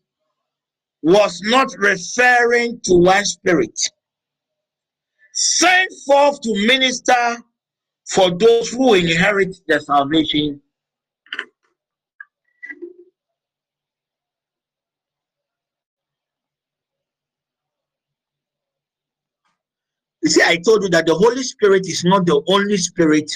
[1.02, 3.78] was not referring to one spirit.
[5.32, 7.38] Sent forth to minister
[8.10, 10.60] for those who inherit the salvation
[20.22, 23.30] You see, I told you that the Holy Spirit is not the only spirit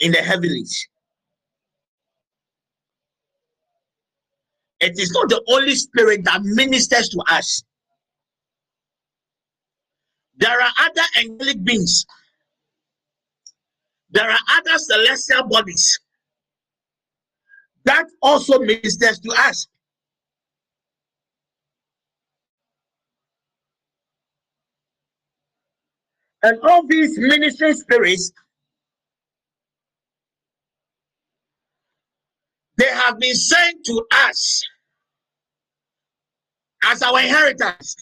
[0.00, 0.86] in the heavens.
[4.80, 7.62] It is not the only spirit that ministers to us.
[10.36, 12.06] There are other angelic beings.
[14.10, 15.98] There are other celestial bodies
[17.84, 19.66] that also ministers to us.
[26.48, 28.32] And all these ministering spirits,
[32.78, 34.64] they have been sent to us
[36.84, 37.94] as our inheritance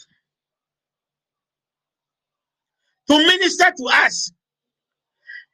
[3.10, 4.30] to minister to us.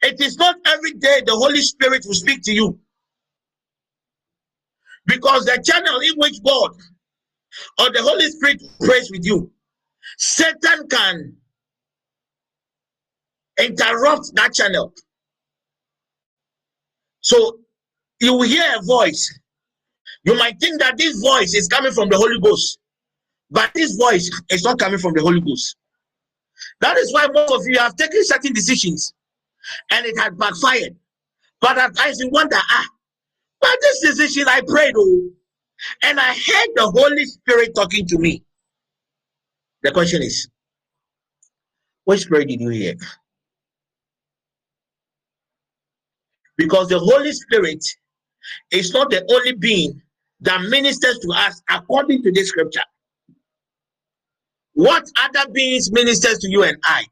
[0.02, 2.78] It is not every day the Holy Spirit will speak to you.
[5.06, 6.72] Because the channel in which God
[7.80, 9.50] or the Holy Spirit prays with you,
[10.18, 11.36] Satan can
[13.58, 14.92] interrupt that channel.
[17.20, 17.58] So
[18.20, 19.38] you will hear a voice.
[20.24, 22.78] You might think that this voice is coming from the Holy Ghost,
[23.50, 25.76] but this voice is not coming from the Holy Ghost.
[26.80, 29.14] That is why most of you have taken certain decisions
[29.90, 30.96] and it had backfired.
[31.60, 32.86] But at times you wonder, ah,
[33.60, 35.30] but this decision I prayed, oh,
[36.02, 38.44] and I heard the Holy Spirit talking to me.
[39.82, 40.48] The question is,
[42.04, 42.94] which spirit did you hear?
[46.62, 47.84] Because the Holy Spirit
[48.70, 50.00] is not the only being
[50.42, 52.82] that ministers to us according to this scripture.
[54.74, 57.04] What other beings ministers to you and I?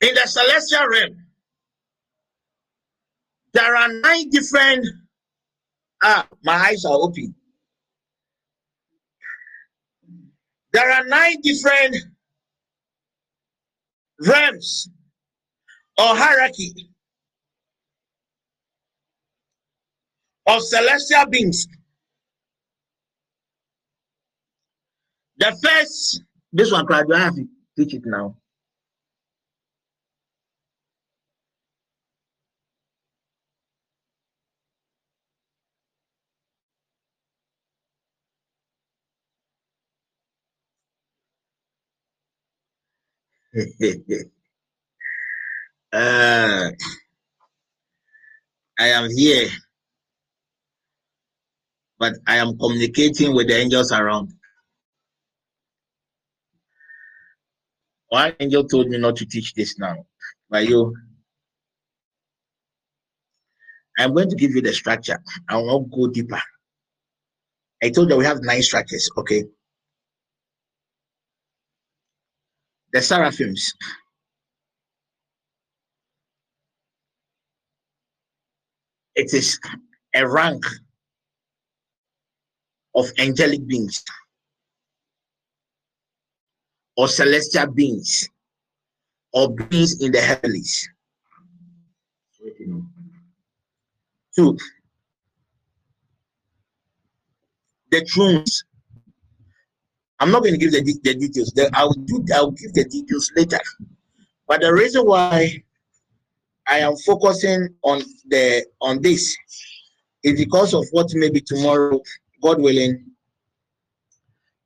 [0.00, 1.26] In the celestial realm,
[3.52, 4.84] there are nine different.
[6.02, 7.36] Ah, my eyes are open.
[10.72, 11.96] There are nine different
[14.20, 14.88] realms
[15.98, 16.90] or hierarchy
[20.46, 21.66] of celestial beings.
[25.38, 26.22] The first,
[26.52, 27.46] this one, do I have to
[27.76, 28.36] teach it now?
[45.94, 46.70] uh,
[48.78, 49.48] I am here,
[51.98, 54.32] but I am communicating with the angels around.
[58.08, 60.04] One angel told me not to teach this now,
[60.50, 60.94] but you,
[63.98, 65.22] I'm going to give you the structure.
[65.48, 66.40] I will not go deeper.
[67.82, 69.44] I told you we have nine structures, okay?
[72.92, 73.72] The seraphims.
[79.16, 79.60] It is
[80.14, 80.64] a rank
[82.94, 84.04] of angelic beings
[86.96, 88.28] or celestial beings
[89.32, 90.88] or beings in the heavens.
[94.36, 94.58] Two,
[97.90, 98.64] the thrones.
[100.20, 101.52] I'm not going to give the, the details.
[101.54, 103.58] The, I'll, do, I'll give the details later.
[104.46, 105.62] But the reason why
[106.66, 109.36] I am focusing on the on this
[110.22, 112.00] is because of what maybe tomorrow,
[112.42, 113.04] God willing,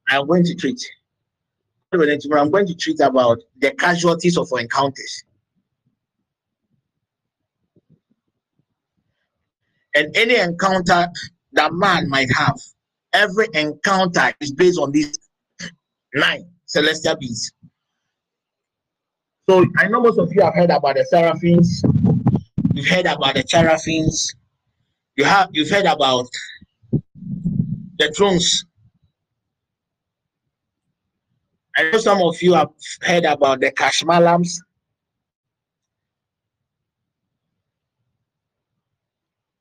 [0.08, 0.80] I'm going to treat.
[1.92, 5.24] God willing, tomorrow I'm going to treat about the casualties of our encounters.
[9.94, 11.08] And any encounter
[11.52, 12.56] that man might have,
[13.12, 15.18] every encounter is based on these
[16.14, 17.50] nine celestial beings.
[19.48, 21.82] So I know most of you have heard about the seraphims,
[22.74, 24.34] you've heard about the cherubims,
[25.16, 26.28] you have you've heard about
[27.98, 28.66] the thrones.
[31.74, 32.68] I know some of you have
[33.00, 34.50] heard about the kashmalams.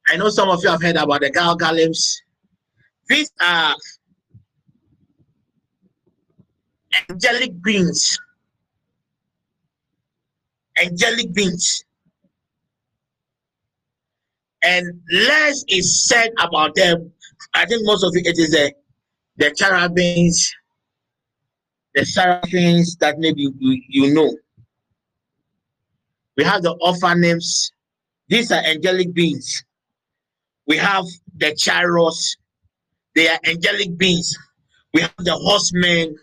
[0.10, 2.18] I know some of you have heard about the galgalims.
[3.08, 3.74] These are
[7.10, 8.20] angelic beings.
[10.82, 11.84] Angelic beings.
[14.64, 17.12] And less is said about them.
[17.54, 18.74] I think most of it, it is the,
[19.38, 20.54] the cherubims,
[21.96, 24.36] the seraphims that maybe you, you know.
[26.36, 27.72] We have the ophanims.
[28.28, 29.64] These are angelic beings.
[30.68, 31.06] We have
[31.36, 32.36] the chariots.
[33.16, 34.38] They are angelic beings.
[34.94, 36.16] We have the horsemen.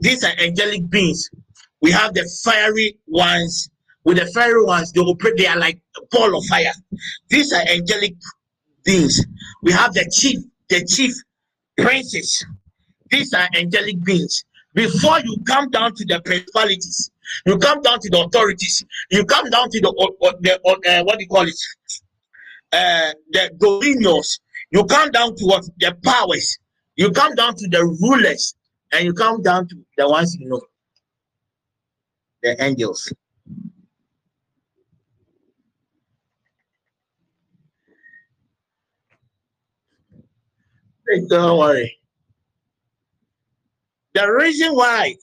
[0.00, 1.30] These are angelic beings.
[1.84, 3.68] We have the fiery ones.
[4.04, 6.72] With the fiery ones, they operate, they are like a ball of fire.
[7.28, 8.14] These are angelic
[8.86, 9.22] beings.
[9.62, 10.38] We have the chief,
[10.70, 11.12] the chief
[11.76, 12.42] princes.
[13.10, 14.46] These are angelic beings.
[14.72, 17.10] Before you come down to the principalities,
[17.44, 19.90] you come down to the authorities, you come down to the,
[20.22, 21.60] uh, the uh, what do you call it?
[22.72, 24.40] Uh, the dominions,
[24.70, 26.56] you come down to what the powers,
[26.96, 28.54] you come down to the rulers,
[28.92, 30.62] and you come down to the ones you know,
[32.44, 33.12] the angels.
[41.28, 41.98] Don't worry.
[44.14, 45.16] The reason why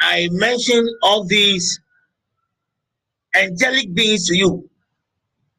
[0.00, 1.80] I mention all these
[3.36, 4.70] angelic beings to you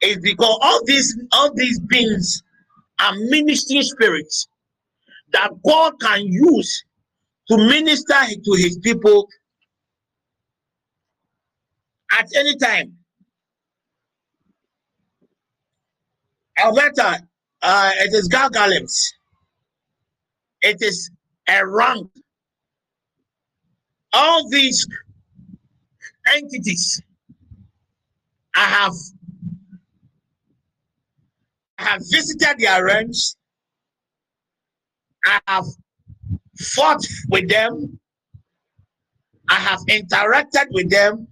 [0.01, 2.43] is because all these all these beings
[2.99, 4.47] are ministry spirits
[5.35, 6.85] that God can use
[7.49, 9.27] to minister to his people
[12.17, 12.97] at any time.
[16.57, 17.21] Alberta,
[17.61, 19.13] uh, it is Galgalims.
[20.61, 21.11] It is
[21.49, 22.09] a rank.
[24.13, 24.87] All these
[26.33, 27.01] entities
[28.55, 28.93] I have
[31.77, 33.35] I have visited their realms.
[35.25, 35.65] I have
[36.59, 37.99] fought with them.
[39.49, 41.27] I have interacted with them.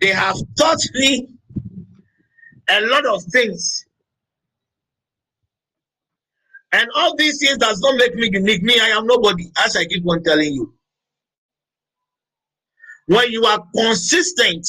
[0.00, 1.28] They have taught me
[2.68, 3.84] a lot of things.
[6.72, 8.62] And all these things does not make me unique.
[8.62, 10.74] Me, I am nobody, as I keep on telling you.
[13.06, 14.66] When you are consistent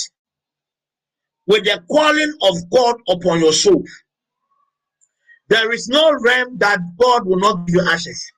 [1.48, 3.84] with the calling of God upon your soul,
[5.54, 8.32] there is no realm that God will not give you access.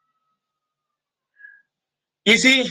[2.25, 2.69] You see,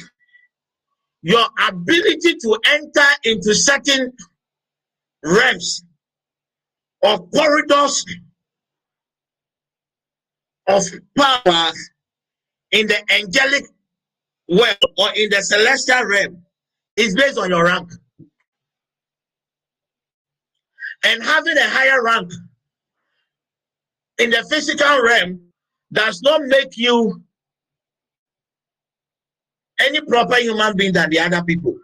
[1.23, 4.13] your ability to enter into certain
[5.25, 5.85] realms
[7.01, 8.05] or corridors
[10.67, 10.85] of
[11.17, 11.73] power
[12.73, 13.65] in the angelic
[14.51, 16.43] world or in the celestial realm
[16.97, 17.91] is based on your rank.
[21.03, 22.31] And having a higher rank
[24.19, 25.41] in the physical realm
[25.93, 27.23] does not make you
[29.81, 31.75] any proper human being than the other people.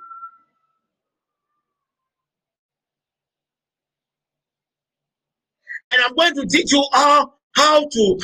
[5.93, 8.19] And I'm going to teach you all how to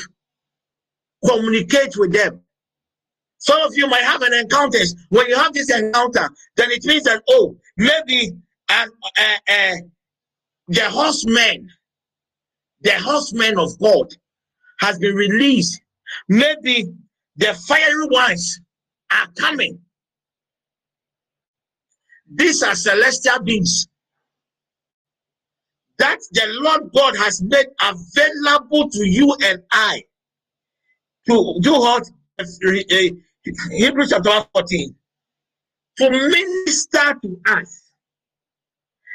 [1.27, 2.41] communicate with them.
[3.39, 4.79] Some of you might have an encounter.
[5.09, 8.33] When you have this encounter, then it means that, oh, maybe
[8.69, 8.87] uh,
[9.19, 9.75] uh, uh,
[10.69, 11.69] the horsemen
[12.83, 14.07] the horseman of God
[14.81, 15.81] has been released.
[16.29, 16.93] Maybe
[17.37, 18.61] the fiery ones
[19.11, 19.79] are coming.
[22.35, 23.87] These are celestial beings
[25.99, 30.03] that the Lord God has made available to you and I
[31.29, 32.09] to do what
[33.71, 34.95] Hebrews chapter 14
[35.99, 37.83] to minister to us.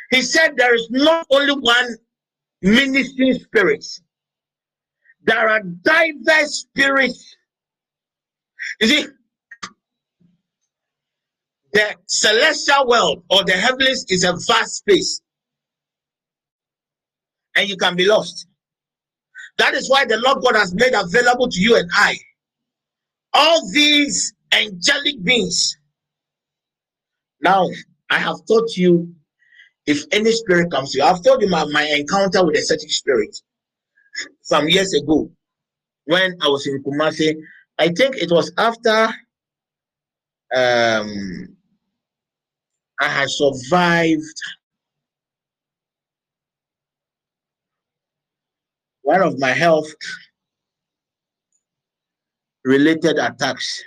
[0.09, 1.95] He said there is not only one
[2.61, 4.01] ministering spirits.
[5.23, 7.35] there are diverse spirits.
[8.79, 9.07] You see,
[11.73, 15.21] the celestial world or the heavens is a vast space,
[17.55, 18.47] and you can be lost.
[19.57, 22.17] That is why the Lord God has made available to you and I
[23.33, 25.77] all these angelic beings.
[27.41, 27.69] Now,
[28.09, 29.13] I have taught you
[29.91, 32.89] if any spirit comes to you, I've told you my, my encounter with a certain
[32.89, 33.35] spirit
[34.41, 35.29] some years ago
[36.05, 37.35] when I was in Kumasi.
[37.77, 39.09] I think it was after
[40.55, 41.57] um,
[43.01, 44.39] I had survived
[49.01, 49.91] one of my health
[52.63, 53.83] related attacks.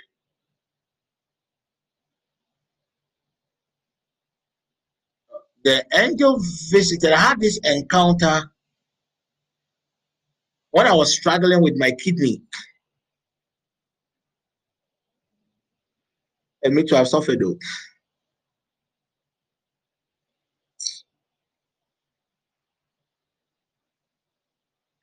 [5.65, 6.39] The angel
[6.69, 8.51] visited, I had this encounter
[10.71, 12.43] when I was struggling with my kidney.
[16.63, 17.57] And me to have suffered though.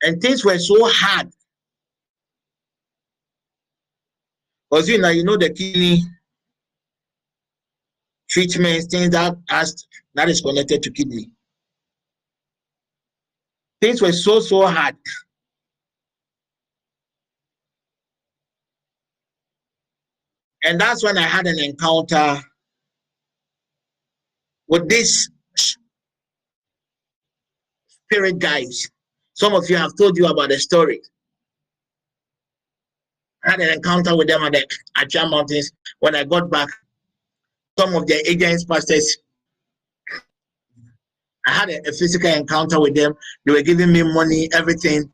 [0.01, 1.31] And things were so hard
[4.73, 6.01] Because you know, you know the kidney
[8.33, 11.29] treatments, things that has that is connected to kidney.
[13.79, 14.95] Things were so so hard.
[20.63, 22.41] And that's when I had an encounter
[24.67, 25.29] with this
[27.87, 28.89] spirit guys.
[29.35, 31.01] Some of you have told you about the story.
[33.45, 34.65] I had an encounter with them at the
[34.97, 35.71] Achia Mountains.
[35.99, 36.69] When I got back,
[37.77, 39.17] some of their agents, pastors,
[41.45, 43.13] I had a, a, physical encounter with them.
[43.45, 45.11] They were giving me money, everything,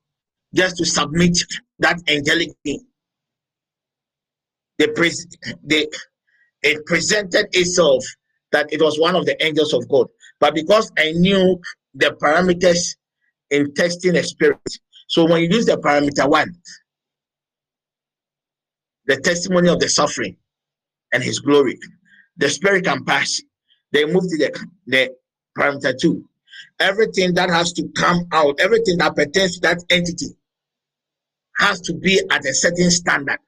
[0.54, 1.38] just to submit
[1.80, 2.86] that angelic thing.
[4.78, 5.12] They, pre-
[5.64, 5.88] they
[6.62, 8.04] it presented itself
[8.52, 10.08] that it was one of the angels of God.
[10.40, 11.60] But because I knew
[11.94, 12.96] the parameters
[13.50, 14.60] in testing a spirit,
[15.08, 16.54] so when you use the parameter one,
[19.06, 20.38] the testimony of the suffering
[21.12, 21.80] and his glory.
[22.40, 23.42] The spirit can pass.
[23.92, 25.16] They move to the, the
[25.58, 26.26] parameter two.
[26.80, 30.28] Everything that has to come out, everything that pertains to that entity
[31.58, 33.40] has to be at a certain standard.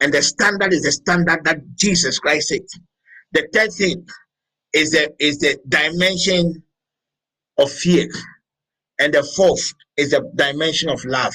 [0.00, 2.62] And the standard is the standard that Jesus Christ said.
[3.32, 4.06] The third thing
[4.72, 6.64] is the is the dimension
[7.58, 8.08] of fear.
[8.98, 11.34] And the fourth is the dimension of love.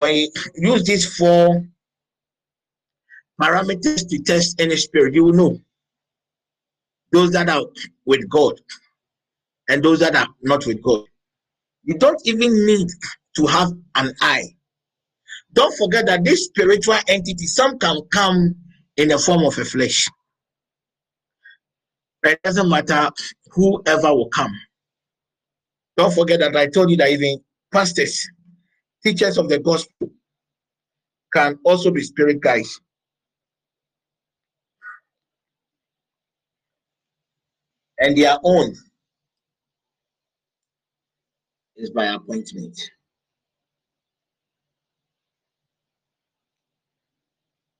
[0.00, 1.66] When you use these four
[3.40, 5.14] parameters to test any spirit.
[5.14, 5.60] You will know
[7.12, 7.62] those that are
[8.04, 8.60] with God
[9.68, 11.04] and those that are not with God.
[11.84, 12.88] You don't even need
[13.36, 14.54] to have an eye.
[15.52, 18.56] Don't forget that this spiritual entity, some can come
[18.96, 20.08] in the form of a flesh.
[22.24, 23.10] It doesn't matter
[23.52, 24.52] whoever will come.
[25.96, 27.38] Don't forget that I told you that even
[27.72, 28.28] pastors,
[29.04, 30.10] teachers of the gospel,
[31.32, 32.80] can also be spirit guides.
[38.04, 38.74] And their own
[41.76, 42.78] is by appointment.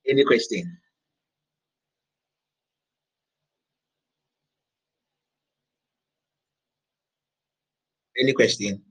[0.07, 0.77] Any question?
[8.19, 8.81] Any question?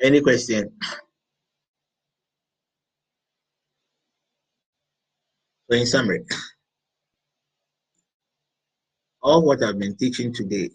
[0.00, 0.72] Any question?
[5.70, 6.24] So in summary,
[9.22, 10.70] all what I've been teaching today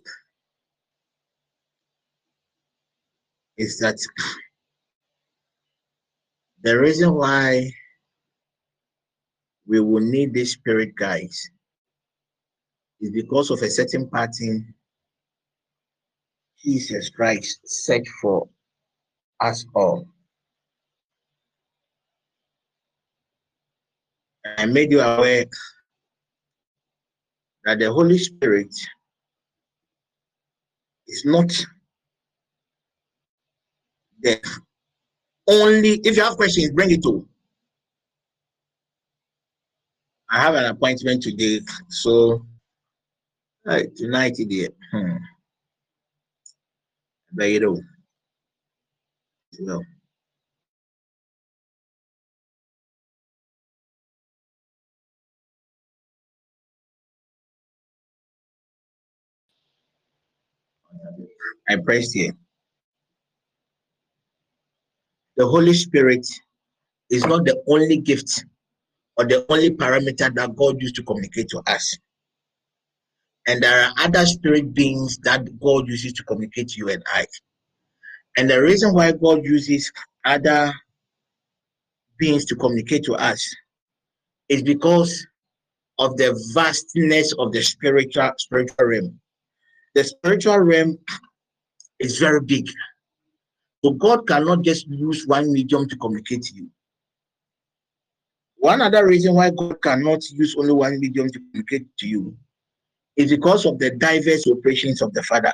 [3.58, 3.98] is that
[6.64, 7.70] the reason why
[9.68, 11.52] we will need these spirit guides
[13.00, 14.74] is because of a certain pattern
[16.64, 18.50] Jesus Christ set for
[19.40, 20.08] us all.
[24.60, 25.46] I made you aware
[27.64, 28.76] that the Holy Spirit
[31.08, 31.48] is not
[34.20, 34.42] the
[35.48, 36.02] only.
[36.04, 37.26] If you have questions, bring it to.
[40.30, 42.46] I have an appointment today, so
[43.66, 44.68] uh, tonight, dear.
[44.92, 45.16] Hmm.
[47.32, 47.82] There you go.
[49.54, 49.82] You know.
[61.68, 62.34] I pressed here.
[65.38, 66.28] The Holy Spirit
[67.10, 68.46] is not the only gift
[69.18, 71.98] or the only parameter that God used to communicate to us.
[73.48, 77.26] And there are other spirit beings that God uses to communicate to you and I.
[78.38, 79.92] And the reason why God uses
[80.26, 80.74] other
[82.18, 83.56] beings to communicate to us
[84.50, 85.26] is because
[85.98, 89.20] of the vastness of the spiritual spiritual realm.
[89.96, 90.98] The spiritual realm
[92.00, 92.70] is very big.
[93.84, 96.70] So God cannot just use one medium to communicate to you.
[98.58, 102.38] One other reason why God cannot use only one medium to communicate to you
[103.16, 105.54] is because of the diverse operations of the Father.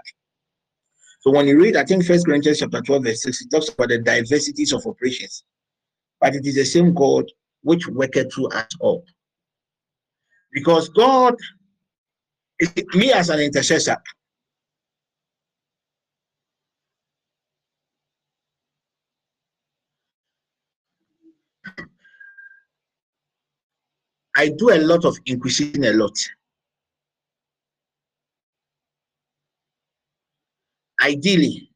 [1.19, 3.89] So when you read, I think First Corinthians chapter 12, verse 6, it talks about
[3.89, 5.43] the diversities of operations.
[6.19, 7.26] But it is the same God
[7.61, 9.03] which worketh through us all.
[10.51, 11.35] Because God
[12.93, 13.97] me as an intercessor.
[24.35, 26.17] I do a lot of inquisition a lot.
[31.01, 31.69] Ideally,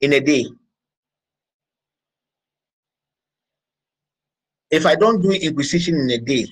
[0.00, 0.46] in a day,
[4.70, 6.46] if I don't do inquisition in a day,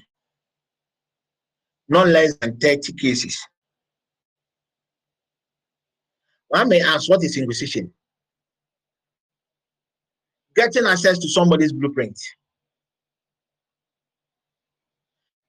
[1.88, 3.38] not less than 30 cases.
[6.48, 7.92] One may ask, what is inquisition?
[10.54, 12.18] Getting access to somebody's blueprint.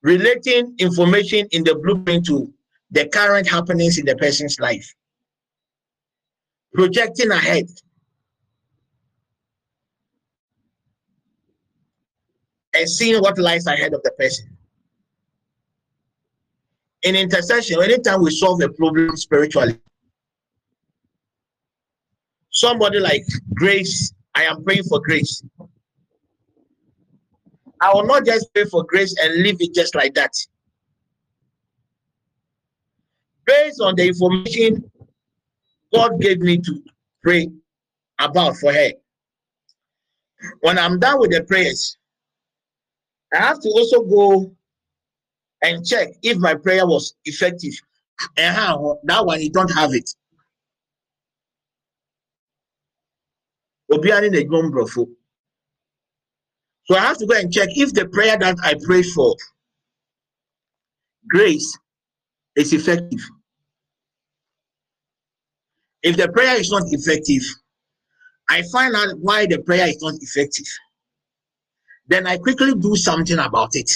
[0.01, 2.53] Relating information in the blueprint to
[2.91, 4.95] the current happenings in the person's life.
[6.73, 7.65] Projecting ahead.
[12.73, 14.57] And seeing what lies ahead of the person
[17.03, 19.79] in intercession, anytime we solve a problem spiritually,
[22.49, 25.43] somebody like Grace, I am praying for grace.
[27.81, 30.33] I will not just pray for grace and leave it just like that.
[33.45, 34.91] Based on the information
[35.93, 36.83] God gave me to
[37.23, 37.49] pray
[38.19, 38.91] about for her,
[40.61, 41.97] when I'm done with the prayers,
[43.33, 44.55] I have to also go
[45.61, 47.73] and check if my prayer was effective.
[48.37, 50.09] And how that one you don't have it.
[53.91, 54.45] Obiani the
[56.89, 59.35] So I have to go and check if the prayer that I prayed for
[61.29, 61.77] grace
[62.55, 63.19] is effective.
[66.01, 67.43] If the prayer is not effective,
[68.49, 70.65] I find out why the prayer is not effective.
[72.07, 73.91] Then I quickly do something about it.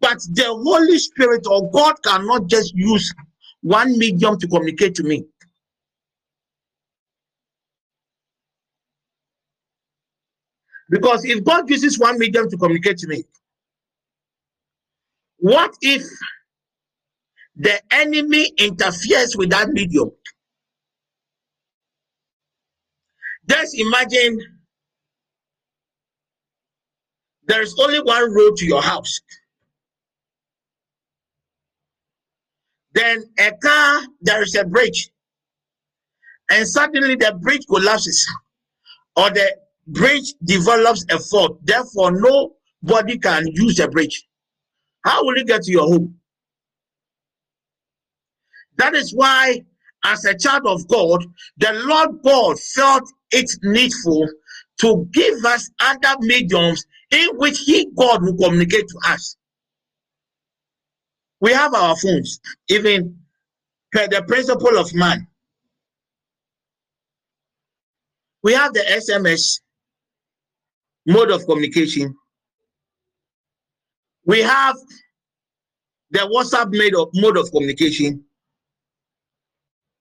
[0.00, 3.14] But the Holy Spirit or God cannot just use
[3.60, 5.24] one medium to communicate to me.
[10.88, 13.24] Because if God uses one medium to communicate to me,
[15.38, 16.02] what if
[17.56, 20.10] the enemy interferes with that medium?
[23.48, 24.38] Just imagine
[27.46, 29.20] there's only one road to your house.
[32.92, 35.10] Then a car, there is a bridge.
[36.50, 38.26] And suddenly the bridge collapses
[39.16, 39.56] or the
[39.86, 41.58] bridge develops a fault.
[41.62, 44.26] Therefore, nobody can use the bridge.
[45.04, 46.16] How will you get to your home?
[48.76, 49.64] That is why,
[50.04, 51.24] as a child of God,
[51.58, 54.28] the Lord God felt it needful
[54.80, 59.36] to give us other mediums in which He, God, will communicate to us.
[61.40, 63.18] We have our phones, even
[63.92, 65.26] per the principle of man.
[68.42, 69.60] We have the SMS.
[71.06, 72.14] Mode of communication.
[74.24, 74.76] We have
[76.10, 78.24] the WhatsApp of mode of communication.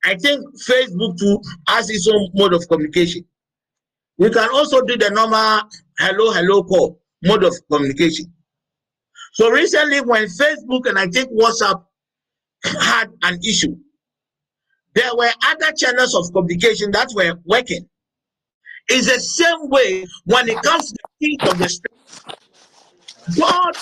[0.04, 3.26] I think Facebook too has its own mode of communication.
[4.18, 5.62] We can also do the normal
[6.00, 8.32] hello, hello call mode of communication.
[9.34, 11.84] So recently, when Facebook and I think WhatsApp
[12.64, 13.76] had an issue,
[14.94, 17.90] there were other channels of communication that were working.
[18.88, 21.92] It's the same way when it comes to the of the spirit.
[23.40, 23.74] God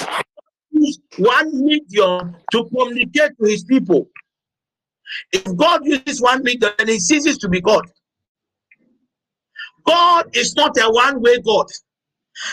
[0.71, 4.09] used one medium to communicate to his people.
[5.31, 7.83] If God uses one medium, then he ceases to be God.
[9.85, 11.65] God is not a one-way God.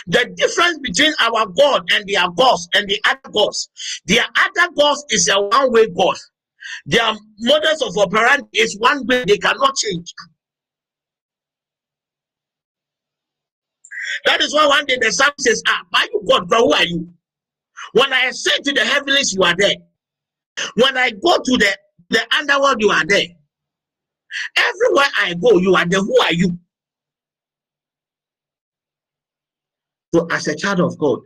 [0.06, 3.70] The difference between our God and their gods and the other gods,
[4.06, 6.16] their other gods is a one-way God.
[6.86, 10.12] Their models of operandi is one way they cannot change.
[14.27, 17.12] That is why one day the psalm says, Ah, my God, God, who are you?
[17.93, 19.77] When I ascend to the heavens, you are there.
[20.77, 21.78] When I go to the,
[22.11, 23.27] the underworld, you are there.
[24.57, 26.01] Everywhere I go, you are there.
[26.01, 26.59] Who are you?
[30.15, 31.20] So, as a child of God,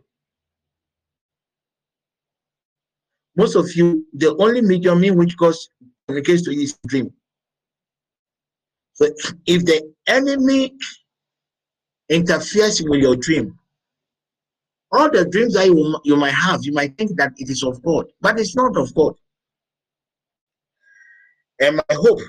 [3.36, 5.54] most of you, the only medium in which God
[6.08, 7.12] communicates to you is dream.
[8.94, 9.06] So,
[9.46, 10.74] if the enemy
[12.14, 13.58] interferes with your dream,
[14.92, 17.82] all the dreams that you, you might have, you might think that it is of
[17.82, 19.14] God, but it's not of God.
[21.60, 22.20] And my hope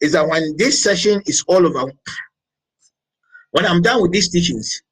[0.00, 1.92] is that when this session is all over,
[3.52, 4.82] when I'm done with these teachings,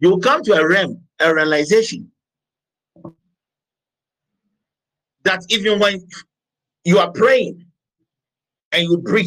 [0.00, 2.10] you will come to a realm, a realization
[5.24, 6.06] that even when
[6.84, 7.64] you are praying
[8.72, 9.26] and you breathe,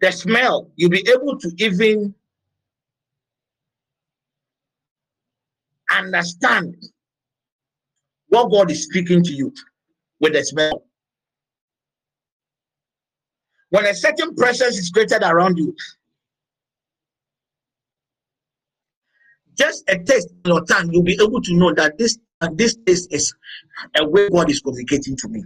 [0.00, 2.14] the smell, you'll be able to even
[5.90, 6.76] understand
[8.28, 9.52] what God is speaking to you
[10.20, 10.84] with the smell.
[13.70, 15.74] When a certain presence is created around you,
[19.54, 22.76] just a taste in your tongue, you'll be able to know that this and this
[22.86, 23.32] taste is
[23.98, 25.42] a way God is communicating to me.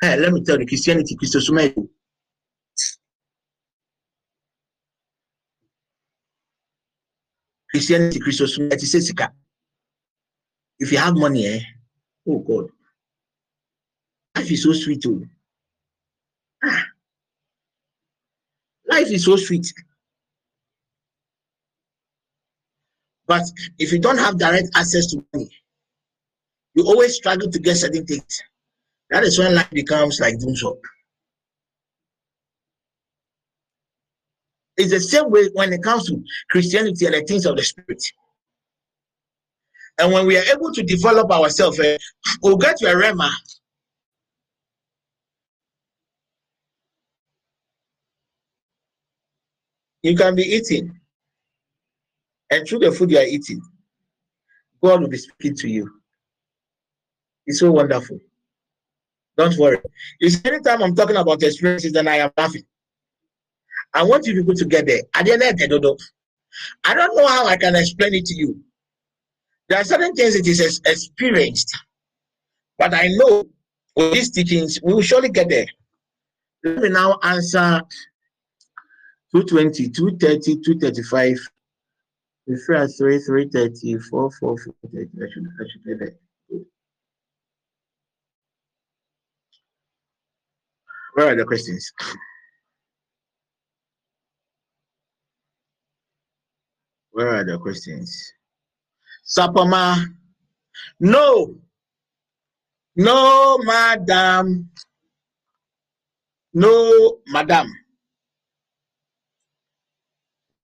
[0.00, 1.87] Hey, let me tell you, Christianity, Christosumai.
[7.78, 8.20] Christianity,
[10.80, 11.60] if you have money, eh?
[12.26, 12.68] Oh God,
[14.36, 15.26] life is so sweet, too.
[16.64, 16.84] Ah.
[18.88, 19.72] Life is so sweet.
[23.26, 23.44] But
[23.78, 25.50] if you don't have direct access to money,
[26.74, 28.42] you always struggle to get certain things.
[29.10, 30.78] That is when life becomes like doom shop.
[34.78, 38.02] It's the same way when it comes to Christianity and the things of the spirit.
[39.98, 41.98] And when we are able to develop ourselves, eh,
[42.42, 43.30] we'll get a rhema.
[50.02, 50.98] You can be eating
[52.50, 53.60] and through the food you are eating,
[54.82, 55.90] God will be speaking to you.
[57.46, 58.18] It's so wonderful.
[59.36, 59.78] Don't worry.
[60.20, 62.64] It's anytime I'm talking about experiences, then I am laughing.
[63.94, 65.02] I want you people to get there.
[65.14, 65.38] I don't
[67.16, 68.62] know how I can explain it to you.
[69.68, 71.76] There are certain things it is experienced,
[72.78, 73.44] but I know
[73.96, 75.66] with these teachings, we will surely get there.
[76.64, 77.82] Let me now answer
[79.32, 81.38] 220, 230, 235,
[82.46, 84.98] Refer at 3, 330, 4, 4, 4, 30.
[84.98, 86.16] I should, I should get that.
[91.14, 91.92] Where are the questions?
[97.28, 98.32] Where are the questions?
[99.22, 100.02] Sapama.
[100.98, 101.54] No.
[102.96, 104.70] No, madam.
[106.54, 107.70] No, madam.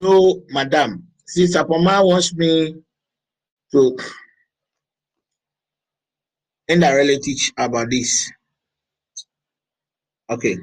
[0.00, 1.06] No, madam.
[1.26, 2.76] Since Apoma wants me
[3.72, 3.96] to
[6.66, 8.32] indirectly teach about this.
[10.30, 10.56] Okay.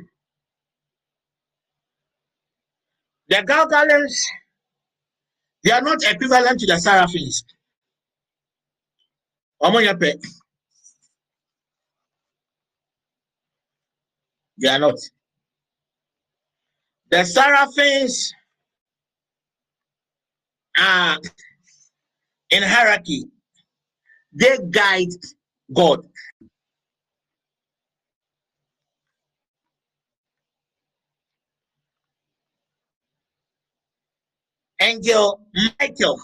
[3.29, 4.17] The Galgalians,
[5.63, 7.43] they are not equivalent to the Seraphins.
[14.59, 14.95] They are not.
[17.11, 18.33] The Seraphins
[20.77, 21.17] are
[22.51, 23.25] in hierarchy.
[24.33, 25.09] They guide
[25.73, 26.07] God.
[34.81, 35.41] Angel
[35.79, 36.19] Michael.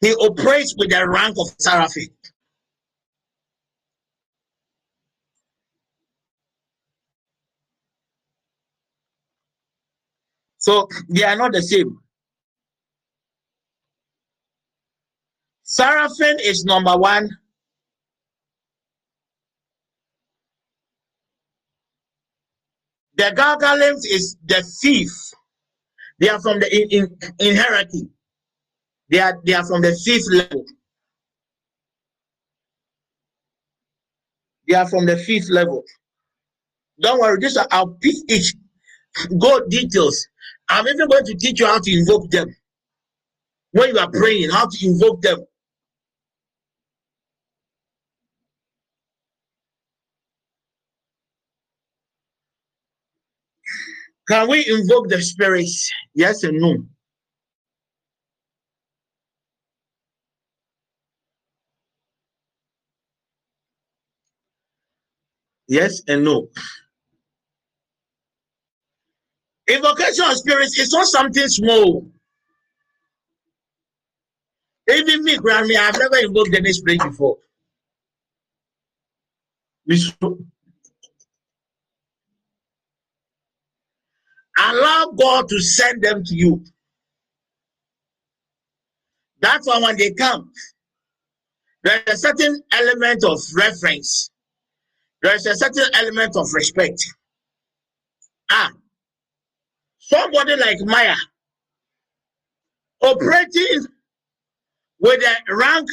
[0.00, 2.08] He operates with the rank of seraphim.
[10.58, 11.98] So they are not the same.
[15.62, 17.30] Seraphim is number one.
[23.16, 25.10] The gargalims is the thief.
[26.18, 28.10] They are from the in, in.
[29.10, 30.64] They are they are from the fifth level.
[34.68, 35.84] They are from the fifth level.
[37.00, 38.54] Don't worry, this are pick each
[39.38, 40.26] go details.
[40.68, 42.48] I'm even going to teach you how to invoke them.
[43.72, 45.44] When you are praying, how to invoke them.
[54.28, 55.90] Can we invoke the spirits?
[56.14, 56.78] Yes and no.
[65.68, 66.48] Yes and no.
[69.68, 72.10] Invocation of spirits is not something small.
[74.90, 77.38] Even me, Grammy, I've never invoked any spirit before.
[84.64, 86.64] Allow God to send them to you.
[89.40, 90.50] That's why when they come,
[91.82, 94.30] there's a certain element of reference.
[95.22, 97.02] There's a certain element of respect.
[98.50, 98.70] Ah,
[99.98, 101.16] somebody like Maya
[103.02, 103.86] operating
[105.00, 105.88] with the rank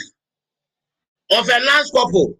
[1.32, 2.36] of a last couple.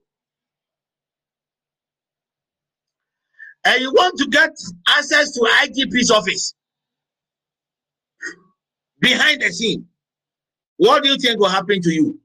[3.64, 4.52] And you want to get
[4.88, 6.56] access to IGP's office
[9.00, 9.86] behind the scene.
[10.78, 12.20] What do you think will happen to you?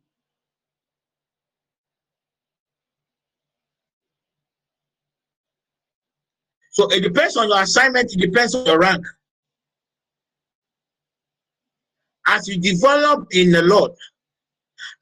[6.71, 9.05] So it depends on your assignment, it depends on your rank.
[12.27, 13.93] As you develop in the Lord,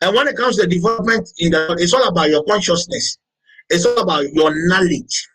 [0.01, 3.19] and when it comes to development in the Lord, it's all about your consciousness,
[3.71, 5.29] it's all about your knowledge.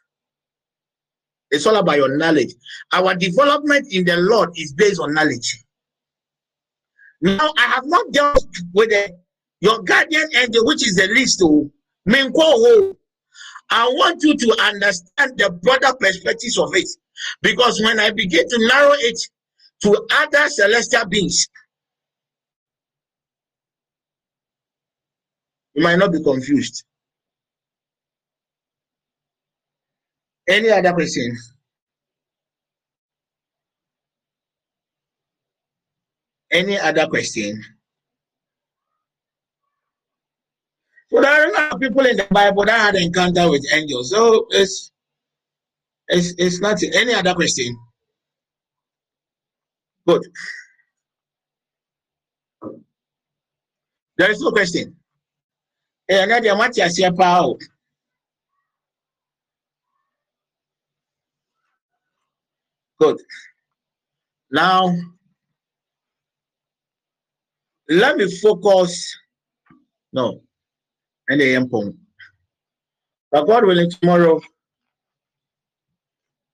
[1.51, 2.53] It's all about your knowledge.
[2.93, 5.63] Our development in the Lord is based on knowledge.
[7.21, 9.17] Now, I have not dealt with the,
[9.59, 11.69] your guardian angel, which is the least oh.
[12.07, 12.95] Minko
[13.71, 16.87] I want you to understand the broader perspectives of it.
[17.41, 19.19] Because when I begin to narrow it
[19.83, 21.47] to other celestial beings,
[25.73, 26.83] you might not be confused.
[30.49, 31.37] Any other question?
[36.51, 37.63] Any other question?
[41.11, 44.09] So there are a lot of people in the Bible that had encounter with angels.
[44.09, 44.91] So it's
[46.07, 47.77] it's it's not any other question.
[50.07, 50.23] Good.
[54.17, 54.95] There is no question.
[56.07, 57.59] Hey, another Matthias here, Paul.
[62.99, 63.17] Good.
[64.51, 64.95] Now,
[67.87, 69.17] let me focus.
[70.11, 70.41] No,
[71.29, 71.95] and the point.
[73.31, 74.41] But God willing, tomorrow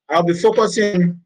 [0.10, 1.20] I'll be focusing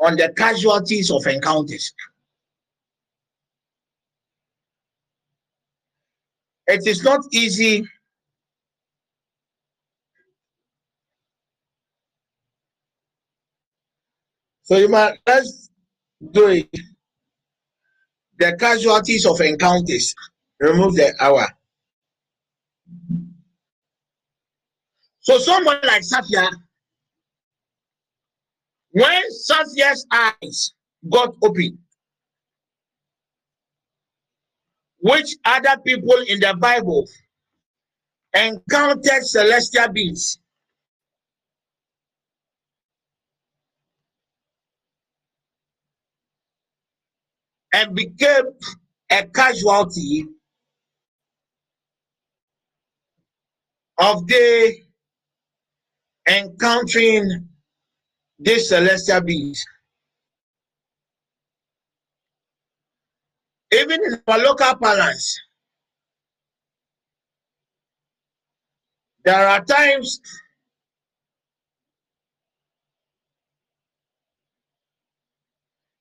[0.00, 1.92] on the casualties of encounters.
[6.66, 7.86] It is not easy
[14.70, 15.68] So you might let's
[16.30, 16.70] do it.
[18.38, 20.14] The casualties of encounters.
[20.60, 21.44] Remove the hour.
[25.18, 26.50] So someone like Safia,
[28.92, 30.72] when Safia's eyes
[31.10, 31.78] got open,
[35.00, 37.08] which other people in the Bible
[38.34, 40.38] encountered celestial beings,
[47.72, 48.44] and became
[49.10, 50.26] a casualty
[53.98, 54.76] of the
[56.28, 57.48] encountering
[58.38, 59.62] this celestial beings.
[63.72, 65.38] Even in our local Palace,
[69.24, 70.20] there are times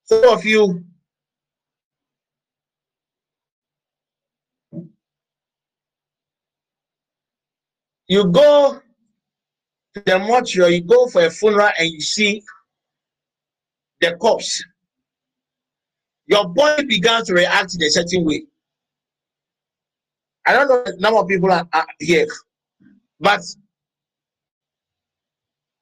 [0.05, 0.83] some of you
[8.09, 8.81] you go
[9.93, 12.43] to the mortuary, you go for a funeral, and you see
[14.01, 14.63] the corpse.
[16.25, 18.43] Your body began to react in a certain way.
[20.45, 22.27] I don't know the number of people are, are here,
[23.19, 23.41] but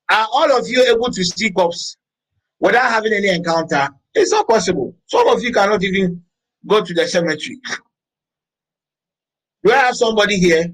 [0.10, 1.96] are all of you able to see corpse
[2.60, 3.90] without having any encounter?
[4.14, 4.96] It's not possible.
[5.06, 6.24] Some of you cannot even
[6.66, 7.60] go to the cemetery.
[9.64, 10.74] Do I have somebody here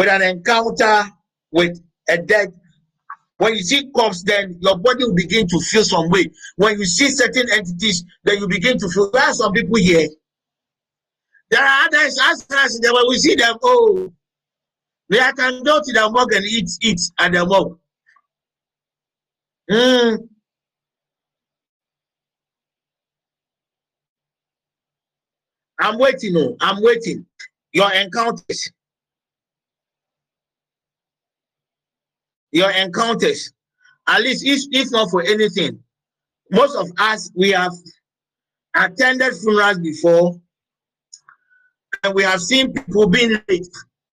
[0.00, 1.10] with an encounter
[1.52, 1.78] with
[2.08, 2.54] a dead?
[3.36, 6.24] When you see corpse, then your body will begin to feel some way.
[6.56, 9.10] When you see certain entities, then you begin to feel.
[9.10, 10.08] There are some people here.
[11.50, 14.10] There are others, as as when we see them, oh,
[15.10, 17.78] they can go to the morgue and eat, eat at the morgue.
[19.70, 20.28] Mm.
[25.78, 27.26] I'm waiting, oh, I'm waiting.
[27.72, 28.72] Your encounters.
[32.52, 33.52] Your encounters.
[34.06, 35.78] At least, if, if not for anything,
[36.50, 37.72] most of us, we have
[38.74, 40.40] attended funerals before,
[42.02, 43.66] and we have seen people being late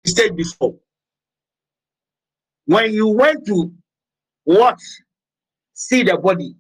[0.07, 0.75] stage before.
[2.67, 3.73] When you went to
[4.47, 4.81] watch,
[5.75, 6.55] see the body,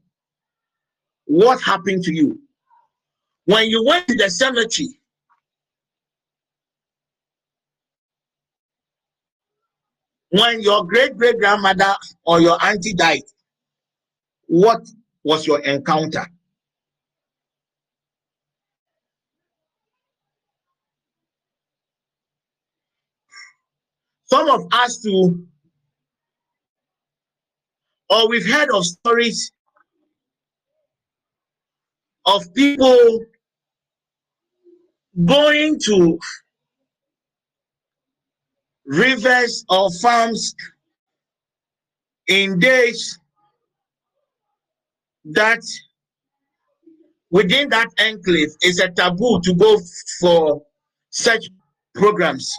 [1.25, 2.41] what happened to you?
[3.45, 5.01] When you went to the cemetery,
[10.33, 11.95] when your great great grandmother
[12.25, 13.21] or your auntie died,
[14.47, 14.81] what
[15.25, 16.27] was your encounter?
[24.25, 25.47] Some of us too,
[28.09, 29.53] or we've heard of stories
[32.25, 33.27] of people
[35.27, 36.19] going to
[38.87, 40.55] rivers or farms
[42.29, 43.19] in days
[45.25, 45.61] that
[47.31, 49.79] within that enclave is a taboo to go
[50.21, 50.63] for
[51.11, 51.47] such
[51.95, 52.53] programs.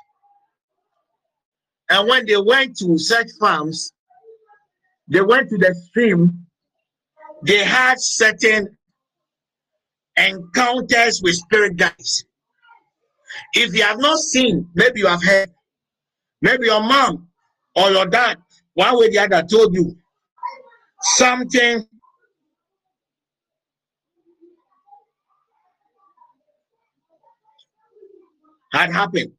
[1.89, 3.93] And when they went to such farms,
[5.07, 6.45] they went to the stream,
[7.45, 8.77] they had certain
[10.15, 12.25] encounters with spirit guides.
[13.53, 15.52] If you have not seen, maybe you have heard,
[16.43, 17.27] maybe your mom
[17.75, 18.37] or your dad,
[18.73, 19.97] one way or the other, told you
[21.01, 21.87] something
[28.73, 29.31] had happened.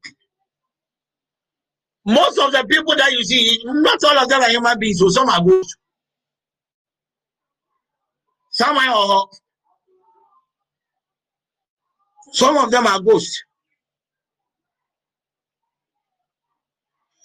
[2.05, 5.09] Most of the people that you see, not all of them are human beings, so
[5.09, 5.65] some are good.
[8.51, 9.27] Some are
[12.31, 13.43] some of them are ghosts.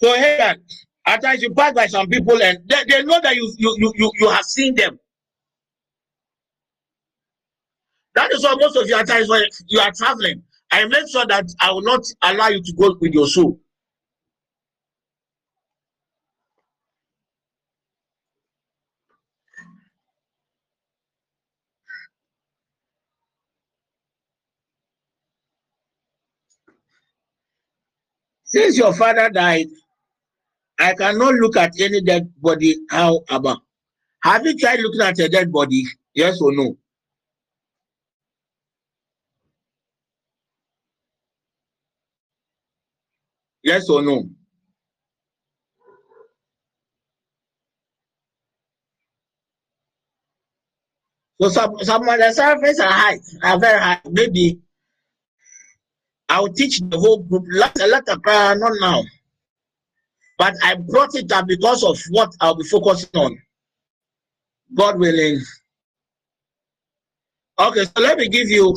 [0.01, 0.55] So here,
[1.05, 3.93] at times you pass by some people and they, they know that you, you you
[3.95, 4.97] you you have seen them.
[8.15, 11.25] That is why most of you at times when you are traveling, I make sure
[11.27, 13.59] that I will not allow you to go with your soul.
[28.43, 29.67] Since your father died,
[30.81, 32.75] I cannot look at any dead body.
[32.89, 33.59] How about?
[34.23, 35.83] Have you tried looking at a dead body?
[36.15, 36.75] Yes or no?
[43.63, 44.27] Yes or no?
[51.39, 54.01] So some some of the surface are high, are very high.
[54.09, 54.59] Maybe
[56.27, 57.43] I'll teach the whole group.
[57.49, 59.03] Lot a lot of not now.
[60.41, 63.37] But I brought it up because of what I'll be focusing on.
[64.75, 65.41] God willing.
[67.59, 68.75] Okay, so let me give you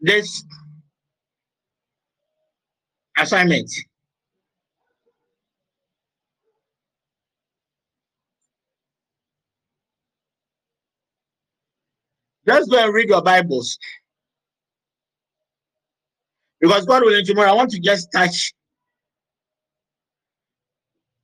[0.00, 0.44] this
[3.18, 3.70] assignment.
[12.46, 13.78] Just go and read your Bibles.
[16.62, 18.54] Because God willing, tomorrow I want to just touch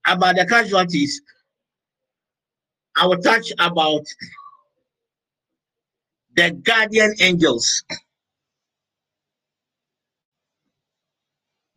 [0.07, 1.23] about the casualties.
[2.97, 4.03] I will touch about
[6.37, 7.85] the guardian angels.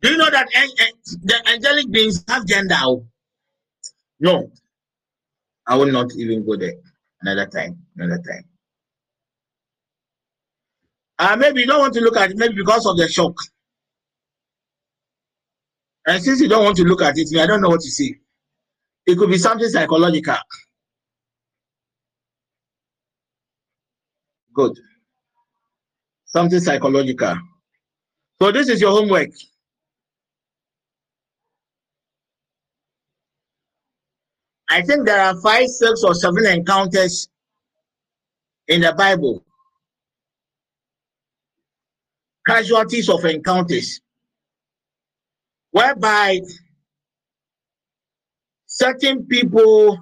[0.02, 0.48] Do you know that
[1.22, 2.76] the angelic beings have gender?
[4.20, 4.50] No.
[5.68, 6.74] I will not even go there.
[7.22, 7.78] Another time.
[7.96, 8.44] Another time.
[11.18, 13.34] Uh, maybe you don't want to look at it, maybe because of the shock.
[16.06, 18.16] And since you don't want to look at it, I don't know what to say.
[19.06, 20.36] It could be something psychological.
[24.54, 24.78] Good.
[26.24, 27.36] Something psychological.
[28.40, 29.30] So this is your homework.
[34.68, 37.28] I think there are five, six, or seven encounters
[38.68, 39.44] in the Bible.
[42.46, 44.00] Casualties of encounters,
[45.72, 46.40] whereby
[48.66, 49.98] certain people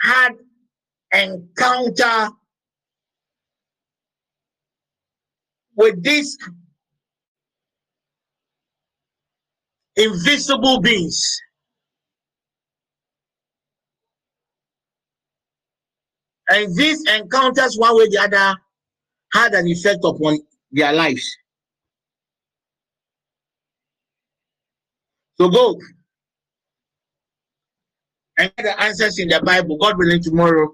[0.00, 0.32] had
[1.12, 2.30] encounter
[5.76, 6.38] with these
[9.96, 11.40] invisible beings.
[16.52, 18.56] And these encounters, one way or the other,
[19.32, 20.38] had an effect upon
[20.70, 21.34] their lives.
[25.40, 25.78] So go
[28.38, 29.78] and get the answers in the Bible.
[29.78, 30.68] God willing, tomorrow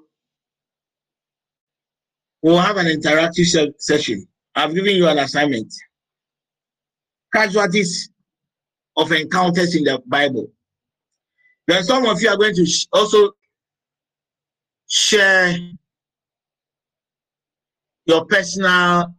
[2.43, 4.27] we'll have an interactive se- session.
[4.57, 5.73] I've given you an assignment.
[7.33, 8.11] Casualties
[8.97, 10.51] of encounters in the Bible.
[11.69, 13.31] Then some of you are going to also
[14.89, 15.57] share
[18.07, 19.15] your personal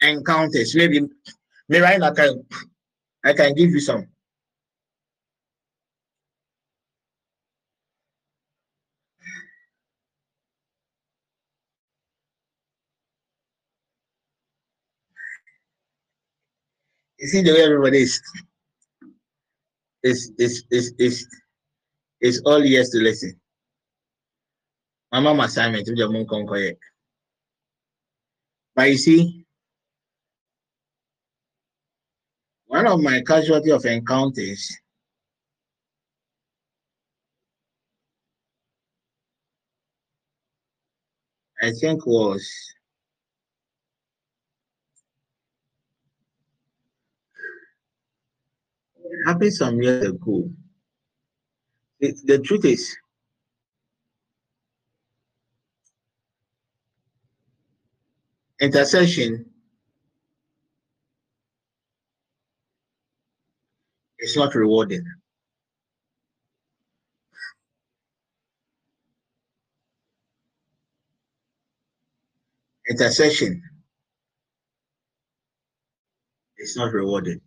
[0.00, 0.74] encounters.
[0.74, 1.02] Maybe,
[1.68, 2.44] maybe I can,
[3.24, 4.06] I can give you some.
[17.18, 18.22] You see the way everybody is.
[20.02, 21.26] It's, it's, it's, it's,
[22.22, 23.38] is all ears to listen.
[25.12, 26.72] My mom assignment to the moon conquer.
[28.74, 29.44] But you see,
[32.66, 34.78] one of my casualty of encounters
[41.62, 42.48] I think was
[49.26, 50.48] happened some years ago.
[52.00, 52.96] The, the truth is,
[58.60, 59.46] intercession
[64.18, 65.04] is not rewarded.
[72.88, 73.62] Intercession
[76.58, 77.40] is not rewarded.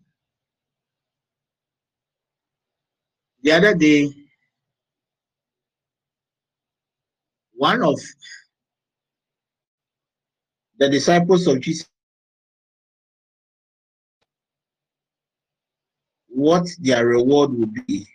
[3.44, 4.10] The other day,
[7.56, 7.99] one of
[10.84, 11.88] the disciples of Jesus,
[16.27, 18.05] what their reward would be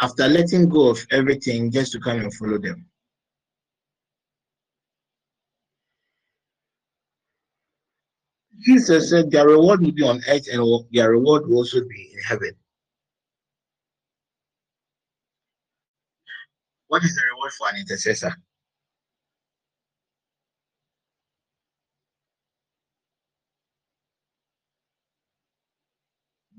[0.00, 2.86] after letting go of everything just to come and follow them.
[8.60, 10.62] Jesus said their reward will be on earth and
[10.92, 12.52] their reward will also be in heaven.
[16.86, 18.32] What is the reward for an intercessor?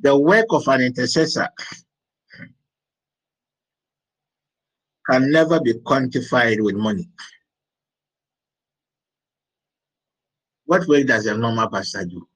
[0.01, 1.49] The work of an intercessor
[5.09, 7.09] can never be quantified with money.
[10.65, 12.27] What work does a normal pastor do?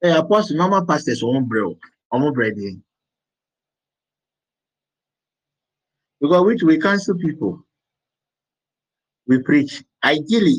[0.00, 1.78] Hey, apostle, normal pastors won't bro,
[2.10, 2.54] won't bread
[6.20, 7.64] Because which we cancel people.
[9.26, 9.84] We preach.
[10.02, 10.56] Ideally,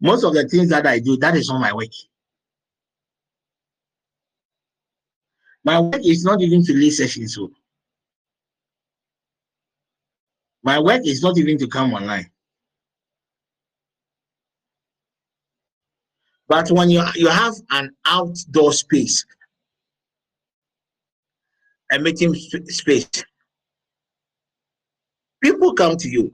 [0.00, 2.09] most of the things that I do, that is not my work.
[5.64, 7.34] My work is not even to lead sessions.
[7.34, 7.50] So
[10.62, 12.30] my work is not even to come online.
[16.48, 19.24] But when you, you have an outdoor space,
[21.92, 23.08] a meeting sp- space,
[25.40, 26.32] people come to you.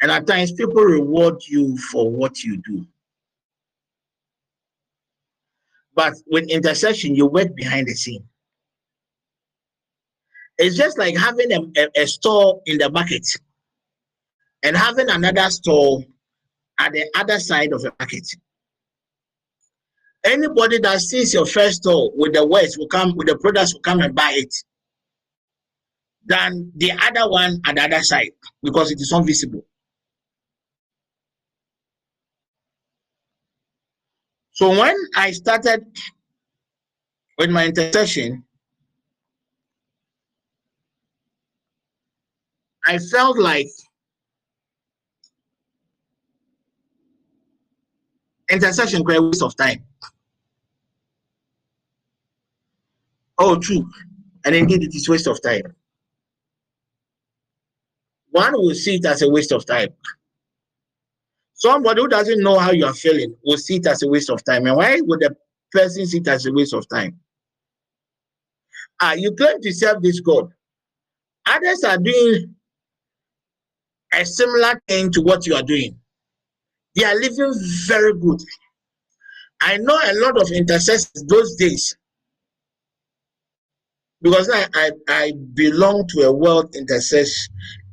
[0.00, 2.86] And at times, people reward you for what you do.
[5.96, 8.22] But with intercession, you work behind the scene.
[10.58, 13.26] It's just like having a, a, a store in the market
[14.62, 16.02] and having another store
[16.78, 18.26] at the other side of the market.
[20.24, 23.80] Anybody that sees your first store with the words will come with the products will
[23.80, 24.54] come and buy it
[26.26, 28.30] than the other one at the other side
[28.62, 29.65] because it is invisible.
[34.56, 35.84] So when I started
[37.36, 38.42] with my intercession,
[42.86, 43.68] I felt like
[48.50, 49.84] intercession was a waste of time.
[53.36, 53.86] Oh, true.
[54.46, 55.74] And indeed, it is waste of time.
[58.30, 59.88] One will see it as a waste of time.
[61.56, 64.44] Somebody who doesn't know how you are feeling will see it as a waste of
[64.44, 64.66] time.
[64.66, 65.34] And why would the
[65.72, 67.18] person see it as a waste of time?
[69.00, 70.50] Ah, you claim to serve this God.
[71.46, 72.54] Others are doing
[74.12, 75.98] a similar thing to what you are doing.
[76.94, 77.54] They are living
[77.86, 78.40] very good.
[79.62, 81.96] I know a lot of intercessors those days
[84.20, 87.48] because I, I, I belong to a world intercess,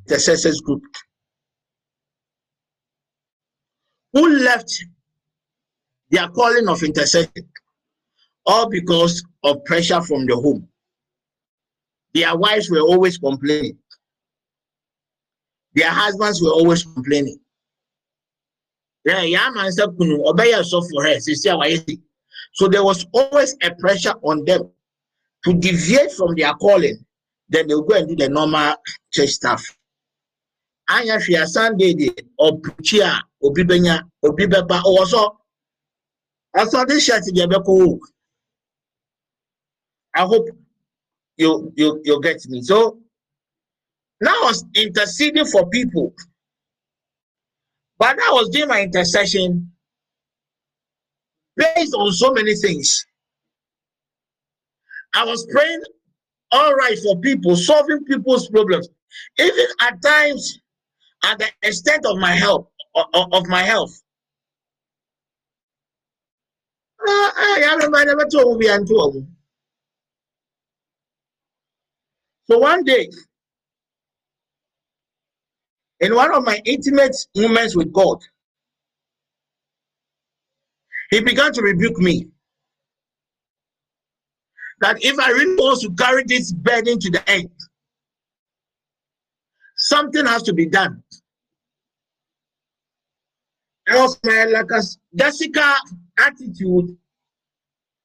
[0.08, 0.84] intercessors group
[4.14, 4.86] who left
[6.10, 7.32] their calling of intercession
[8.46, 10.68] all because of pressure from the home.
[12.14, 13.78] Their wives were always complaining.
[15.74, 17.40] Their husbands were always complaining.
[19.06, 19.14] So
[22.68, 24.70] there was always a pressure on them
[25.46, 27.04] to deviate from their calling.
[27.50, 28.76] Then they'll go and do the normal
[29.12, 29.66] church stuff.
[30.90, 35.38] Anya Shia Sunday, or Puchia, or Bibenya, or Bibeba, or so.
[36.56, 37.24] I saw this shirt
[40.16, 40.48] I hope
[41.38, 42.62] you you you get me.
[42.62, 43.00] So
[44.22, 46.14] now I was interceding for people.
[47.98, 49.72] But I was doing my intercession
[51.56, 53.06] based on so many things.
[55.16, 55.84] I was praying
[56.52, 58.90] all right for people, solving people's problems,
[59.40, 60.60] even at times
[61.24, 64.02] at the extent of my help of, my health.
[67.08, 67.78] Ah, ah,
[72.46, 73.10] so one day,
[76.02, 78.20] in one of my intimate moments with God,
[81.10, 82.28] He began to rebuke me
[84.82, 87.50] that if I really want to carry this burden to the end,
[89.78, 91.04] something has to be done.
[93.88, 94.82] Else, man, like a
[95.16, 95.76] Jessica
[96.18, 96.98] attitude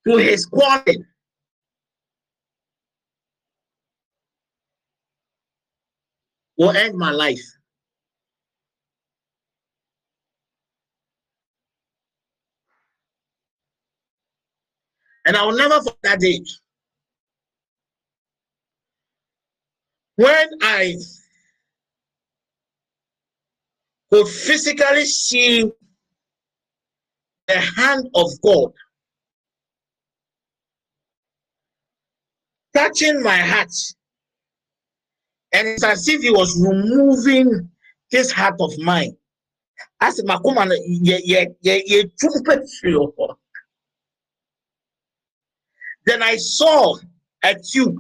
[0.07, 1.07] to his calling.
[6.59, 7.41] will end my life.
[15.25, 16.41] And I will never forget that day.
[20.17, 20.97] When I
[24.11, 25.71] could physically see
[27.47, 28.73] the hand of God
[32.75, 33.73] touching my heart
[35.53, 37.71] and it's as if he was removing
[38.11, 39.17] this heart of mine.
[40.01, 42.11] As ye ye ye ye
[46.07, 46.97] Then I saw
[47.43, 47.97] a tube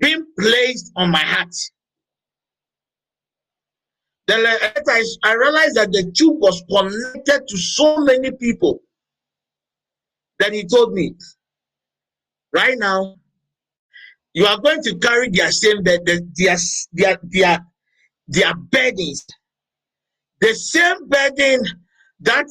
[0.00, 1.54] being placed on my heart.
[4.28, 8.80] Then I, I realized that the tube was connected to so many people.
[10.38, 11.14] Then he told me,
[12.54, 13.16] right now,
[14.34, 16.56] you are going to carry their same their their
[16.92, 17.58] their their,
[18.28, 19.26] their burdens
[20.40, 21.64] the same burden
[22.20, 22.46] that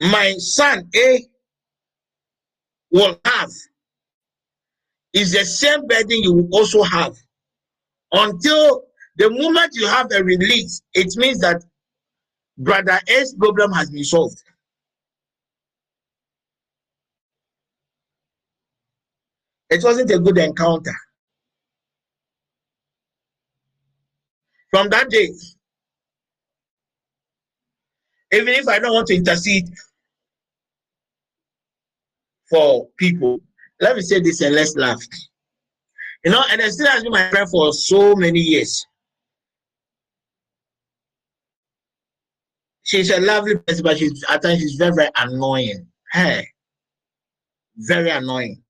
[0.00, 1.20] my son a
[2.90, 3.50] will have
[5.12, 7.14] is the same burden you will also have
[8.12, 8.82] until
[9.20, 11.62] the moment you have a release it means that
[12.58, 14.42] brother a's problem has been solved
[19.70, 20.94] It wasn't a good encounter.
[24.70, 25.28] From that day,
[28.32, 29.68] even if I don't want to intercede
[32.48, 33.40] for people,
[33.80, 35.00] let me say this and let's laugh.
[36.24, 38.84] You know, and I still has been my prayer for so many years.
[42.90, 45.86] She's a lovely person, but she's at times she's very, very annoying.
[46.12, 46.44] Hey,
[47.76, 48.64] very annoying.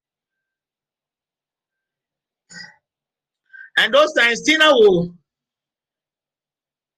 [3.79, 5.15] And those times Tina will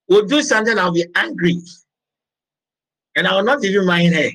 [0.09, 1.59] will do something, I'll be angry.
[3.15, 4.31] And I will not even mind her.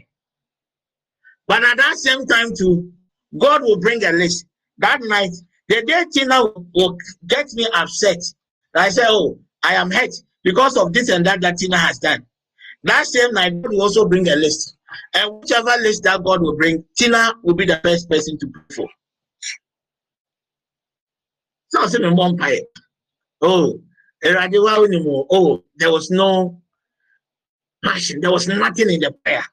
[1.46, 2.94] But at that same time, too,
[3.38, 4.46] God will bring a list.
[4.78, 5.32] That night,
[5.68, 6.42] the day Tina
[6.74, 6.98] will
[7.28, 8.20] get me upset.
[8.74, 10.14] I say, Oh, I am hurt
[10.46, 12.26] because of this and that that Tina has done.
[12.84, 14.78] That same night, God will also bring a list.
[15.14, 18.64] And whichever list that God will bring, Tina will be the first person to pray
[18.76, 18.88] for.
[21.70, 22.02] So I said,
[23.42, 23.80] Oh,
[25.30, 26.62] oh, there was no
[27.84, 29.44] passion, there was nothing in the prayer.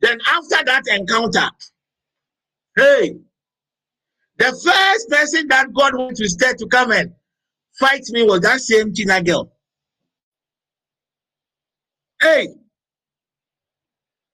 [0.00, 1.50] Then after that encounter,
[2.76, 3.16] hey,
[4.38, 7.12] the first person that God went to stay to come and
[7.78, 9.53] fight me was that same Tina girl.
[12.24, 12.48] Hey,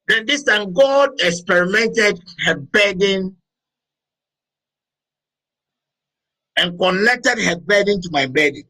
[0.07, 3.37] then this time God experimented her burden
[6.57, 8.63] and connected her burden to my burden.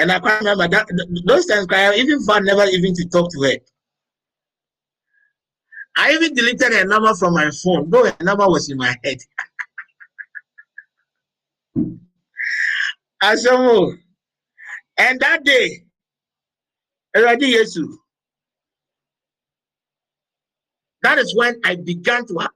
[0.00, 0.88] And I can't remember that
[1.24, 3.56] those times I even found never even to talk to her.
[5.96, 9.18] I even deleted her number from my phone, though her number was in my head.
[13.22, 13.96] Asomo.
[14.98, 15.83] And that day,
[17.16, 17.86] already Yesu.
[21.02, 22.50] That is when I began to have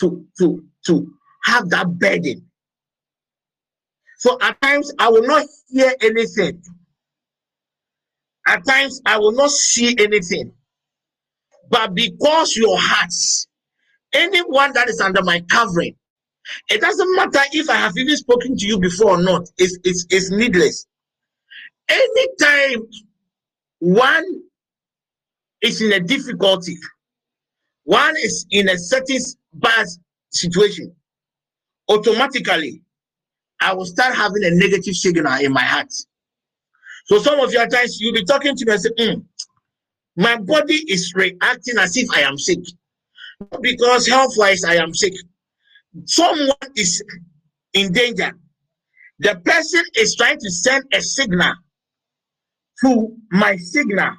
[0.00, 1.14] to to to
[1.44, 2.48] have that burden.
[4.18, 6.62] So at times I will not hear anything.
[8.46, 10.52] At times I will not see anything.
[11.68, 13.48] But because your hearts,
[14.12, 15.96] anyone that is under my covering,
[16.68, 20.06] it doesn't matter if I have even spoken to you before or not, it's, it's,
[20.10, 20.86] it's needless.
[21.88, 22.86] Anytime
[23.82, 24.24] one
[25.60, 26.76] is in a difficulty,
[27.82, 29.18] one is in a certain
[29.54, 29.88] bad
[30.30, 30.94] situation,
[31.88, 32.80] automatically
[33.60, 35.92] I will start having a negative signal in my heart.
[37.06, 39.24] So some of you at times you'll be talking to me and say, mm,
[40.16, 42.60] my body is reacting as if I am sick.
[43.60, 45.14] Because health-wise I am sick.
[46.04, 47.02] Someone is
[47.72, 48.30] in danger.
[49.18, 51.54] The person is trying to send a signal
[52.82, 54.12] to my signal.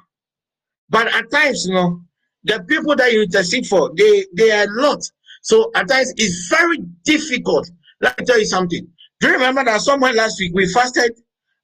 [0.88, 2.00] But at times, you know,
[2.44, 5.00] the people that you intercede for, they, they are not.
[5.42, 7.70] So at times it's very difficult.
[8.00, 8.86] Let me tell you something.
[9.20, 11.12] Do you remember that somewhere last week we fasted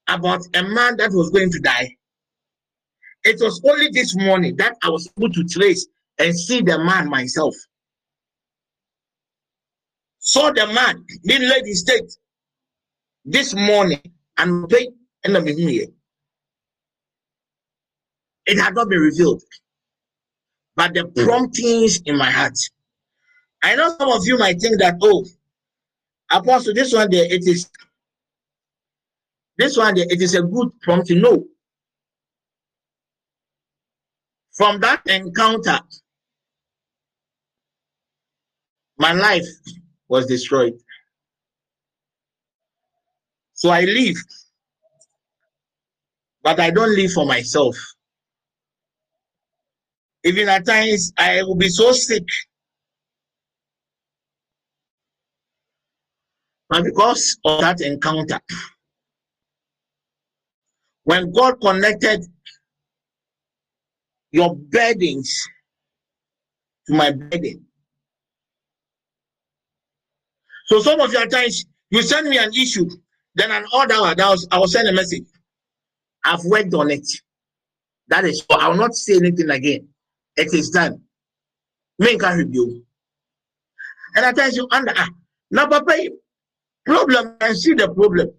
[0.08, 1.96] about a man that was going to die?
[3.24, 5.86] It was only this morning that I was able to trace
[6.18, 7.54] and see the man myself.
[10.18, 12.16] Saw the man being laid in state
[13.24, 14.00] this morning
[14.38, 14.88] and pay
[15.24, 15.86] and I'm here.
[18.46, 19.42] It had not been revealed,
[20.76, 21.24] but the hmm.
[21.24, 22.58] promptings in my heart.
[23.62, 25.24] I know some of you might think that, oh,
[26.30, 27.68] Apostle, this one there, it is
[29.58, 31.20] this one there, it is a good prompting.
[31.20, 31.44] No.
[34.52, 35.80] From that encounter,
[38.98, 39.46] my life
[40.08, 40.74] was destroyed.
[43.54, 44.16] So I live,
[46.42, 47.76] but I don't live for myself.
[50.24, 52.24] Even at times, I will be so sick
[56.70, 58.40] But because of that encounter,
[61.02, 62.24] when God connected
[64.30, 65.48] your burdens
[66.86, 67.66] to my burden.
[70.66, 72.88] So some of your times you send me an issue,
[73.34, 75.24] then an order I will send a message.
[76.24, 77.08] I've worked on it.
[78.08, 79.89] That is, I will not say anything again.
[80.36, 81.02] It is done.
[81.98, 82.84] Make a review.
[84.16, 85.08] And at times you under ah,
[85.50, 85.96] now, Papa,
[86.86, 88.30] problem and see the problem.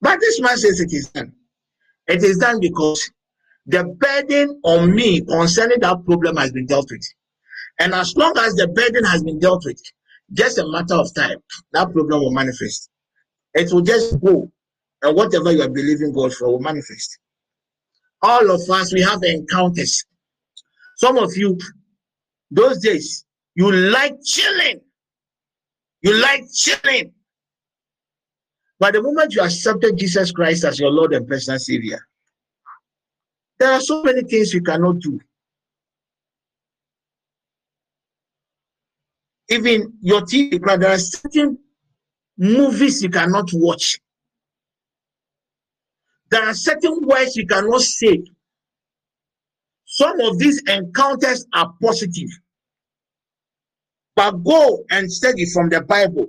[0.00, 1.32] But this man says it is done.
[2.08, 3.10] It is done because
[3.66, 7.06] the burden on me concerning that problem has been dealt with.
[7.78, 9.80] And as long as the burden has been dealt with,
[10.32, 11.38] just a matter of time,
[11.72, 12.90] that problem will manifest.
[13.54, 14.50] It will just go,
[15.02, 17.18] and whatever you are believing God for will manifest.
[18.22, 20.04] All of us, we have encounters.
[21.02, 21.58] Some of you,
[22.52, 23.24] those days,
[23.56, 24.80] you like chilling.
[26.00, 27.12] You like chilling.
[28.78, 31.98] But the moment you accepted Jesus Christ as your Lord and personal Savior,
[33.58, 35.18] there are so many things you cannot do.
[39.50, 41.58] Even your TV, there are certain
[42.38, 43.98] movies you cannot watch.
[46.30, 48.22] There are certain words you cannot say.
[50.02, 52.30] Some of these encounters are positive.
[54.16, 56.26] but go and study from the Bible.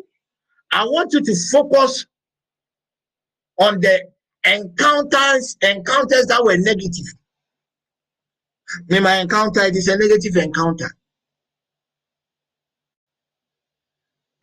[0.71, 2.05] I want you to focus
[3.59, 4.09] on the
[4.45, 7.05] encounters, encounters that were negative.
[8.89, 10.89] In my encounter, it is a negative encounter.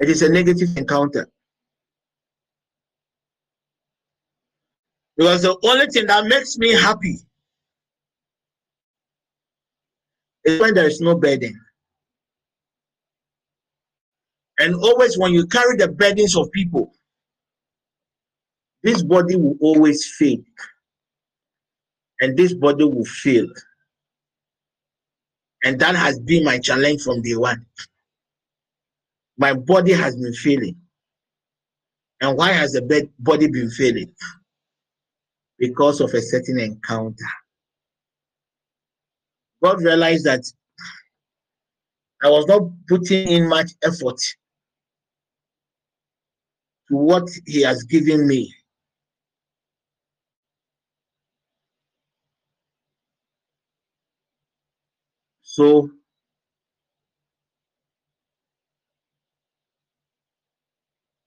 [0.01, 1.29] It is a negative encounter.
[5.17, 7.19] Because the only thing that makes me happy
[10.45, 11.59] is when there is no burden.
[14.59, 16.93] And always when you carry the burdens of people,
[18.83, 20.45] this body will always fade.
[22.21, 23.47] And this body will fail.
[25.65, 27.65] And that has been my challenge from day one.
[29.39, 30.77] My body has been failing.
[32.21, 34.15] And why has the body been failing?
[35.59, 37.25] Because of a certain encounter.
[39.63, 40.45] God realized that
[42.23, 44.21] I was not putting in much effort
[46.89, 48.55] to what He has given me.
[55.43, 55.91] So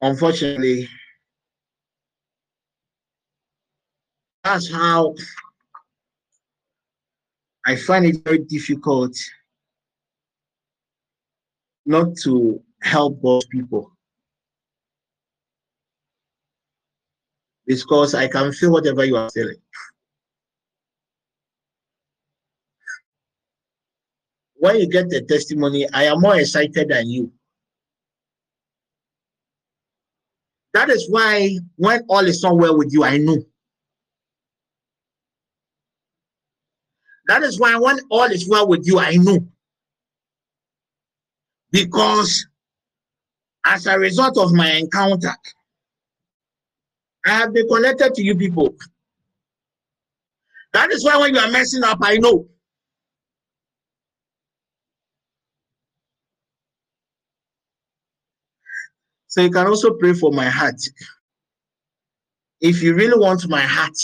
[0.02, 0.88] unfortunately,
[4.44, 5.16] that's how
[7.66, 9.16] I find it very difficult
[11.86, 13.92] not to help those people.
[17.66, 19.56] Because I can feel whatever you are feeling.
[24.56, 27.32] When you get the testimony, I am more excited than you.
[30.74, 33.44] That is why when all is not well with you, I know.
[37.28, 39.48] That is why when all is well with you, I know.
[41.72, 42.46] Because
[43.66, 45.34] as a result of my encounter,
[47.26, 48.76] I have been connected to you people.
[50.74, 52.48] That is why when you are messing up, I know.
[59.28, 60.80] So you can also pray for my heart.
[62.62, 63.98] If you really want my heart,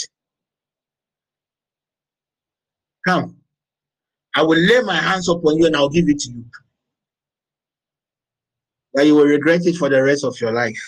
[3.06, 3.36] come.
[4.34, 6.44] I will lay my hands upon you and I'll give it to you.
[8.94, 10.80] But you will regret it for the rest of your life.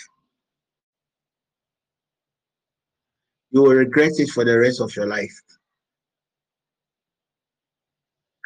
[3.51, 5.33] You will regret it for the rest of your life.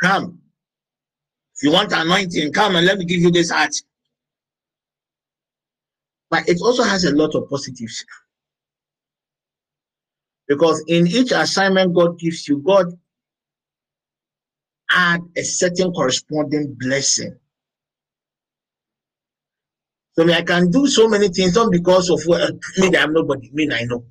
[0.01, 0.39] Come.
[1.55, 3.73] If you want anointing, come and let me give you this heart
[6.29, 8.03] but it also has a lot of positives.
[10.47, 12.87] Because in each assignment God gives you, God
[14.89, 17.37] add a certain corresponding blessing.
[20.13, 23.51] So I can do so many things, not because of well, me that I'm nobody,
[23.53, 24.03] me I know.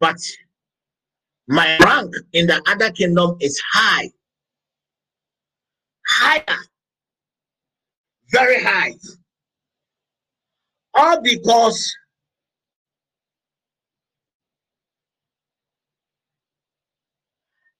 [0.00, 0.16] But
[1.48, 4.10] my rank in the other kingdom is high.
[6.08, 6.58] Higher
[8.30, 8.94] very high.
[10.94, 11.94] All because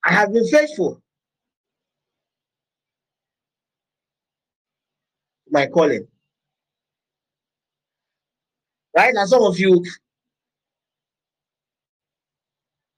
[0.07, 1.03] I have been faithful.
[5.51, 6.07] My calling.
[8.97, 9.15] Right?
[9.15, 9.85] And some of you,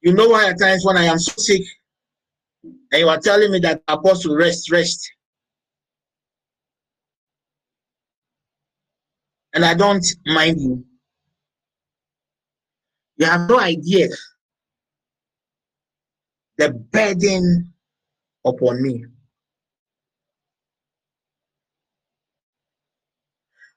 [0.03, 1.63] you know why at times when I am so sick,
[2.63, 5.11] and you are telling me that apostle rest, rest.
[9.55, 10.85] and I don't mind you.
[13.17, 14.09] You have no idea
[16.59, 17.73] the burden
[18.45, 19.05] upon me.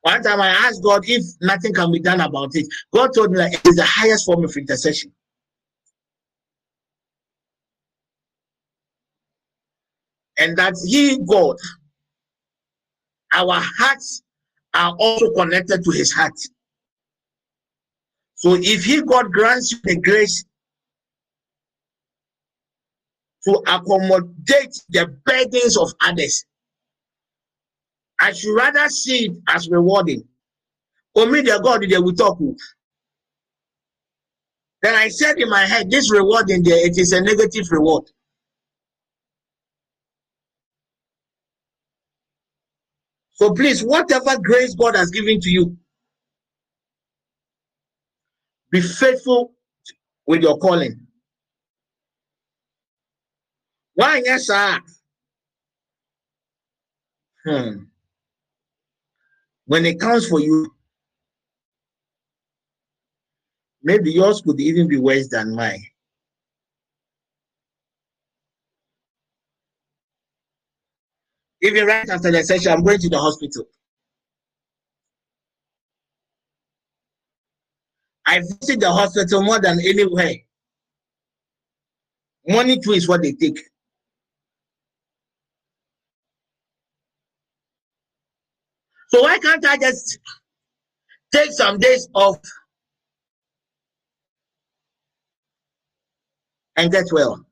[0.01, 2.65] One time I asked God if nothing can be done about it.
[2.91, 5.11] God told me that it is the highest form of intercession.
[10.39, 11.57] And that He, God,
[13.33, 14.23] our hearts
[14.73, 16.37] are also connected to his heart.
[18.35, 20.43] So if he God grants you the grace
[23.45, 26.45] to accommodate the burdens of others,
[28.19, 30.23] I should rather see it as rewarding.
[31.15, 32.59] For me, the God they will talk with.
[34.81, 38.03] Then I said in my head, this rewarding there, it is a negative reward.
[43.31, 45.77] So please, whatever grace God has given to you,
[48.71, 49.53] be faithful
[50.27, 51.00] with your calling.
[54.01, 54.79] Why, yes, sir?
[57.45, 57.83] Hmm.
[59.67, 60.73] When it counts for you,
[63.83, 65.85] maybe yours could even be worse than mine.
[71.61, 73.65] Even right after the session, I'm going to the hospital.
[78.25, 80.37] I visit the hospital more than anywhere.
[82.47, 83.59] Money too is what they take.
[89.13, 90.19] So why can't I just
[91.33, 92.37] take some days off
[96.77, 97.45] and get well?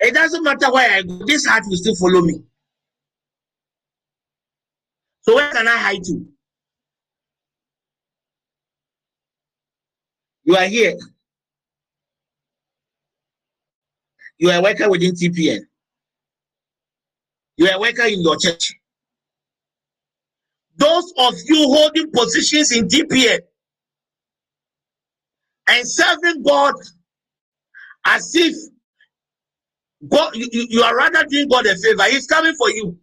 [0.00, 2.42] It doesn't matter where I go, this heart will still follow me.
[5.22, 6.26] So where can I hide to?
[10.44, 10.96] You are here.
[14.38, 15.60] You are a worker within TPN.
[17.56, 18.74] You are a worker in your church.
[20.76, 23.38] Those of you holding positions in TPN
[25.68, 26.74] and serving God
[28.04, 28.54] as if
[30.08, 32.04] God, you, you are rather doing God a favor.
[32.04, 32.98] He's coming for you.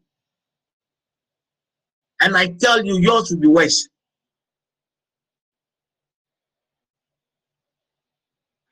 [2.22, 3.89] And I tell you, yours will be worse.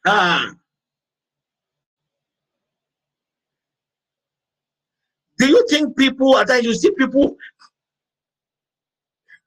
[0.05, 0.51] Ah.
[5.41, 7.35] Do you think people at times you see people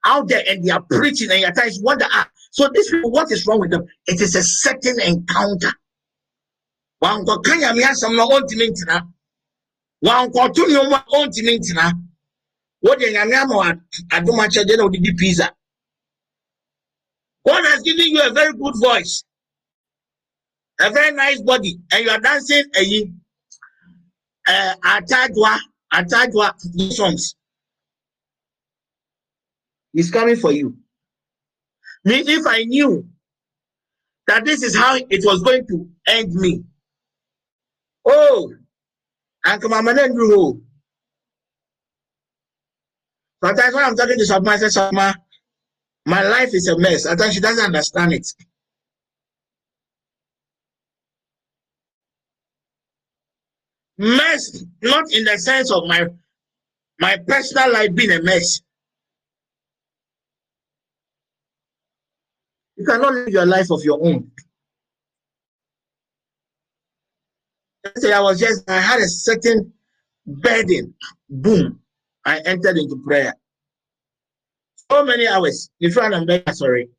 [0.05, 3.31] out there and they are preaching and at times wonder ah, so this people, what
[3.31, 3.85] is wrong with them?
[4.05, 5.71] It is a certain encounter.
[7.01, 7.79] wankɔto
[17.47, 19.23] God has given you a very good voice,
[20.81, 23.11] a very nice body, and you are dancing a
[24.47, 25.57] uh, atadwa,
[26.03, 26.53] atadwa
[26.91, 27.35] songs.
[29.93, 30.77] He's coming for you.
[32.03, 33.07] Me, if I knew
[34.27, 36.63] that this is how it was going to end me,
[38.05, 38.53] Oh,
[39.45, 40.61] Uncle Mama Andrew.
[43.43, 44.91] Sometimes when I'm talking to Sabma, I say,
[46.07, 47.05] my life is a mess.
[47.05, 48.27] I think she doesn't understand it.
[53.97, 56.07] Mess, not in the sense of my
[56.99, 58.61] my personal life being a mess.
[62.77, 64.31] You cannot live your life of your own.
[67.97, 69.71] say I was just, I had a certain
[70.25, 70.93] burden.
[71.29, 71.79] Boom.
[72.25, 73.33] I entered into prayer.
[74.91, 75.69] So many hours.
[75.79, 76.89] If I'm better, sorry.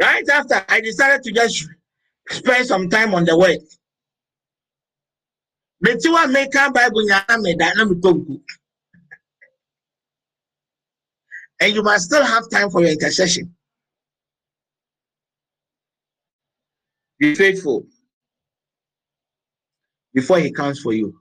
[0.00, 1.68] Right after, I decided to just
[2.30, 3.58] spend some time on the word.
[5.84, 8.40] Metiwa meka Bible nyana me da na metonku.
[11.60, 13.54] And you must still have time for your intercession.
[17.18, 17.86] Be faithful
[20.14, 21.14] before he comes for you.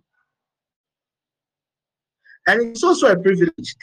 [2.48, 3.76] And it's also a privilege.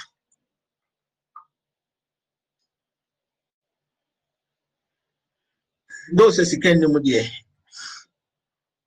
[6.13, 6.65] Those as It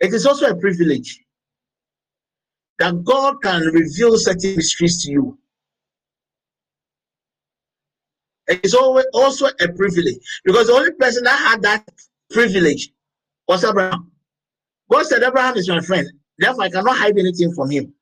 [0.02, 1.20] is also a privilege
[2.80, 5.38] that God can reveal certain mysteries to you.
[8.48, 11.88] It is always also a privilege because the only person that had that
[12.32, 12.92] privilege
[13.48, 14.12] was Abraham.
[14.90, 16.10] God said, Abraham is my friend.
[16.38, 17.94] Therefore, I cannot hide anything from him.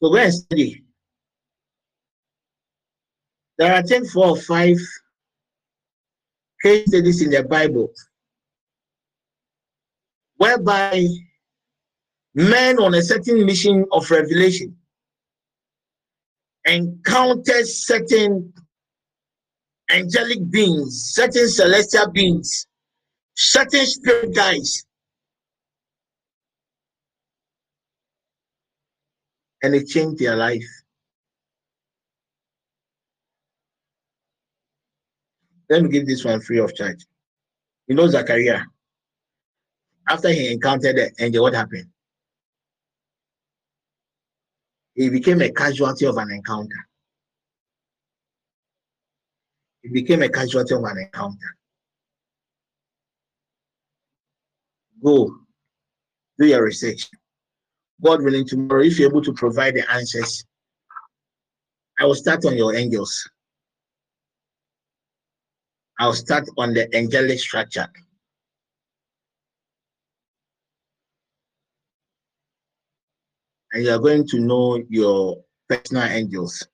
[0.00, 0.84] So go study.
[3.58, 4.76] There are, think, four or five
[6.62, 7.92] case studies in the Bible
[10.36, 11.04] whereby
[12.34, 14.76] men on a certain mission of revelation
[16.64, 18.52] encounters certain
[19.90, 22.66] angelic beings, certain celestial beings,
[23.34, 24.84] certain spirit guides,
[29.62, 30.64] and it changed their life.
[35.70, 37.04] Let me give this one free of charge.
[37.86, 38.62] You know Zachariah.
[40.08, 41.88] After he encountered the angel, what happened?
[44.98, 46.88] he became a casualty of an encounter.
[49.80, 51.56] He became a casualty of an encounter.
[55.00, 55.36] Go,
[56.36, 57.08] do your research.
[58.02, 60.44] God willing, tomorrow, if you're able to provide the answers,
[61.98, 63.28] I will start on your angels.
[65.98, 67.88] I'll start on the angelic structure.
[73.72, 76.64] And you are going to know your personal angels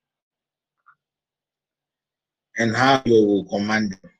[2.58, 4.10] and how you will command them.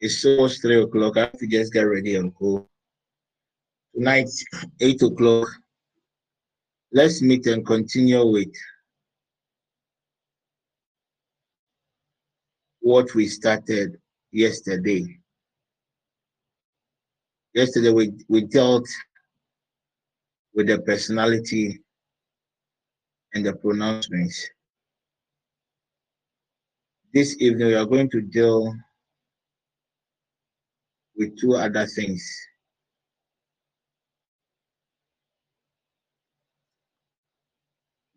[0.00, 1.16] It's almost three o'clock.
[1.16, 2.68] I have to just get ready and go.
[3.96, 4.28] Tonight,
[4.80, 5.48] eight o'clock.
[6.92, 8.52] Let's meet and continue with
[12.80, 13.96] what we started
[14.32, 15.16] yesterday.
[17.54, 18.86] Yesterday, we, we dealt
[20.52, 21.80] with the personality
[23.32, 24.46] and the pronouncements.
[27.14, 28.74] This evening, we are going to deal
[31.16, 32.30] with two other things.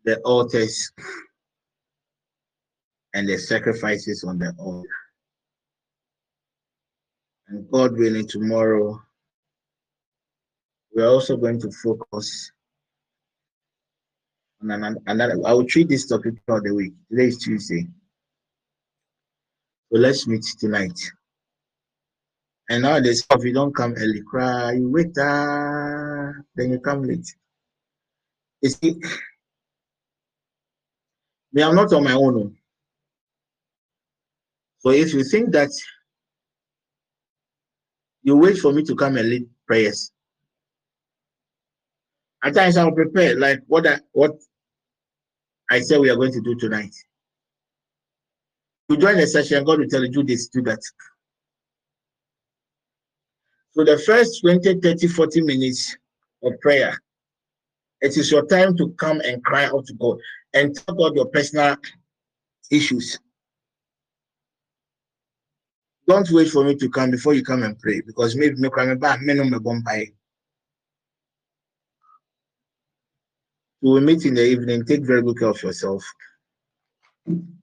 [0.04, 0.92] The altars
[3.14, 4.88] and the sacrifices on the altar.
[7.48, 9.02] And God willing, tomorrow
[10.94, 12.52] we are also going to focus
[14.62, 16.92] on another, another I will treat this topic for the week.
[17.10, 17.86] Today is Tuesday.
[19.92, 20.98] So let's meet tonight.
[22.68, 27.34] And nowadays, if you don't come early, cry, you wait, uh, then you come late.
[28.62, 29.00] You see,
[31.52, 32.36] me, I'm not on my own.
[32.36, 32.52] oh.
[34.80, 35.70] So if you think that
[38.22, 40.12] you wait for me to come and lead prayers,
[42.42, 44.32] at times I'll prepare like what I, what
[45.70, 46.94] I said we are going to do tonight.
[48.88, 50.80] You join the session, God will tell you do this, do that.
[53.72, 55.96] So the first 20, 30, 40 minutes
[56.42, 56.98] of prayer,
[58.00, 60.18] it is your time to come and cry out to God
[60.54, 61.76] and talk about your personal
[62.70, 63.18] issues.
[66.06, 68.98] Don't wait for me to come before you come and pray because maybe me come
[68.98, 70.12] back, me no me.
[73.82, 74.84] We will meet in the evening.
[74.84, 76.04] Take very good care of yourself.
[77.26, 77.60] And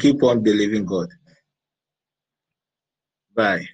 [0.00, 1.08] keep on believing God.
[3.34, 3.66] Bye.